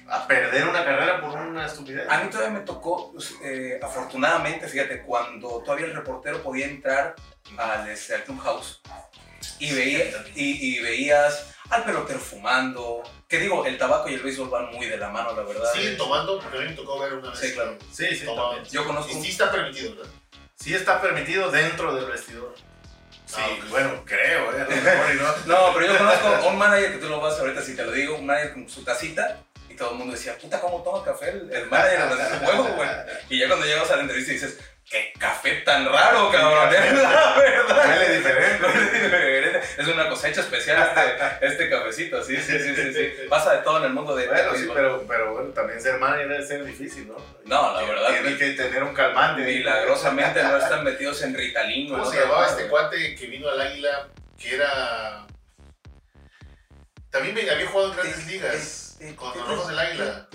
a 0.10 0.28
perder 0.28 0.68
una 0.68 0.84
carrera 0.84 1.22
por 1.22 1.38
una 1.38 1.66
estupidez? 1.66 2.10
A 2.10 2.24
mí 2.24 2.30
todavía 2.30 2.60
me 2.60 2.66
tocó, 2.66 3.12
pues, 3.12 3.36
eh, 3.44 3.80
afortunadamente, 3.82 4.68
fíjate, 4.68 5.02
cuando 5.04 5.62
todavía 5.64 5.86
el 5.88 5.96
reportero 5.96 6.42
podía 6.42 6.66
entrar 6.66 7.16
al, 7.58 7.90
este, 7.90 8.16
al 8.16 8.24
clubhouse 8.24 8.82
y, 9.60 9.74
veía, 9.74 10.06
y, 10.36 10.78
y 10.78 10.82
veías 10.82 11.56
al 11.70 11.84
pelotero 11.84 12.20
fumando. 12.20 13.04
Que 13.28 13.40
digo, 13.40 13.66
el 13.66 13.80
tabaco 13.80 14.10
y 14.10 14.14
el 14.14 14.22
béisbol 14.22 14.50
van 14.50 14.72
muy 14.72 14.86
de 14.86 14.98
la 14.98 15.10
mano, 15.10 15.36
la 15.36 15.42
verdad. 15.42 15.72
Siguen 15.74 15.98
tomando, 15.98 16.40
porque 16.40 16.58
a 16.58 16.62
mí 16.62 16.68
me 16.68 16.74
tocó 16.76 17.00
ver 17.00 17.14
una 17.14 17.32
vez. 17.32 17.40
Sí, 17.40 17.54
claro. 17.54 17.78
Sí, 17.92 18.16
sí. 18.16 18.28
Yo 18.70 18.86
conozco 18.86 19.12
Y 19.12 19.16
sí 19.24 19.30
está 19.32 19.52
permitido, 19.52 19.96
¿verdad? 19.96 20.12
Sí 20.64 20.74
está 20.74 21.02
permitido 21.02 21.52
dentro 21.52 21.94
del 21.94 22.06
vestidor. 22.06 22.56
Sí, 23.26 23.36
Ah, 23.38 23.48
ok. 23.58 23.70
bueno, 23.70 24.04
creo, 24.06 24.52
¿eh? 24.58 24.66
No. 25.46 25.68
No, 25.68 25.74
pero 25.74 25.88
yo 25.92 25.98
conozco 25.98 26.28
a 26.28 26.48
un 26.48 26.58
manager 26.58 26.94
que 26.94 26.98
tú 27.00 27.10
lo 27.10 27.20
vas 27.20 27.38
ahorita 27.38 27.62
si 27.62 27.76
te 27.76 27.84
lo 27.84 27.92
digo, 27.92 28.16
un 28.16 28.26
manager 28.26 28.54
con 28.54 28.70
su 28.70 28.84
tacita 28.86 29.40
y 29.70 29.76
todo 29.76 29.92
el 29.92 29.98
mundo 29.98 30.14
decía, 30.14 30.38
puta, 30.38 30.62
¿cómo 30.62 30.82
toma 30.84 31.04
café 31.04 31.32
el, 31.32 31.52
el 31.52 31.68
manager 31.68 32.00
el 32.32 32.40
juego, 32.46 32.64
güey? 32.76 32.90
Y 33.30 33.40
ya 33.40 33.48
cuando 33.48 33.66
llegas 33.66 33.92
a 33.92 33.96
la 33.98 34.02
entrevista 34.04 34.32
dices, 34.32 34.58
qué 34.94 35.12
café 35.18 35.62
tan 35.66 35.86
raro, 35.92 36.32
cabrón, 36.32 36.70
es 36.74 36.94
la 36.94 37.34
verdad. 37.36 37.88
Huele 37.90 38.18
diferente. 38.18 38.64
Huele 38.64 38.92
diferente. 38.92 39.62
Es 39.76 39.88
una 39.88 40.08
cosecha 40.08 40.42
especial 40.42 40.88
este, 40.88 41.38
este 41.48 41.70
cafecito, 41.70 42.24
sí, 42.24 42.38
sí, 42.38 42.60
sí, 42.60 42.76
sí, 42.76 42.94
sí. 42.94 43.14
Pasa 43.30 43.54
de 43.56 43.64
todo 43.64 43.80
en 43.80 43.86
el 43.86 43.90
mundo 43.94 44.16
de 44.16 44.28
Bueno, 44.28 44.54
sí, 44.56 44.70
pero, 44.72 45.04
pero 45.08 45.34
bueno, 45.34 45.50
también 45.50 45.82
ser 45.82 45.98
manager 45.98 46.28
debe 46.28 46.46
ser 46.46 46.64
difícil, 46.64 47.08
¿no? 47.08 47.16
No, 47.46 47.74
la 47.74 47.88
verdad, 47.88 48.10
Tiene 48.22 48.38
que 48.38 48.52
tener 48.52 48.84
un 48.84 48.94
calmante. 48.94 49.42
Milagrosamente 49.42 50.44
no 50.44 50.58
están 50.58 50.84
metidos 50.84 51.22
en 51.24 51.34
Ritalin. 51.34 51.90
¿Cómo 51.90 52.04
¿no? 52.06 52.12
se 52.12 52.20
llamaba 52.20 52.48
este 52.48 52.68
cuate 52.68 53.16
que 53.16 53.26
vino 53.26 53.50
al 53.50 53.60
Águila? 53.60 54.10
Que 54.40 54.56
era. 54.56 55.26
También 57.10 57.34
me- 57.34 57.50
había 57.50 57.68
jugado 57.68 57.92
en 57.92 57.98
grandes 57.98 58.28
ligas. 58.28 58.83
Con 59.16 59.38
los 59.38 59.48
Rojos 59.48 59.68
del 59.68 59.80
Águila. 59.80 60.28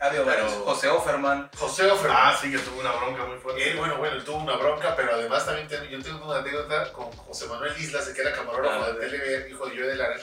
Había 0.00 0.22
varios. 0.22 0.52
Pero- 0.52 0.64
José 0.64 0.88
Offerman. 0.88 1.50
José 1.56 1.90
Offerman. 1.90 2.16
Ah, 2.18 2.38
sí, 2.40 2.50
que 2.50 2.58
tuvo 2.58 2.80
una 2.80 2.92
bronca 2.92 3.24
muy 3.24 3.38
fuerte. 3.38 3.70
Él, 3.70 3.76
bueno, 3.76 3.96
bueno, 3.98 4.16
él 4.16 4.24
tuvo 4.24 4.38
una 4.38 4.56
bronca, 4.56 4.94
pero 4.96 5.14
además 5.14 5.44
también 5.44 5.68
tengo- 5.68 5.84
yo 5.84 6.02
tengo 6.02 6.24
una 6.26 6.38
anécdota 6.38 6.92
con 6.92 7.10
José 7.12 7.46
Manuel 7.46 7.74
Islas, 7.78 8.08
que 8.08 8.20
era 8.20 8.32
camarógrafo 8.32 8.84
Ah. 8.84 8.92
de 8.92 9.06
TLV, 9.08 9.50
hijo 9.50 9.66
de 9.66 9.76
Joe 9.76 9.86
de 9.86 9.96
Lara. 9.96 10.16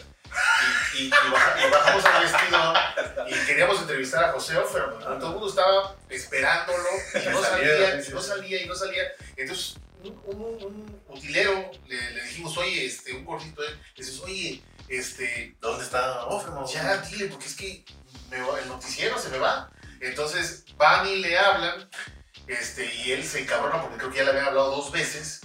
Y, 0.94 0.98
y, 1.04 1.06
y 1.08 1.10
baja- 1.32 1.68
y 1.68 1.72
bajamos 1.72 2.06
al 2.06 2.22
vestido 2.24 2.74
y 3.28 3.46
queríamos 3.46 3.80
entrevistar 3.82 4.26
a 4.26 4.32
José 4.34 4.58
Offerman. 4.58 5.00
Todo 5.00 5.28
el 5.28 5.34
mundo 5.34 5.48
estaba 5.50 5.96
esperándolo 6.10 6.84
y 7.14 7.30
no 7.30 7.42
Salía, 7.42 8.02
y 8.02 8.10
no 8.12 8.22
salía, 8.22 8.62
y 8.64 8.66
no 8.68 8.76
salía. 8.76 9.04
Entonces, 9.38 9.78
un, 10.08 10.36
un- 10.36 10.64
un 10.64 11.02
utilero 11.18 11.72
le, 11.88 12.12
le 12.12 12.24
dijimos, 12.24 12.58
oye, 12.58 12.86
este, 12.86 13.14
un 13.14 13.26
gordito, 13.26 13.64
eh, 13.64 13.76
le 13.96 14.04
dices, 14.06 14.20
oye, 14.22 14.62
este, 14.88 15.56
¿Dónde 15.60 15.84
está 15.84 16.26
Offerman? 16.26 16.66
ya 16.66 16.98
dile, 16.98 17.26
porque 17.28 17.46
es 17.46 17.56
que 17.56 17.84
me 18.30 18.42
va- 18.42 18.60
el 18.60 18.68
noticiero 18.70 19.18
se 19.20 19.30
me 19.30 19.38
va. 19.38 19.70
Entonces 20.00 20.64
van 20.78 21.08
y 21.08 21.18
le 21.18 21.38
hablan, 21.38 21.90
este, 22.48 22.86
y 22.96 23.12
él 23.12 23.24
se 23.26 23.40
encabrona 23.42 23.82
porque 23.82 23.98
creo 23.98 24.12
que 24.12 24.18
ya 24.18 24.24
le 24.24 24.30
habían 24.30 24.46
hablado 24.46 24.72
dos 24.76 24.92
veces. 24.92 25.42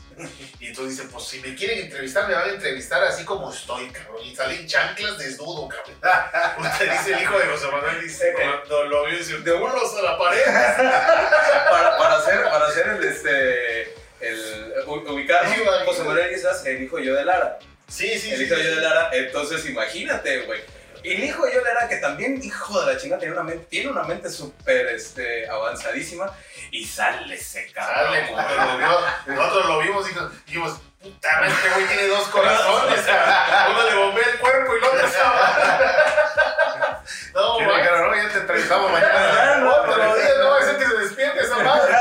Y 0.60 0.66
entonces 0.66 0.98
dice, 0.98 1.08
pues 1.10 1.24
si 1.24 1.40
me 1.40 1.54
quieren 1.54 1.78
entrevistar, 1.86 2.28
me 2.28 2.34
van 2.34 2.50
a 2.50 2.52
entrevistar 2.52 3.02
así 3.02 3.24
como 3.24 3.50
estoy, 3.50 3.88
cabrón. 3.88 4.22
Y 4.22 4.36
sale 4.36 4.60
en 4.60 4.66
chanclas 4.68 5.16
desnudo, 5.18 5.68
cabrón. 5.68 5.96
Usted 6.70 6.92
dice 6.92 7.14
el 7.14 7.22
hijo 7.22 7.38
de 7.38 7.46
José 7.46 7.66
Manuel, 7.68 8.00
dice, 8.02 8.32
cuando 8.34 8.84
lo 8.84 9.06
vio, 9.06 9.16
dice, 9.18 9.38
de 9.38 9.52
bolos 9.52 9.96
a 9.98 10.02
la 10.02 10.18
pared. 10.18 10.44
para, 11.70 11.96
para 11.96 12.16
hacer, 12.18 12.42
para 12.44 12.66
hacer 12.66 12.88
el, 12.88 13.04
este, 13.04 13.81
el, 14.22 14.74
u- 14.86 15.12
ubicar 15.12 15.46
Sí, 15.52 15.60
vale. 15.66 15.84
José 15.84 16.02
Manuel 16.04 16.32
Islas, 16.34 16.64
el 16.66 16.82
hijo 16.82 16.98
yo 16.98 17.14
de 17.14 17.24
Lara. 17.24 17.58
Sí, 17.88 18.18
sí, 18.18 18.30
El 18.30 18.38
sí. 18.38 18.44
hijo 18.44 18.54
sí. 18.56 18.62
yo 18.64 18.74
de 18.76 18.80
Lara, 18.80 19.10
entonces 19.12 19.66
imagínate, 19.66 20.40
güey. 20.42 20.60
Y 21.04 21.14
el 21.14 21.24
hijo 21.24 21.44
de 21.44 21.52
yo 21.54 21.58
de 21.58 21.64
Lara, 21.64 21.88
que 21.88 21.96
también, 21.96 22.40
hijo 22.42 22.80
de 22.84 22.94
la 22.94 22.98
chingada, 23.00 23.18
tiene 23.18 23.34
una 23.34 23.42
mente, 23.42 23.66
tiene 23.68 23.90
una 23.90 24.04
mente 24.04 24.30
súper 24.30 24.86
este, 24.86 25.48
avanzadísima. 25.48 26.30
Y 26.70 26.86
sale 26.86 27.34
ese 27.34 27.70
cabrón. 27.72 28.14
Sale, 28.36 29.34
nosotros 29.34 29.66
lo 29.66 29.78
vimos 29.80 30.08
y 30.10 30.14
nos- 30.14 30.46
dijimos, 30.46 30.78
puta 31.02 31.32
madre, 31.40 31.48
este 31.52 31.68
güey 31.70 31.86
tiene 31.86 32.06
dos 32.06 32.28
corazones. 32.28 33.00
Uno 33.70 33.82
le 33.90 33.94
bombea 33.96 34.28
el 34.32 34.38
cuerpo 34.38 34.72
y 34.74 34.78
el 34.78 34.84
otro 34.84 35.08
se 35.08 35.18
va. 35.18 37.02
No, 37.34 37.56
¿Qué 37.58 37.64
güey. 37.64 37.82
No, 37.82 38.14
ya 38.14 38.28
te 38.32 38.38
entrevistamos 38.38 38.92
mañana. 38.92 39.68
Otro 39.70 40.14
día 40.16 40.28
no 40.38 40.50
va 40.50 40.58
a 40.60 40.62
ser 40.62 40.76
que 40.78 40.84
se 40.86 40.96
despierte 40.98 41.40
esa 41.42 41.58
madre. 41.58 41.92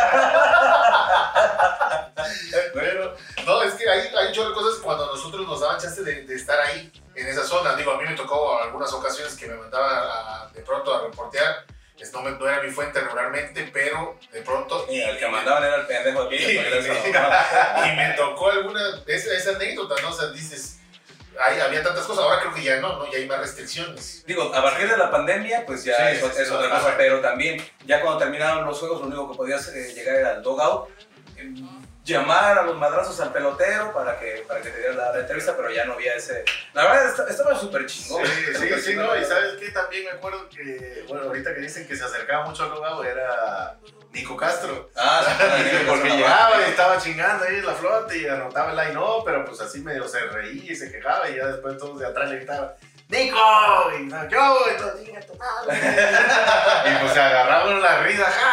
Pero, 2.74 3.16
no, 3.46 3.64
es 3.64 3.74
que 3.76 3.90
hay, 3.90 4.08
hay 4.16 4.38
un 4.40 4.50
de 4.50 4.54
cosas 4.54 4.80
cuando 4.82 5.06
nosotros 5.08 5.48
nos 5.48 5.60
daban 5.62 5.80
chance 5.80 6.02
de, 6.04 6.24
de 6.24 6.36
estar 6.36 6.60
ahí, 6.60 6.92
en 7.16 7.28
esa 7.28 7.44
zona. 7.44 7.76
Digo, 7.76 7.92
a 7.92 7.98
mí 7.98 8.04
me 8.08 8.16
tocó 8.16 8.62
algunas 8.62 8.92
ocasiones 8.94 9.36
que 9.36 9.48
me 9.48 9.56
mandaban 9.56 9.90
a- 9.94 10.50
de 10.54 10.62
pronto 10.62 10.94
a 10.94 11.02
reportear. 11.04 11.66
Es- 12.00 12.12
No, 12.14 12.22
me- 12.24 12.32
no 12.32 12.48
era 12.48 12.64
mi 12.64 12.72
fuente 12.72 13.00
regularmente, 13.00 13.70
pero 13.72 14.18
de 14.32 14.42
pronto. 14.42 14.88
Y 14.90 15.00
el 15.02 15.18
que 15.20 15.28
mandaban 15.28 15.64
era 15.64 15.76
el 15.78 15.86
pendejo 15.88 16.26
de 16.26 16.36
Y, 16.36 16.58
y 17.94 17.96
me 17.96 18.14
tocó 18.18 18.50
alguna, 18.52 18.82
esa, 19.06 19.34
esa 19.34 19.52
anécdota, 19.52 19.96
¿no? 20.02 20.10
O 20.10 20.14
sea, 20.14 20.30
dices, 20.30 20.80
hay, 21.40 21.60
había 21.60 21.84
tantas 21.84 22.06
cosas, 22.06 22.24
ahora 22.24 22.40
creo 22.42 22.54
que 22.56 22.64
ya 22.64 22.78
no, 22.78 22.98
¿no? 22.98 23.12
Ya 23.12 23.18
hay 23.20 23.28
más 23.28 23.40
restricciones. 23.40 24.24
Digo, 24.26 24.52
a 24.54 24.62
partir 24.64 24.90
de 24.90 24.98
la 24.98 25.12
pandemia, 25.12 25.64
pues 25.66 25.84
ya 25.84 25.96
Sí, 26.12 26.18
es, 26.18 26.24
es 26.40 26.48
sí, 26.48 26.54
otra 26.54 26.70
cosa, 26.70 26.96
pero 26.98 27.22
también, 27.22 27.64
ya 27.86 28.02
cuando 28.02 28.18
terminaron 28.20 28.66
los 28.66 28.80
juegos, 28.80 29.00
lo 29.02 29.08
único 29.08 29.32
que 29.32 29.38
podías 29.38 29.68
eh, 29.70 29.94
llegar 29.94 30.16
era 30.16 30.30
al 30.32 30.42
dogout, 30.44 30.90
eh, 31.38 31.54
llamar 32.04 32.58
a 32.58 32.64
los 32.64 32.78
madrazos 32.78 33.20
al 33.20 33.32
pelotero 33.32 33.94
para 33.94 34.20
que, 34.20 34.44
para 34.48 34.62
que 34.62 34.70
te 34.70 34.78
diera 34.80 34.94
la, 34.96 35.12
la 35.14 35.20
entrevista, 35.20 35.54
pero 35.56 35.70
ya 35.72 35.86
no 35.86 35.94
había 35.94 36.16
ese... 36.16 36.44
La 36.74 36.84
verdad, 36.84 37.10
esta- 37.10 37.28
estaba 37.30 37.56
súper 37.58 37.86
chingón. 37.86 38.26
Sí, 38.26 38.56
sí, 38.56 38.82
sí, 38.82 38.96
no, 38.96 39.16
y 39.16 39.24
sabes 39.24 39.54
que 39.60 39.70
también 39.70 40.06
me 40.06 40.12
acuerdo 40.12 40.50
que, 40.50 41.06
bueno, 41.08 41.26
ahorita 41.26 41.54
que 41.54 41.62
dicen 41.62 41.88
que 41.88 41.96
se 41.96 42.04
acercaba 42.04 42.46
mucho 42.46 42.64
al 42.64 42.72
abogado 42.72 43.04
era 43.04 43.76
Nico 44.12 44.36
Castro. 44.36 44.90
Ah, 44.96 45.22
sí, 45.26 45.32
Porque 45.40 45.86
porque 45.88 46.10
llegaba 46.10 46.60
y 46.60 46.70
estaba 46.72 46.98
chingando 46.98 47.46
ahí 47.46 47.56
en 47.58 47.66
la 47.66 47.74
flota 47.76 48.16
y 48.16 48.28
anotaba 48.28 48.72
el 48.72 48.78
line 48.78 48.94
no, 48.94 49.24
pero 49.24 49.46
pues 49.46 49.62
así 49.62 49.80
medio 49.82 50.08
se 50.08 50.20
reía 50.22 50.72
y 50.72 50.76
se 50.76 50.92
quejaba 50.92 51.30
y 51.30 51.36
ya 51.36 51.46
después 51.48 51.78
todos 51.78 52.00
de 52.00 52.08
atrás 52.08 52.30
le 52.30 52.38
gritaban 52.38 52.72
¡Nico! 53.10 53.38
Y 54.00 54.04
no, 54.04 54.30
yo, 54.30 54.58
y. 54.70 55.12
Y 56.90 56.96
pues 57.02 57.14
se 57.14 57.20
agarraban 57.20 57.82
la 57.82 58.00
risa, 58.04 58.24
ja, 58.26 58.51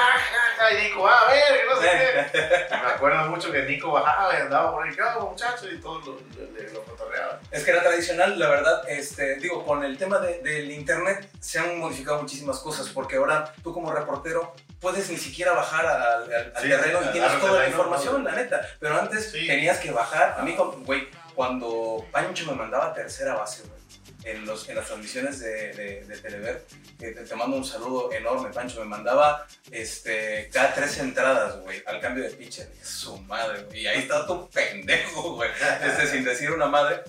y 0.73 0.83
Nico, 0.83 1.07
"Ah, 1.09 1.21
a 1.29 1.33
ver, 1.33 1.43
que 1.61 1.67
no 1.67 1.81
sé 1.81 1.91
qué. 1.91 2.67
Me 2.71 2.91
acuerdo 2.93 3.31
mucho 3.31 3.51
que 3.53 3.63
Nico 3.63 3.93
bajaba 3.93 4.33
y 4.35 4.43
andaba 4.43 4.73
por 4.73 4.87
ahí, 4.87 4.95
¿qué 4.95 5.03
hago, 5.03 5.31
muchachos? 5.31 5.69
Y 5.73 5.79
todos 5.81 6.07
lo, 6.07 6.13
lo, 6.15 6.73
lo 6.73 6.83
cotorreaban. 6.85 7.39
Es 7.51 7.65
que 7.65 7.71
era 7.71 7.83
tradicional, 7.83 8.39
la 8.39 8.49
verdad, 8.49 8.83
este, 8.89 9.37
digo, 9.37 9.65
con 9.65 9.85
el 9.85 9.97
tema 9.99 10.19
de- 10.19 10.41
del 10.41 10.71
internet 10.71 11.29
se 11.41 11.59
han 11.59 11.79
modificado 11.79 12.21
muchísimas 12.23 12.59
cosas, 12.59 12.89
porque 12.89 13.17
ahora 13.17 13.53
tú 13.63 13.73
como 13.73 13.93
reportero 13.93 14.55
puedes 14.81 15.09
ni 15.11 15.17
siquiera 15.17 15.53
bajar 15.53 15.87
al, 15.87 16.03
al- 16.33 16.53
al 16.55 16.63
Sí, 16.63 16.69
terreno 16.69 17.01
sí, 17.03 17.07
y 17.09 17.13
tienes 17.13 17.41
toda 17.41 17.61
la 17.61 17.67
información, 17.69 18.23
¿no? 18.25 18.31
la 18.31 18.37
neta. 18.37 18.61
Pero 18.81 18.99
antes 18.99 19.31
Sí. 19.33 19.47
tenías 19.47 19.79
que 19.79 19.91
bajar. 19.91 20.37
A 20.39 20.43
mí, 20.43 20.55
con- 20.55 20.85
güey, 20.85 21.09
cuando 21.35 22.05
Pancho 22.13 22.47
me 22.47 22.53
mandaba 22.55 22.87
a 22.87 22.93
tercera 22.95 23.35
base, 23.35 23.63
güey, 23.63 23.78
en, 24.25 24.47
los, 24.47 24.69
en 24.69 24.77
las 24.77 24.87
transmisiones 24.87 25.41
de, 25.41 25.73
de, 25.73 26.05
de 26.05 26.17
Telever, 26.19 26.65
que 26.99 27.13
te, 27.13 27.37
mando 27.37 27.57
un 27.57 27.65
saludo 27.65 28.13
enorme, 28.13 28.51
Pancho, 28.51 28.81
me 28.81 28.87
mandaba 28.87 29.47
este, 29.71 30.49
cada 30.53 30.75
tres 30.75 30.99
entradas, 30.99 31.61
güey, 31.61 31.83
al 31.87 32.01
cambio 32.01 32.25
de 32.25 32.31
pitcher. 32.31 32.69
Su 32.83 33.19
madre, 33.19 33.63
güey. 33.65 33.83
Y 33.83 33.87
ahí 33.87 34.01
estaba 34.01 34.27
tu 34.27 34.49
pendejo, 34.51 35.35
güey. 35.35 35.51
Este, 35.83 36.07
sin 36.09 36.25
decir 36.25 36.51
una 36.51 36.67
madre 36.67 37.03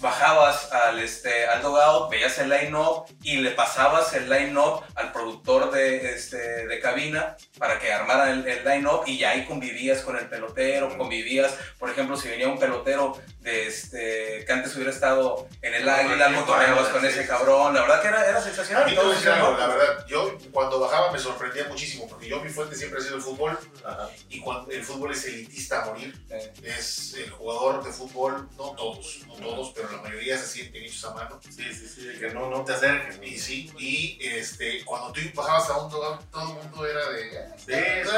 bajabas 0.00 0.70
al, 0.72 0.98
este, 1.00 1.46
al 1.46 1.62
dogout, 1.62 2.10
veías 2.10 2.38
el 2.38 2.50
line-up 2.50 3.06
y 3.22 3.38
le 3.38 3.50
pasabas 3.50 4.12
el 4.14 4.28
line-up 4.28 4.84
al 4.94 5.12
productor 5.12 5.70
de, 5.72 6.14
este, 6.14 6.66
de 6.66 6.80
cabina 6.80 7.36
para 7.58 7.78
que 7.78 7.92
armara 7.92 8.30
el, 8.30 8.46
el 8.46 8.64
line-up 8.64 9.02
y 9.06 9.18
ya 9.18 9.30
ahí 9.30 9.44
convivías 9.44 10.02
con 10.02 10.16
el 10.16 10.28
pelotero, 10.28 10.96
convivías, 10.96 11.54
por 11.78 11.90
ejemplo, 11.90 12.16
si 12.16 12.28
venía 12.28 12.48
un 12.48 12.58
pelotero 12.58 13.18
de 13.42 13.66
este, 13.66 14.44
que 14.46 14.52
antes 14.52 14.74
hubiera 14.76 14.90
estado 14.92 15.48
en 15.62 15.74
el 15.74 15.88
águila, 15.88 16.28
Sí, 16.28 16.34
cotorreabas 16.36 16.88
con 16.88 17.00
sí, 17.00 17.06
ese 17.08 17.22
sí. 17.22 17.28
cabrón, 17.28 17.74
la 17.74 17.80
verdad 17.82 18.00
que 18.02 18.08
era, 18.08 18.28
era 18.28 18.40
sensacional. 18.40 18.84
mí 18.84 18.96
a 18.96 19.02
decir 19.02 19.02
Todo 19.02 19.12
eso, 19.42 19.58
la 19.58 19.66
verdad, 19.66 20.06
yo 20.06 20.38
cuando 20.52 20.78
bajaba 20.80 21.10
me 21.12 21.18
sorprendía 21.18 21.64
muchísimo, 21.68 22.06
porque 22.08 22.28
yo 22.28 22.40
mi 22.40 22.48
fuente 22.50 22.76
siempre 22.76 23.00
ha 23.00 23.02
sido 23.02 23.16
el 23.16 23.22
fútbol, 23.22 23.58
Ajá. 23.84 24.08
y 24.28 24.40
cuando 24.40 24.70
el 24.70 24.84
fútbol 24.84 25.12
es 25.12 25.24
elitista 25.26 25.82
a 25.82 25.86
morir, 25.86 26.14
Eh, 26.30 26.52
es 26.62 27.14
el 27.14 27.30
jugador 27.30 27.82
de 27.84 27.92
fútbol, 27.92 28.48
no 28.56 28.70
todos, 28.72 29.20
no 29.26 29.34
todos, 29.34 29.72
pero 29.74 29.90
la 29.90 29.98
mayoría 30.02 30.38
se 30.38 30.46
sienten 30.46 30.82
hechos 30.84 31.04
a 31.06 31.14
mano. 31.14 31.40
Sí, 31.44 31.64
sí, 31.74 31.86
sí, 31.88 32.06
de 32.06 32.18
que 32.18 32.30
no, 32.32 32.48
no 32.48 32.64
te 32.64 32.72
acerques. 32.72 33.18
Y 33.22 33.38
sí, 33.38 33.70
y 33.78 34.18
este, 34.26 34.84
cuando 34.84 35.12
tú 35.12 35.20
bajabas 35.34 35.68
a 35.68 35.78
un 35.78 35.90
dogout, 35.90 36.22
todo 36.30 36.42
el 36.42 36.54
mundo 36.54 36.86
era 36.86 37.08
de... 37.10 37.28
"Eh, 37.28 37.48
Sí, 37.58 37.72
no, 38.04 38.10
sí, 38.10 38.16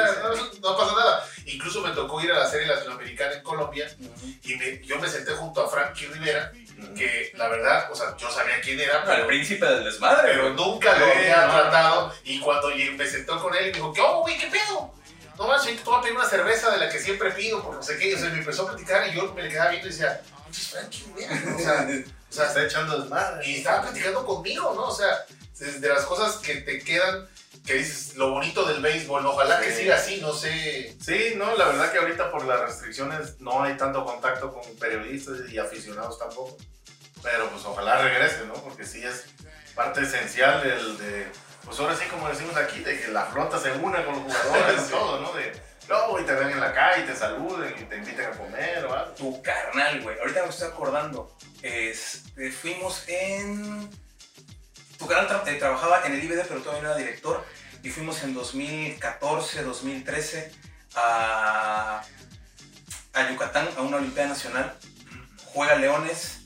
sí. 0.53 0.59
no- 0.63 0.71
no 0.71 0.77
pasa 0.79 0.93
nada. 0.95 1.27
Incluso 1.47 1.81
me 1.81 1.91
tocó 1.91 2.21
ir 2.21 2.31
a 2.31 2.39
la 2.41 2.49
serie 2.51 2.67
latinoamericana 2.69 3.33
en 3.35 3.43
Colombia 3.43 3.91
y 4.45 4.55
me- 4.57 4.81
yo 4.85 4.99
me 5.01 5.09
senté 5.15 5.33
junto 5.33 5.65
a 5.65 5.69
Frankie 5.69 6.07
Rivera, 6.07 6.53
que 6.97 7.33
la 7.35 7.49
verdad, 7.49 7.91
o 7.91 7.95
sea, 7.95 8.17
yo 8.17 8.31
sabía 8.31 8.61
quién 8.61 8.79
era, 8.81 8.99
el 8.99 9.05
pero, 9.05 9.27
príncipe 9.27 9.65
del 9.67 9.85
desmadre, 9.85 10.33
pero 10.33 10.51
nunca 10.51 10.99
lo 10.99 11.07
había 11.07 11.49
tratado. 11.49 12.13
Y 12.25 12.41
cuando 12.41 12.69
me 12.97 13.07
sentó 13.07 13.41
con 13.41 13.55
él, 13.55 13.67
me 13.67 13.73
dijo, 13.73 13.93
¿qué 13.93 14.01
hago, 14.01 14.21
güey? 14.23 14.39
¿Qué 14.39 14.49
pedo? 14.49 14.93
No 15.39 15.49
manches, 15.49 15.77
te 15.79 15.85
voy 15.85 15.99
a 15.99 16.03
pedir 16.03 16.17
una 16.17 16.29
cerveza 16.29 16.71
de 16.71 16.79
la 16.79 16.89
que 16.89 16.99
siempre 16.99 17.31
pido, 17.33 17.63
por 17.63 17.75
no 17.75 17.83
sé 17.83 17.97
qué. 17.99 18.11
Y, 18.11 18.15
o 18.15 18.19
sea, 18.19 18.29
me 18.31 18.39
empezó 18.39 18.63
a 18.63 18.69
platicar 18.69 19.09
y 19.09 19.15
yo 19.17 19.33
me 19.35 19.43
le 19.43 19.49
quedaba 19.49 19.71
viendo 19.71 19.89
y 19.89 19.91
decía, 19.91 20.21
"Pinches 20.45 20.69
Frankie 20.69 21.05
Rivera, 21.15 21.35
¿no?". 21.45 21.57
o 21.57 21.59
sea, 21.59 21.83
o 21.83 21.87
Se 21.89 22.05
sea, 22.41 22.47
está 22.47 22.65
echando 22.65 22.99
desmadre. 23.01 23.49
y 23.49 23.57
estaba 23.57 23.83
platicando 23.83 24.25
conmigo, 24.25 24.73
¿no? 24.77 24.85
O 24.89 24.95
sea, 24.95 25.25
es 25.61 25.81
de 25.81 25.89
las 25.89 26.05
cosas 26.05 26.37
que 26.37 26.57
te 26.57 26.79
quedan, 26.81 27.29
que 27.67 27.75
dices, 27.75 28.15
lo 28.17 28.31
bonito 28.31 28.65
del 28.65 28.83
béisbol, 28.83 29.25
ojalá 29.27 29.61
que 29.61 29.71
Sí. 29.73 29.83
siga 29.83 29.97
así, 29.97 30.21
no 30.21 30.33
sé. 30.35 30.97
Sí, 31.03 31.33
no, 31.37 31.55
la 31.57 31.67
verdad 31.67 31.91
que 31.93 31.99
ahorita 31.99 32.31
por 32.31 32.45
las 32.45 32.61
restricciones 32.61 33.41
no 33.41 33.63
hay 33.63 33.77
tanto 33.77 34.05
contacto 34.05 34.53
con 34.53 34.63
periodistas 34.77 35.51
y 35.51 35.59
aficionados 35.59 36.19
tampoco. 36.19 36.57
pero 37.23 37.49
pues 37.49 37.65
ojalá 37.65 38.03
regrese, 38.03 38.45
¿no? 38.47 38.53
Porque 38.53 38.85
sí 38.85 39.03
es 39.03 39.25
parte 39.75 40.03
esencial 40.03 40.63
del, 40.63 40.99
de, 40.99 41.27
pues 41.65 41.79
ahora 41.81 41.97
sí 41.97 42.05
como 42.11 42.29
decimos 42.29 42.55
aquí, 42.59 42.81
de 42.81 43.01
que 43.01 43.09
la 43.09 43.25
flota 43.25 43.59
se 43.59 43.73
una 43.73 44.05
con 44.05 44.23
los 44.23 44.25
jugadores 44.37 44.83
y 44.87 44.91
todo, 44.91 45.21
¿no? 45.21 45.33
De, 45.33 45.51
no, 45.89 46.21
y 46.21 46.25
te 46.25 46.35
ven 46.35 46.51
en 46.51 46.61
la 46.61 46.75
calle, 46.75 47.03
y 47.05 47.07
te 47.07 47.17
saluden 47.17 47.75
y 47.81 47.85
te 47.85 47.97
invitan 47.97 48.27
a 48.27 48.37
comer 48.37 48.85
o 48.85 48.93
algo. 48.95 49.13
Tu 49.15 49.41
carnal, 49.43 50.03
güey. 50.03 50.19
Ahorita 50.19 50.43
me 50.43 50.49
estoy 50.51 50.69
acordando. 50.69 51.35
Este, 51.63 52.51
fuimos 52.53 53.05
en. 53.09 53.89
Tu 55.05 55.11
canal 55.11 55.29
tra- 55.29 55.47
eh, 55.47 55.57
trabajaba 55.59 56.01
en 56.07 56.15
el 56.15 56.25
IBD, 56.25 56.47
pero 56.49 56.61
todavía 56.63 56.83
no 56.85 56.89
era 56.89 56.97
director. 56.99 57.45
Y 57.83 57.91
fuimos 57.91 58.23
en 58.23 58.33
2014, 58.33 59.63
2013 59.63 60.51
a, 60.95 62.03
a 63.13 63.31
Yucatán, 63.31 63.69
a 63.77 63.83
una 63.83 63.99
Olimpiada 63.99 64.31
Nacional. 64.31 64.75
Juega 65.53 65.75
Leones. 65.75 66.39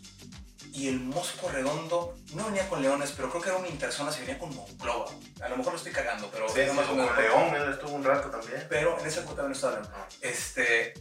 Y 0.73 0.89
el 0.89 0.99
Mosco 1.01 1.49
Redondo 1.49 2.17
no 2.35 2.45
venía 2.47 2.69
con 2.69 2.83
Leones, 2.83 3.13
pero 3.17 3.31
creo 3.31 3.43
que 3.43 3.49
era 3.49 3.59
una 3.59 3.69
interzona, 3.69 4.13
se 4.13 4.21
venía 4.21 4.39
con 4.39 4.55
Monclova. 4.55 5.11
A 5.41 5.49
lo 5.49 5.57
mejor 5.57 5.73
lo 5.73 5.79
estoy 5.79 5.93
cagando, 5.93 6.29
pero 6.31 6.49
Sí, 6.49 6.61
más 6.75 6.87
con. 6.87 6.97
León, 6.99 7.55
él 7.55 7.73
estuvo 7.73 7.93
un 7.93 8.05
rato 8.05 8.29
también. 8.31 8.65
Pero 8.69 8.99
en 9.01 9.07
esa 9.07 9.21
época 9.21 9.37
también 9.37 9.53
estaba 9.57 9.75
León. 9.75 9.89
Este. 10.21 10.95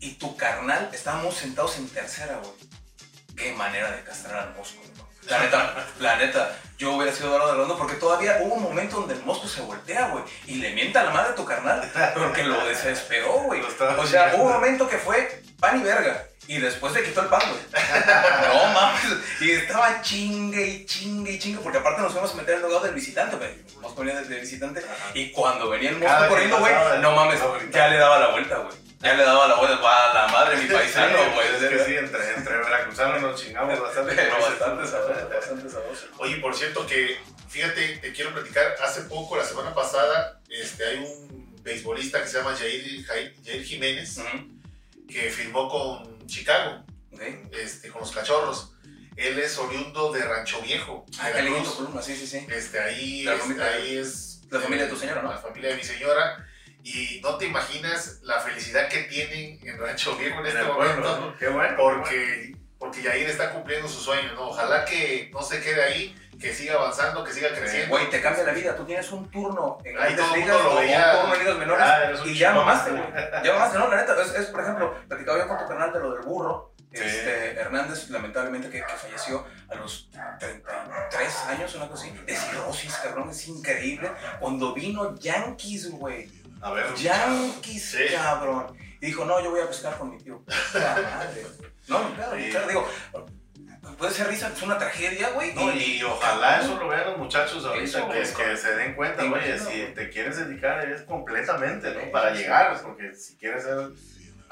Y 0.00 0.12
tu 0.16 0.36
carnal, 0.36 0.90
estábamos 0.92 1.34
sentados 1.36 1.76
en 1.78 1.88
tercera, 1.88 2.36
güey. 2.36 2.52
Qué 3.36 3.52
manera 3.54 3.90
de 3.90 4.02
castrar 4.04 4.48
al 4.48 4.54
Mosco, 4.54 4.80
¿no? 4.93 4.93
La 5.28 5.40
neta, 5.40 5.86
la 6.00 6.16
neta, 6.16 6.56
yo 6.76 6.92
hubiera 6.92 7.12
sido 7.12 7.28
Eduardo 7.28 7.46
de 7.46 7.52
Redondo 7.54 7.78
porque 7.78 7.94
todavía 7.94 8.38
hubo 8.42 8.54
un 8.54 8.62
momento 8.62 8.96
donde 8.96 9.14
el 9.14 9.22
Mosco 9.22 9.46
se 9.46 9.62
voltea, 9.62 10.08
güey, 10.08 10.24
y 10.46 10.56
le 10.56 10.74
mienta 10.74 11.00
a 11.00 11.04
la 11.04 11.10
madre 11.10 11.30
a 11.30 11.34
tu 11.34 11.44
carnal, 11.44 11.90
porque 12.14 12.42
lo 12.42 12.64
desesperó, 12.66 13.32
güey. 13.44 13.62
O 13.62 14.06
sea, 14.06 14.34
hubo 14.36 14.44
un 14.44 14.52
momento 14.52 14.88
que 14.88 14.98
fue 14.98 15.42
pan 15.60 15.80
y 15.80 15.84
verga. 15.84 16.26
Y 16.46 16.58
después 16.58 16.92
le 16.92 17.02
quitó 17.02 17.22
el 17.22 17.28
pan, 17.28 17.40
güey. 17.40 17.62
No 18.54 18.66
mames. 18.74 19.02
Y 19.40 19.52
estaba 19.52 20.02
chingue 20.02 20.66
y 20.66 20.84
chingue 20.84 21.32
y 21.32 21.38
chingue. 21.38 21.60
Porque 21.62 21.78
aparte 21.78 22.02
nos 22.02 22.12
fuimos 22.12 22.32
a 22.32 22.36
meter 22.36 22.56
en 22.56 22.60
el 22.60 22.66
lugar 22.66 22.82
del 22.82 22.94
visitante, 22.94 23.36
güey. 23.36 23.50
Mosco 23.80 24.02
venía 24.02 24.20
de 24.20 24.40
visitante. 24.40 24.84
Y 25.14 25.30
cuando 25.30 25.70
venía 25.70 25.88
el 25.88 25.98
Mosco 25.98 26.28
corriendo, 26.28 26.58
güey, 26.58 26.74
no 27.00 27.12
mames, 27.12 27.40
ya 27.70 27.88
le 27.88 27.96
daba 27.96 28.18
la 28.18 28.28
vuelta, 28.32 28.58
güey. 28.58 28.83
Ya 29.04 29.14
le 29.14 29.22
daba 29.22 29.46
la 29.48 29.54
vuelta. 29.56 29.74
A 30.10 30.14
la 30.14 30.28
madre, 30.28 30.56
mi 30.56 30.66
paisano, 30.68 31.16
Sí, 31.18 31.24
güey. 31.34 31.48
Es 31.48 31.70
que 31.70 31.84
sí, 31.84 31.94
entre, 31.96 32.34
entre 32.34 32.56
veracruzanos 32.56 33.22
nos 33.22 33.40
chingamos 33.42 33.78
bastante. 33.80 34.14
Pero 34.16 34.34
bastante 34.40 34.86
sabroso, 34.88 35.28
bastante 35.28 35.70
sabroso. 35.70 36.06
Oye, 36.18 36.36
por 36.36 36.54
cierto 36.56 36.86
que, 36.86 37.18
fíjate, 37.48 37.98
te 37.98 38.12
quiero 38.12 38.32
platicar, 38.32 38.74
hace 38.82 39.02
poco, 39.02 39.36
la 39.36 39.44
semana 39.44 39.74
pasada, 39.74 40.40
este, 40.48 40.84
hay 40.86 40.98
un 40.98 41.62
beisbolista 41.62 42.20
que 42.22 42.28
se 42.28 42.38
llama 42.38 42.56
Jair, 42.56 43.04
Jair, 43.06 43.64
Jiménez, 43.64 44.18
Ujú. 44.18 45.06
que 45.08 45.30
firmó 45.30 45.68
con 45.68 46.26
Chicago, 46.26 46.84
Ok. 47.12 47.20
este, 47.52 47.90
con 47.90 48.00
los 48.00 48.10
cachorros. 48.12 48.70
Él 49.16 49.38
es 49.38 49.58
oriundo 49.58 50.12
de 50.12 50.24
Rancho 50.24 50.60
Viejo, 50.62 51.06
Ah, 51.20 51.28
qué 51.30 51.42
lindo 51.42 51.52
Veracruz. 51.58 51.76
columna, 51.76 52.02
sí, 52.02 52.16
sí, 52.16 52.26
sí. 52.26 52.46
Este, 52.50 52.80
ahí, 52.80 53.22
La 53.24 53.34
es- 53.34 53.40
familia- 53.40 53.66
ahí 53.66 53.98
es... 53.98 54.40
la 54.50 54.60
familia 54.60 54.86
de 54.86 54.90
tu 54.90 54.98
señora, 54.98 55.22
¿no? 55.22 55.30
La 55.30 55.38
familia 55.38 55.70
de 55.70 55.76
mi 55.76 55.84
señora. 55.84 56.48
Y 56.86 57.18
no 57.22 57.38
te 57.38 57.46
imaginas 57.46 58.18
la 58.24 58.40
felicidad 58.40 58.88
que 58.90 59.04
tienen 59.04 59.58
en 59.66 59.78
Rancho 59.78 60.14
Viejo 60.16 60.40
en 60.40 60.46
En 60.46 60.46
este 60.48 60.60
el 60.60 60.66
pueblo, 60.66 61.02
momento. 61.02 61.20
¿no? 61.30 61.38
Qué 61.38 61.48
bueno. 61.48 61.76
Porque, 61.78 62.54
porque 62.78 63.02
Yair 63.02 63.26
está 63.30 63.52
cumpliendo 63.52 63.88
su 63.88 64.00
sueño, 64.00 64.34
¿no? 64.34 64.48
Ojalá 64.50 64.84
que 64.84 65.30
no 65.32 65.40
se 65.42 65.62
quede 65.62 65.82
ahí, 65.82 66.14
que 66.38 66.52
siga 66.52 66.74
avanzando, 66.74 67.24
que 67.24 67.32
siga 67.32 67.48
creciendo. 67.54 67.88
Güey, 67.88 68.10
te 68.10 68.20
cambia 68.20 68.44
la 68.44 68.52
vida. 68.52 68.76
Tú 68.76 68.84
tienes 68.84 69.10
un 69.12 69.30
turno 69.30 69.78
en 69.82 69.98
Ahí 69.98 70.14
grandes 70.14 70.36
ligas 70.36 70.62
mundo 70.62 70.70
o 70.70 70.80
un 70.82 70.86
turno 70.86 71.32
en 71.32 71.40
ligas 71.40 71.56
menores 71.58 71.86
Ah, 71.88 72.12
y 72.26 72.34
ya 72.36 72.52
mamaste, 72.52 72.90
güey. 72.90 73.02
Ya 73.42 73.52
mamaste, 73.54 73.78
no, 73.78 73.88
la 73.88 73.96
neta. 73.96 74.20
Es, 74.22 74.34
es, 74.34 74.46
por 74.48 74.60
ejemplo, 74.60 74.94
platicaba 75.08 75.38
yo 75.38 75.48
con 75.48 75.56
tu 75.56 75.66
canal 75.66 75.90
de 75.90 76.00
lo 76.00 76.12
del 76.12 76.22
burro. 76.22 76.74
Sí. 76.92 77.00
Este, 77.02 77.58
Hernández, 77.58 78.10
lamentablemente, 78.10 78.68
que, 78.68 78.78
que 78.84 78.92
falleció 78.92 79.44
a 79.68 79.74
los 79.74 80.10
33 80.38 81.36
años, 81.48 81.74
una 81.74 81.88
cosa 81.88 82.04
así, 82.04 82.14
de 82.24 82.36
cirrosis, 82.36 82.94
cabrón, 83.02 83.30
es 83.30 83.48
increíble. 83.48 84.12
Cuando 84.38 84.74
vino 84.74 85.14
Yankees, 85.18 85.90
güey, 85.90 86.28
A 86.64 86.72
ver. 86.72 86.94
Yankees, 86.94 87.90
Sí. 87.90 88.04
cabrón. 88.14 88.76
Y 89.00 89.06
dijo, 89.06 89.24
no, 89.26 89.42
yo 89.42 89.50
voy 89.50 89.60
a 89.60 89.66
pescar 89.68 89.98
con 89.98 90.10
mi 90.10 90.18
tío. 90.18 90.42
Madre, 90.74 91.42
güey. 91.58 91.70
No, 91.88 92.14
claro, 92.14 92.36
Sí. 92.38 92.50
claro, 92.50 92.68
digo, 92.68 92.88
puede 93.98 94.12
ser 94.14 94.28
risa, 94.28 94.50
es 94.54 94.62
una 94.62 94.78
tragedia, 94.78 95.30
güey. 95.30 95.52
No, 95.54 95.70
y 95.72 96.02
ojalá 96.02 96.60
eso 96.60 96.76
lo 96.78 96.88
vean 96.88 97.04
los 97.10 97.18
muchachos 97.18 97.64
ahorita, 97.66 98.00
que, 98.00 98.06
güey. 98.06 98.22
que 98.50 98.56
se 98.56 98.74
den 98.76 98.94
cuenta, 98.94 99.24
imagino, 99.24 99.58
si 99.58 99.64
güey. 99.64 99.94
te 99.94 100.08
quieres 100.08 100.38
dedicar 100.38 100.88
es 100.88 101.02
completamente, 101.02 101.92
¿no? 101.94 102.10
Para 102.10 102.30
llegar, 102.30 102.80
porque 102.82 103.14
si 103.14 103.36
quieres 103.36 103.64
ser... 103.64 103.90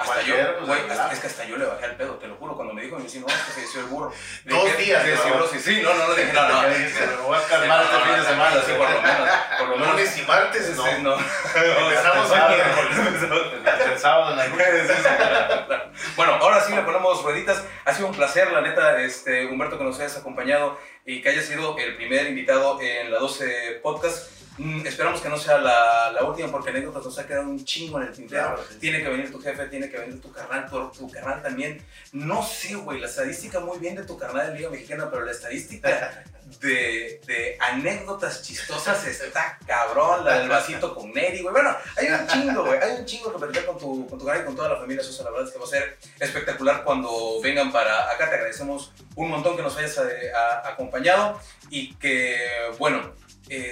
Hasta 0.03 0.23
yo, 0.23 0.35
pues, 0.59 0.67
güey, 0.67 0.81
adelante. 0.81 1.15
es 1.15 1.21
que 1.21 1.27
hasta 1.29 1.45
yo 1.45 1.57
le 1.57 1.65
bajé 1.65 1.85
al 1.87 1.97
pedo, 1.97 2.15
te 2.17 2.27
lo 2.29 2.37
juro. 2.37 2.55
Cuando 2.57 2.75
me 2.75 2.83
dijo 2.83 2.97
mi 2.97 3.05
vecino, 3.05 3.27
no, 3.27 3.35
es 3.35 3.41
que 3.43 3.53
falleció 3.53 3.81
el 3.81 3.87
burro. 3.87 4.13
Le 4.45 4.55
Dos 4.55 4.65
dije, 4.65 4.77
días, 4.83 5.05
de 5.05 5.15
¿no? 5.15 5.23
cirrosis. 5.23 5.63
Sí, 5.65 5.81
no, 5.83 5.95
no, 5.95 6.07
no, 6.09 6.15
dije, 6.15 6.33
no, 6.33 6.49
no. 6.49 6.63
Me 6.63 7.17
voy 7.27 7.37
a 7.37 7.41
Sí, 7.41 7.47
calmar 7.49 7.79
no, 7.79 7.85
este 7.85 7.99
fin 8.09 8.21
de 8.21 8.29
semana. 8.29 8.63
sí, 8.67 8.73
por 8.77 8.91
lo 8.91 9.03
menos, 9.03 9.29
por 9.59 9.69
lo 9.69 9.77
menos. 9.77 9.93
Lunes 9.95 10.19
y 10.19 10.23
martes, 10.23 10.77
no. 10.77 10.85
Sí, 10.85 10.91
no. 11.03 11.15
Empezamos 11.55 12.31
Hasta 12.33 12.55
el 12.55 12.63
miércoles. 12.65 13.93
El 13.93 13.99
sábado 13.99 14.31
en 14.33 14.37
la 14.39 14.47
noche. 14.49 15.83
Bueno, 16.17 16.33
ahora 16.41 16.61
sí 16.61 16.75
le 16.75 16.83
ponemos 16.83 17.23
rueditas. 17.23 17.63
Ha 17.85 17.95
sido 17.95 18.09
un 18.09 18.15
placer, 18.15 18.51
la 18.53 18.61
neta, 18.61 19.01
este, 19.01 19.47
Humberto, 19.47 19.79
que 19.79 19.85
nos 19.85 19.99
hayas 20.01 20.17
acompañado 20.17 20.79
y 21.05 21.21
que 21.23 21.29
hayas 21.31 21.45
sido 21.47 21.77
el 21.79 21.97
primer 21.97 22.27
invitado 22.29 22.81
en 22.81 23.11
la 23.13 23.19
12 23.19 23.81
Podcast. 23.83 24.31
Mm, 24.59 24.87
esperamos 24.87 25.21
que 25.23 25.29
no 25.31 25.39
sea 25.39 25.57
la, 25.59 26.13
la 26.13 26.25
última 26.25 26.51
porque 26.51 26.71
anécdotas 26.71 27.05
nos 27.05 27.19
ha 27.19 27.27
quedado 27.27 27.49
un 27.49 27.65
chingo 27.65 28.01
en 28.01 28.09
el 28.09 28.13
tintero. 28.13 28.43
Claro, 28.49 28.63
sí. 28.69 28.79
Tiene 28.79 29.03
que 29.03 29.09
venir 29.09 29.33
tu 29.33 29.41
jefe, 29.41 29.67
tiene 29.67 29.89
que 29.91 29.99
venir 29.99 30.21
tu 30.21 30.31
carnal, 30.31 30.69
tu, 30.69 30.91
tu 30.91 31.11
carnal 31.11 31.43
también. 31.43 31.83
No 32.13 32.43
sé, 32.43 32.75
güey, 32.75 33.01
la 33.01 33.07
estadística 33.07 33.61
muy 33.61 33.79
bien 33.79 33.95
de 33.97 34.05
tu 34.05 34.19
carnal 34.19 34.51
en 34.51 34.57
Liga 34.59 34.69
Mexicana, 34.69 35.09
pero 35.11 35.25
la 35.25 35.31
estadística 35.33 36.23
de, 36.61 37.21
de 37.27 37.57
anécdotas 37.61 38.43
chistosas 38.43 39.07
está 39.07 39.59
cabrón. 39.67 40.23
La 40.27 40.41
del 40.41 40.51
vasito 40.51 40.95
con 40.95 41.13
Neri, 41.15 41.41
güey. 41.41 41.53
Bueno, 41.55 41.75
hay 41.97 42.09
un 42.09 42.27
chingo, 42.27 42.63
güey. 42.65 42.79
Hay 42.79 42.91
un 43.01 43.07
chingo 43.07 43.33
que 43.33 43.39
platicar 43.39 43.65
con 43.65 43.79
tu, 43.79 44.07
con 44.07 44.19
tu 44.19 44.27
carnal 44.27 44.43
y 44.43 44.47
con 44.47 44.57
toda 44.57 44.69
la 44.69 44.77
familia. 44.77 45.03
La 45.25 45.31
verdad 45.31 45.47
es 45.47 45.53
que 45.55 45.59
va 45.59 45.65
a 45.65 45.69
ser 45.69 45.97
espectacular 46.21 46.85
cuando 46.85 47.41
vengan 47.43 47.73
para 47.73 48.11
acá. 48.11 48.29
Te 48.29 48.35
agradecemos 48.37 48.93
un 49.17 49.31
montón 49.31 49.57
que 49.57 49.63
nos 49.63 49.77
hayas 49.79 49.97
eh, 49.99 50.31
a- 50.35 50.69
acompañado 50.69 51.41
y 51.71 51.95
que, 51.95 52.39
bueno, 52.79 53.15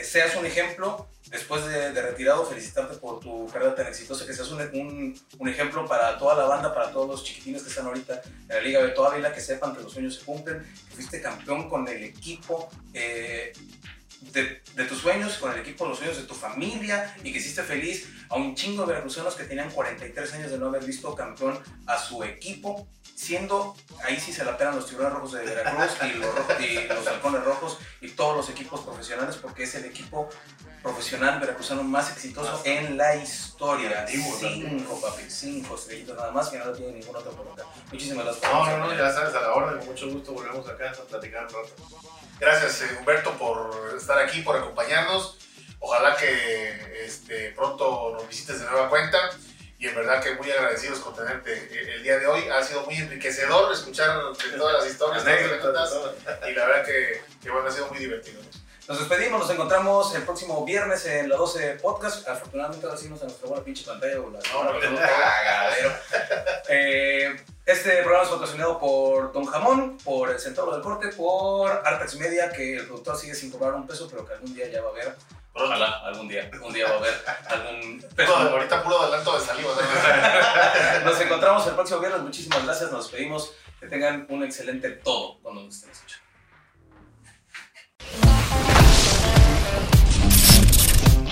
seas 0.04 0.36
un 0.36 0.46
ejemplo 0.46 1.06
después 1.30 1.64
de, 1.64 1.92
retirado, 1.92 2.44
felicitarte 2.44 2.96
por 2.96 3.20
tu 3.20 3.46
carrera 3.52 3.74
tan 3.74 3.86
exitosa, 3.86 4.26
que 4.26 4.34
seas 4.34 4.50
un, 4.50 5.14
un- 5.38 5.48
ejemplo 5.48 5.86
para 5.86 6.18
toda 6.18 6.34
la 6.34 6.44
banda, 6.44 6.74
para 6.74 6.90
todos 6.90 7.08
los 7.08 7.24
chiquitines 7.24 7.62
que 7.62 7.68
están 7.68 7.86
ahorita 7.86 8.20
en 8.24 8.48
la 8.48 8.60
Liga 8.60 8.82
de 8.82 8.88
toda 8.90 9.14
Vila, 9.14 9.32
que 9.32 9.40
sepan 9.40 9.74
que 9.76 9.82
los 9.82 9.92
sueños 9.92 10.16
se 10.16 10.24
cumplen, 10.24 10.58
que 10.88 10.94
fuiste 10.96 11.20
campeón 11.22 11.68
con 11.68 11.86
el 11.86 12.02
equipo 12.02 12.68
eh, 12.94 13.52
de, 14.32 14.60
de 14.74 14.84
tus 14.86 14.98
sueños, 14.98 15.38
con 15.38 15.52
el 15.52 15.60
equipo 15.60 15.84
de 15.84 15.90
los 15.90 15.98
sueños 15.98 16.16
de 16.16 16.24
tu 16.24 16.34
familia 16.34 17.14
y 17.22 17.32
que 17.32 17.38
hiciste 17.38 17.62
feliz 17.62 18.08
a 18.28 18.34
un 18.36 18.54
chingo 18.56 18.82
de 18.82 18.88
veracruzanos 18.88 19.34
que 19.36 19.44
tenían 19.44 19.70
43 19.70 20.32
años 20.34 20.50
de 20.50 20.58
no 20.58 20.66
haber 20.66 20.84
visto 20.84 21.14
campeón 21.14 21.58
a 21.86 21.96
su 21.98 22.22
equipo, 22.24 22.88
siendo, 23.20 23.76
ahí 24.04 24.18
sí 24.18 24.32
se 24.32 24.44
la 24.44 24.56
pegan 24.56 24.76
los 24.76 24.86
tiburones 24.86 25.14
rojos 25.14 25.32
de 25.32 25.44
Veracruz 25.44 25.90
y 26.02 26.14
los, 26.14 26.34
rojos- 26.34 26.60
y 26.60 26.88
los 26.88 27.06
halcones 27.06 27.44
rojos 27.44 27.78
y 28.00 28.10
todos 28.12 28.36
los 28.36 28.48
equipos 28.48 28.80
profesionales 28.80 29.36
porque 29.36 29.64
es 29.64 29.74
el 29.74 29.84
equipo 29.84 30.28
profesional 30.82 31.38
veracruzano 31.38 31.82
más 31.82 32.10
exitoso 32.10 32.62
en 32.64 32.96
la 32.96 33.14
historia. 33.16 34.00
Antiguo, 34.00 34.34
Cinco, 34.40 35.00
papi, 35.00 35.24
cinco 35.28 35.74
estrellitas 35.74 36.16
nada 36.16 36.32
más 36.32 36.48
que 36.48 36.58
no 36.58 36.64
lo 36.66 36.72
tiene 36.72 36.92
ningún 36.92 37.14
otro 37.14 37.30
por 37.32 37.46
acá. 37.52 37.68
Muchísimas 37.92 38.24
gracias. 38.24 38.50
No, 38.52 38.66
no, 38.66 38.86
no, 38.86 38.94
ya 38.96 39.12
sabes, 39.12 39.34
a 39.34 39.40
la 39.40 39.52
orden, 39.52 39.78
con 39.78 39.88
mucho 39.88 40.08
gusto 40.08 40.32
volvemos 40.32 40.66
acá 40.68 40.90
a 40.90 41.02
platicar 41.06 41.42
un 41.44 41.48
rato. 41.50 41.74
Gracias, 42.38 42.80
eh, 42.80 42.96
Humberto, 42.98 43.32
por 43.36 43.94
estar 43.96 44.18
aquí, 44.18 44.40
por 44.40 44.56
acompañarnos. 44.56 45.36
Ojalá 45.80 46.16
que 46.16 47.04
este, 47.04 47.50
pronto 47.52 48.12
nos 48.14 48.26
visites 48.26 48.60
de 48.60 48.66
nueva 48.70 48.88
cuenta. 48.88 49.18
Y 49.80 49.88
en 49.88 49.94
verdad 49.94 50.22
que 50.22 50.34
muy 50.34 50.50
agradecidos 50.50 50.98
con 51.00 51.14
tenerte 51.16 51.54
eh, 51.54 51.94
el 51.96 52.02
día 52.02 52.18
de 52.18 52.26
hoy. 52.26 52.46
Ha 52.50 52.62
sido 52.62 52.82
muy 52.84 52.96
enriquecedor 52.96 53.72
escuchar 53.72 54.20
todas 54.58 54.74
las 54.84 54.86
historias, 54.92 55.24
anécdotas. 55.26 55.92
Y 56.48 56.52
la 56.52 56.66
verdad 56.66 56.84
que, 56.84 57.22
que, 57.42 57.50
bueno, 57.50 57.66
ha 57.66 57.72
sido 57.72 57.88
muy 57.88 57.98
divertido. 57.98 58.42
Nos 58.86 58.98
despedimos, 58.98 59.40
nos 59.40 59.50
encontramos 59.50 60.14
el 60.16 60.22
próximo 60.24 60.64
viernes 60.66 61.06
en 61.06 61.30
la 61.30 61.36
12 61.36 61.78
Podcast. 61.80 62.28
Afortunadamente 62.28 62.84
ahora 62.84 62.98
sí 62.98 63.08
nos 63.08 63.22
nuestra 63.22 63.48
buena 63.48 63.64
pinche 63.64 63.84
pantalla. 63.86 64.20
o 64.20 64.30
la- 64.30 64.40
No, 64.52 64.64
no, 64.64 64.72
no. 64.90 64.96
cagadero. 64.98 65.92
Eh, 66.68 67.36
este 67.64 67.90
programa 68.02 68.24
es 68.24 68.28
patrocinado 68.30 68.78
por 68.78 69.32
Don 69.32 69.46
Jamón, 69.46 69.96
por 69.98 70.28
el 70.30 70.38
Centauro 70.38 70.72
del 70.72 70.82
Corte, 70.82 71.08
por 71.08 71.70
Artex 71.70 72.16
Media, 72.16 72.50
que 72.50 72.76
el 72.76 72.86
productor 72.86 73.16
sigue 73.16 73.34
sin 73.34 73.50
cobrar 73.50 73.74
un 73.74 73.86
peso, 73.86 74.08
pero 74.10 74.26
que 74.26 74.34
algún 74.34 74.54
día 74.54 74.68
ya 74.68 74.82
va 74.82 74.88
a 74.88 74.92
haber. 74.92 75.14
Pronto. 75.52 75.68
Ojalá, 75.70 75.98
algún 76.06 76.28
día, 76.28 76.48
un 76.62 76.72
día 76.72 76.86
va 76.86 76.94
a 76.94 76.98
haber 76.98 77.14
algún 77.48 78.00
Puro- 78.00 78.14
peso. 78.14 78.36
ahorita 78.36 78.82
puro 78.84 79.00
adelanto 79.02 79.38
de 79.38 79.44
saliva. 79.44 79.72
¿no? 79.74 81.04
Nos 81.10 81.20
encontramos 81.20 81.66
el 81.66 81.74
próximo 81.74 82.00
viernes. 82.00 82.22
Muchísimas 82.22 82.64
gracias. 82.64 82.92
Nos 82.92 83.04
despedimos. 83.10 83.52
Que 83.80 83.86
tengan 83.86 84.26
un 84.28 84.44
excelente 84.44 84.90
todo 84.90 85.38
cuando 85.40 85.62
nos 85.62 85.74
estén 85.74 85.90
escuchando. 85.90 86.20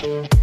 Thank 0.01 0.38